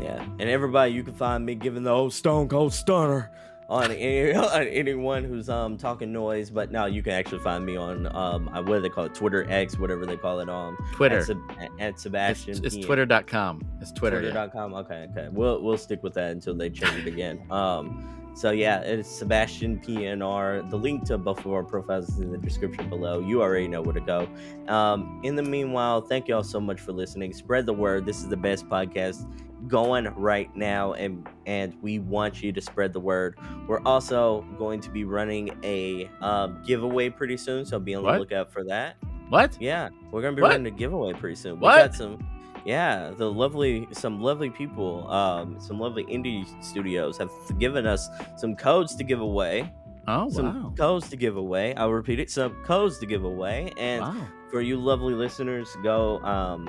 [0.00, 3.30] Yeah, and everybody, you can find me giving the old Stone Cold Stunner
[3.70, 6.50] on, any, on anyone who's um talking noise.
[6.50, 9.14] But now you can actually find me on um uh, what do they call it,
[9.14, 11.18] Twitter X, whatever they call it, um Twitter.
[11.18, 12.50] at, Seb- at Sebastion.
[12.50, 12.86] It's, it's PM.
[12.86, 13.64] twitter.com.
[13.80, 14.20] It's Twitter.
[14.20, 14.30] yeah.
[14.32, 14.74] Twitter.com.
[14.74, 15.28] Okay, okay.
[15.32, 17.40] We'll we'll stick with that until they change it again.
[17.50, 20.70] Um, So yeah, it's Sebastion PNR.
[20.70, 23.18] The link to both of our profiles is in the description below.
[23.20, 24.28] You already know where to go.
[24.68, 27.32] Um, in the meanwhile, thank you all so much for listening.
[27.32, 28.06] Spread the word.
[28.06, 29.26] This is the best podcast
[29.70, 33.38] going right now, and and we want you to spread the word.
[33.68, 38.12] We're also going to be running a um, giveaway pretty soon, so be on the
[38.18, 38.96] lookout for that.
[39.28, 39.56] What?
[39.60, 40.50] Yeah, we're gonna be What?
[40.52, 41.54] running a giveaway pretty soon.
[41.60, 41.76] We What?
[41.78, 42.18] got some,
[42.64, 48.56] yeah, the lovely, some lovely people, um, some lovely indie studios have given us some
[48.56, 49.72] codes to give away.
[50.08, 50.72] Oh Some wow.
[50.76, 51.74] codes to give away.
[51.76, 52.30] I'll repeat it.
[52.30, 53.70] Some codes to give away.
[53.76, 54.16] And Wow.
[54.50, 56.18] for you lovely listeners, go.
[56.24, 56.68] Um,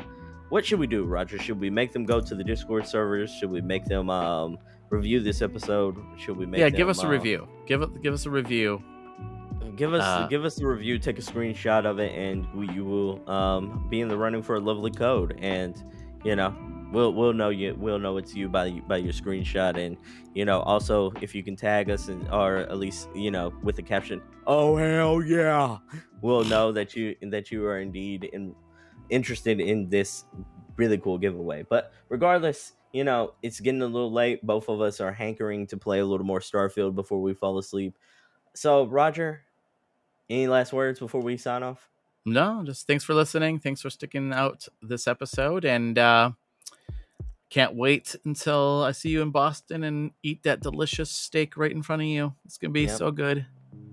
[0.51, 1.39] what should we do, Rodger?
[1.39, 3.31] Should we make them go to the Discord servers?
[3.31, 4.57] Should we make them um
[4.89, 5.95] review this episode?
[6.17, 6.59] Should we make?
[6.59, 7.47] Yeah, give us a uh, review.
[7.65, 8.01] Give it.
[8.03, 8.83] Give us a review.
[9.77, 12.83] Give us Uh, give us the review, take a screenshot of it, and we, you
[12.83, 15.39] will um, be in the running for a lovely code.
[15.39, 15.81] And
[16.25, 16.53] you know,
[16.91, 19.77] we'll we'll know you we'll know it's you by by your screenshot.
[19.77, 19.95] And
[20.35, 23.77] you know, also if you can tag us and or at least you know with
[23.77, 25.77] the caption, "Oh hell yeah,"
[26.21, 28.53] we'll know that you that you are indeed in,
[29.11, 30.25] interested in this
[30.77, 31.63] really cool giveaway.
[31.69, 32.73] But regardless.
[32.93, 34.45] You know, it's getting a little late.
[34.45, 37.97] Both of us are hankering to play a little more Starfield before we fall asleep.
[38.53, 39.43] So, Rodger,
[40.29, 41.87] any last words before we sign off?
[42.25, 43.59] No, just thanks for listening.
[43.59, 46.31] Thanks for sticking out this episode, and uh,
[47.49, 51.83] can't wait until I see you in Boston and eat that delicious steak right in
[51.83, 52.33] front of you.
[52.43, 52.97] It's gonna be Yep.
[52.97, 53.45] so good.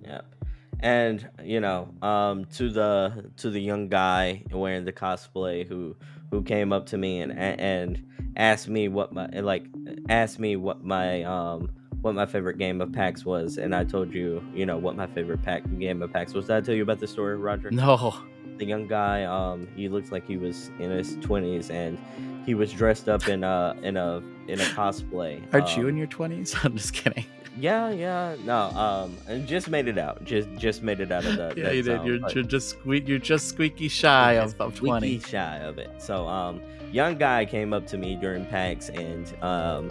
[0.02, 0.34] Yep.
[0.80, 5.96] And you know, um, to the to the young guy wearing the cosplay who
[6.30, 8.04] who came up to me and and
[8.36, 9.64] asked me what my like
[10.08, 14.14] asked me what my um what my favorite game of PAX was, and I told
[14.14, 16.46] you, you know, what my favorite pack game of PAX was.
[16.46, 17.72] Did I tell you about the story, Rodger?
[17.72, 18.14] No,
[18.56, 21.98] the young guy um he looked like he was in his 20s and
[22.46, 25.96] he was dressed up in a in a in a cosplay aren't you Um, in
[25.96, 26.54] your twenties?
[26.64, 27.24] I'm just kidding.
[27.58, 31.36] Yeah yeah no um I just made it out just just made it out of
[31.36, 31.84] the Yeah, you did.
[31.84, 35.18] zone, You're, but you're just sque- you're just squeaky shy of, of squeaky twenty.
[35.20, 36.60] shy of it so um
[36.92, 39.88] young guy came up to me during pax and um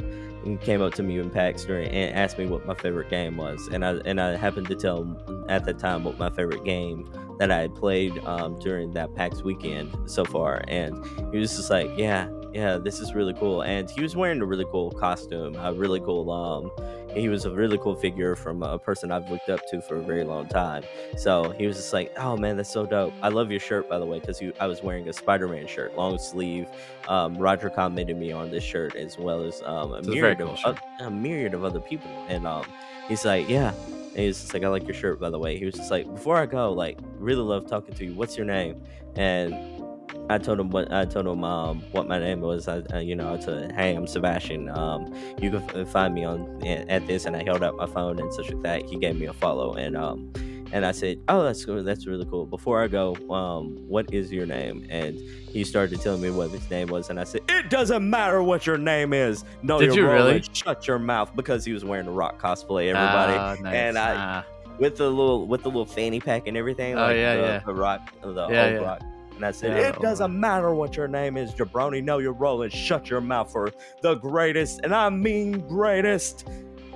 [0.62, 3.68] came up to me in PAX during and asked me what my favorite game was,
[3.74, 7.06] and I and I happened to tell him at the time what my favorite game
[7.38, 11.04] that I had played um, during that PAX weekend so far, and
[11.34, 14.46] he was just like, "Yeah, yeah, this is really cool," and he was wearing a
[14.46, 16.72] really cool costume, a really cool um,
[17.14, 20.02] he was a really cool figure from a person I've looked up to for a
[20.02, 20.84] very long time.
[21.18, 23.14] So he was just like, "Oh man, that's so dope!
[23.22, 26.18] I love your shirt, by the way, because I was wearing a Spider-Man shirt, long
[26.20, 26.68] sleeve."
[27.08, 30.52] Um, Rodger commented me on this shirt as well as um, a a myriad cool
[30.52, 30.80] of shirt.
[31.00, 32.66] a myriad of other people, and um,
[33.08, 33.74] he's like, "Yeah."
[34.16, 36.12] And he's just like, "I like your shirt, by the way." He was just like,
[36.12, 38.14] "Before I go, like, really love talking to you.
[38.14, 38.82] What's your name?"
[39.16, 39.54] And
[40.30, 42.68] I told him what I told him um, what my name was.
[42.68, 44.70] I, uh, you know, I him, hey, I'm Sebastion.
[44.70, 48.20] Um, you can f- find me on at this, and I held up my phone
[48.20, 48.84] and such like that.
[48.86, 50.32] He gave me a follow, and um,
[50.74, 51.82] and I said, oh, that's cool.
[51.82, 52.46] That's really cool.
[52.46, 54.86] Before I go, um, what is your name?
[54.90, 58.44] And he started telling me what his name was, and I said, it doesn't matter
[58.44, 59.46] what your name is.
[59.64, 60.44] No, Did you really?
[60.52, 62.94] Shut your mouth, because he was wearing a rock cosplay.
[62.94, 63.74] Everybody Ah, nice.
[63.74, 64.46] And I- Ah.
[64.78, 66.96] with the little with the little fanny pack and everything.
[66.96, 67.60] Oh, like yeah, the, yeah.
[67.66, 68.78] the rock, the Yeah, old yeah.
[68.80, 69.02] rock.
[69.38, 72.04] And I said, Yeah, it doesn't matter what your name is, jabroni.
[72.04, 76.48] Know your role and shut your mouth for the greatest, and I mean greatest.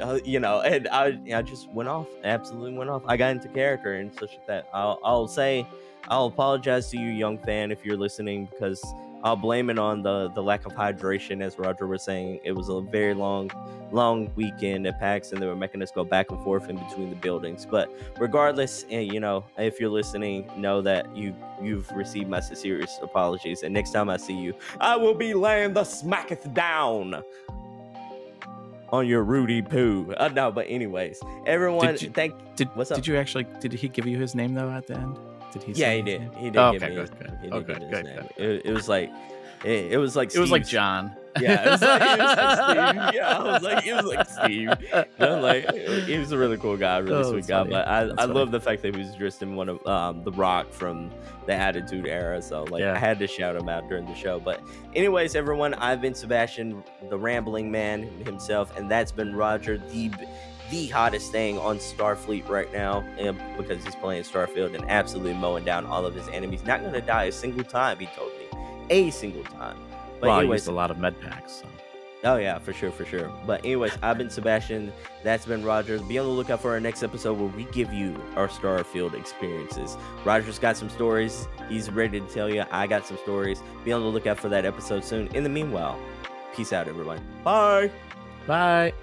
[0.01, 3.03] Uh, you know, and I, I just went off, absolutely went off.
[3.05, 4.68] I got into character and such like that.
[4.73, 5.68] I'll, I'll say,
[6.07, 8.84] I'll apologize to you, young fan, if you're listening, because
[9.23, 12.39] I'll blame it on the the lack of hydration, as Rodger was saying.
[12.43, 13.52] It was a very long,
[13.91, 17.10] long weekend at PAX, and they were making us go back and forth in between
[17.11, 17.65] the buildings.
[17.69, 23.02] But regardless, and you know, if you're listening, know that you you've received my sincerest
[23.02, 23.64] apologies.
[23.64, 27.22] And next time I see you, I will be laying the smacketh down
[28.89, 30.14] on your Rudy poo.
[30.18, 32.34] Uh, no, but anyways, everyone, you- thank.
[32.56, 32.98] Did What's up?
[32.98, 33.45] Did you actually?
[33.60, 35.18] Did he give you his name though at the end?
[35.52, 35.72] Did he?
[35.73, 36.22] Yeah, say he did.
[36.38, 36.57] He did.
[36.57, 37.38] Oh, give okay, me good, his- good.
[37.41, 38.15] he did Oh, good, good, name.
[38.15, 38.32] good.
[38.38, 39.11] It, it was like,
[39.64, 40.34] it, it was like.
[40.34, 41.15] It was like John.
[41.40, 43.14] Yeah, it was like, it was like Steve.
[43.14, 44.69] Yeah, I was like, it was like Steve.
[44.91, 45.73] You know, like
[46.06, 47.60] he was a really cool guy, really Oh, sweet guy.
[47.60, 47.69] funny.
[47.69, 48.34] But I, That's I funny.
[48.34, 51.10] love the fact that he was dressed in one of um, the Rock from
[51.48, 52.41] the Attitude Era.
[52.41, 52.95] So like, Yeah.
[52.95, 54.41] I had to shout him out during the show.
[54.41, 54.61] But
[54.94, 60.11] anyways, everyone, I've been Sebastion, the rambling man himself, and that's been Rodger, the
[60.72, 63.02] the hottest thing on Starfleet right now
[63.57, 66.64] because he's playing Starfield and absolutely mowing down all of his enemies.
[66.64, 68.48] Not going to die a single time, he told me,
[68.89, 69.77] a single time.
[70.19, 71.52] But well, anyways, used a lot of med packs.
[71.52, 71.68] So.
[72.23, 73.31] Oh yeah, for sure, for sure.
[73.48, 74.93] But anyways, I've been Sebastion.
[75.23, 76.02] That's been Rodgers.
[76.03, 79.98] Be on the lookout for our next episode where we give you our Starfield experiences.
[80.23, 81.48] Rodger's got some stories.
[81.68, 82.64] He's ready to tell you.
[82.72, 83.61] I got some stories.
[83.84, 85.27] Be on the lookout for that episode soon.
[85.35, 85.99] In the meanwhile,
[86.56, 87.19] peace out, everyone.
[87.43, 87.89] Bye.
[88.45, 88.93] Bye.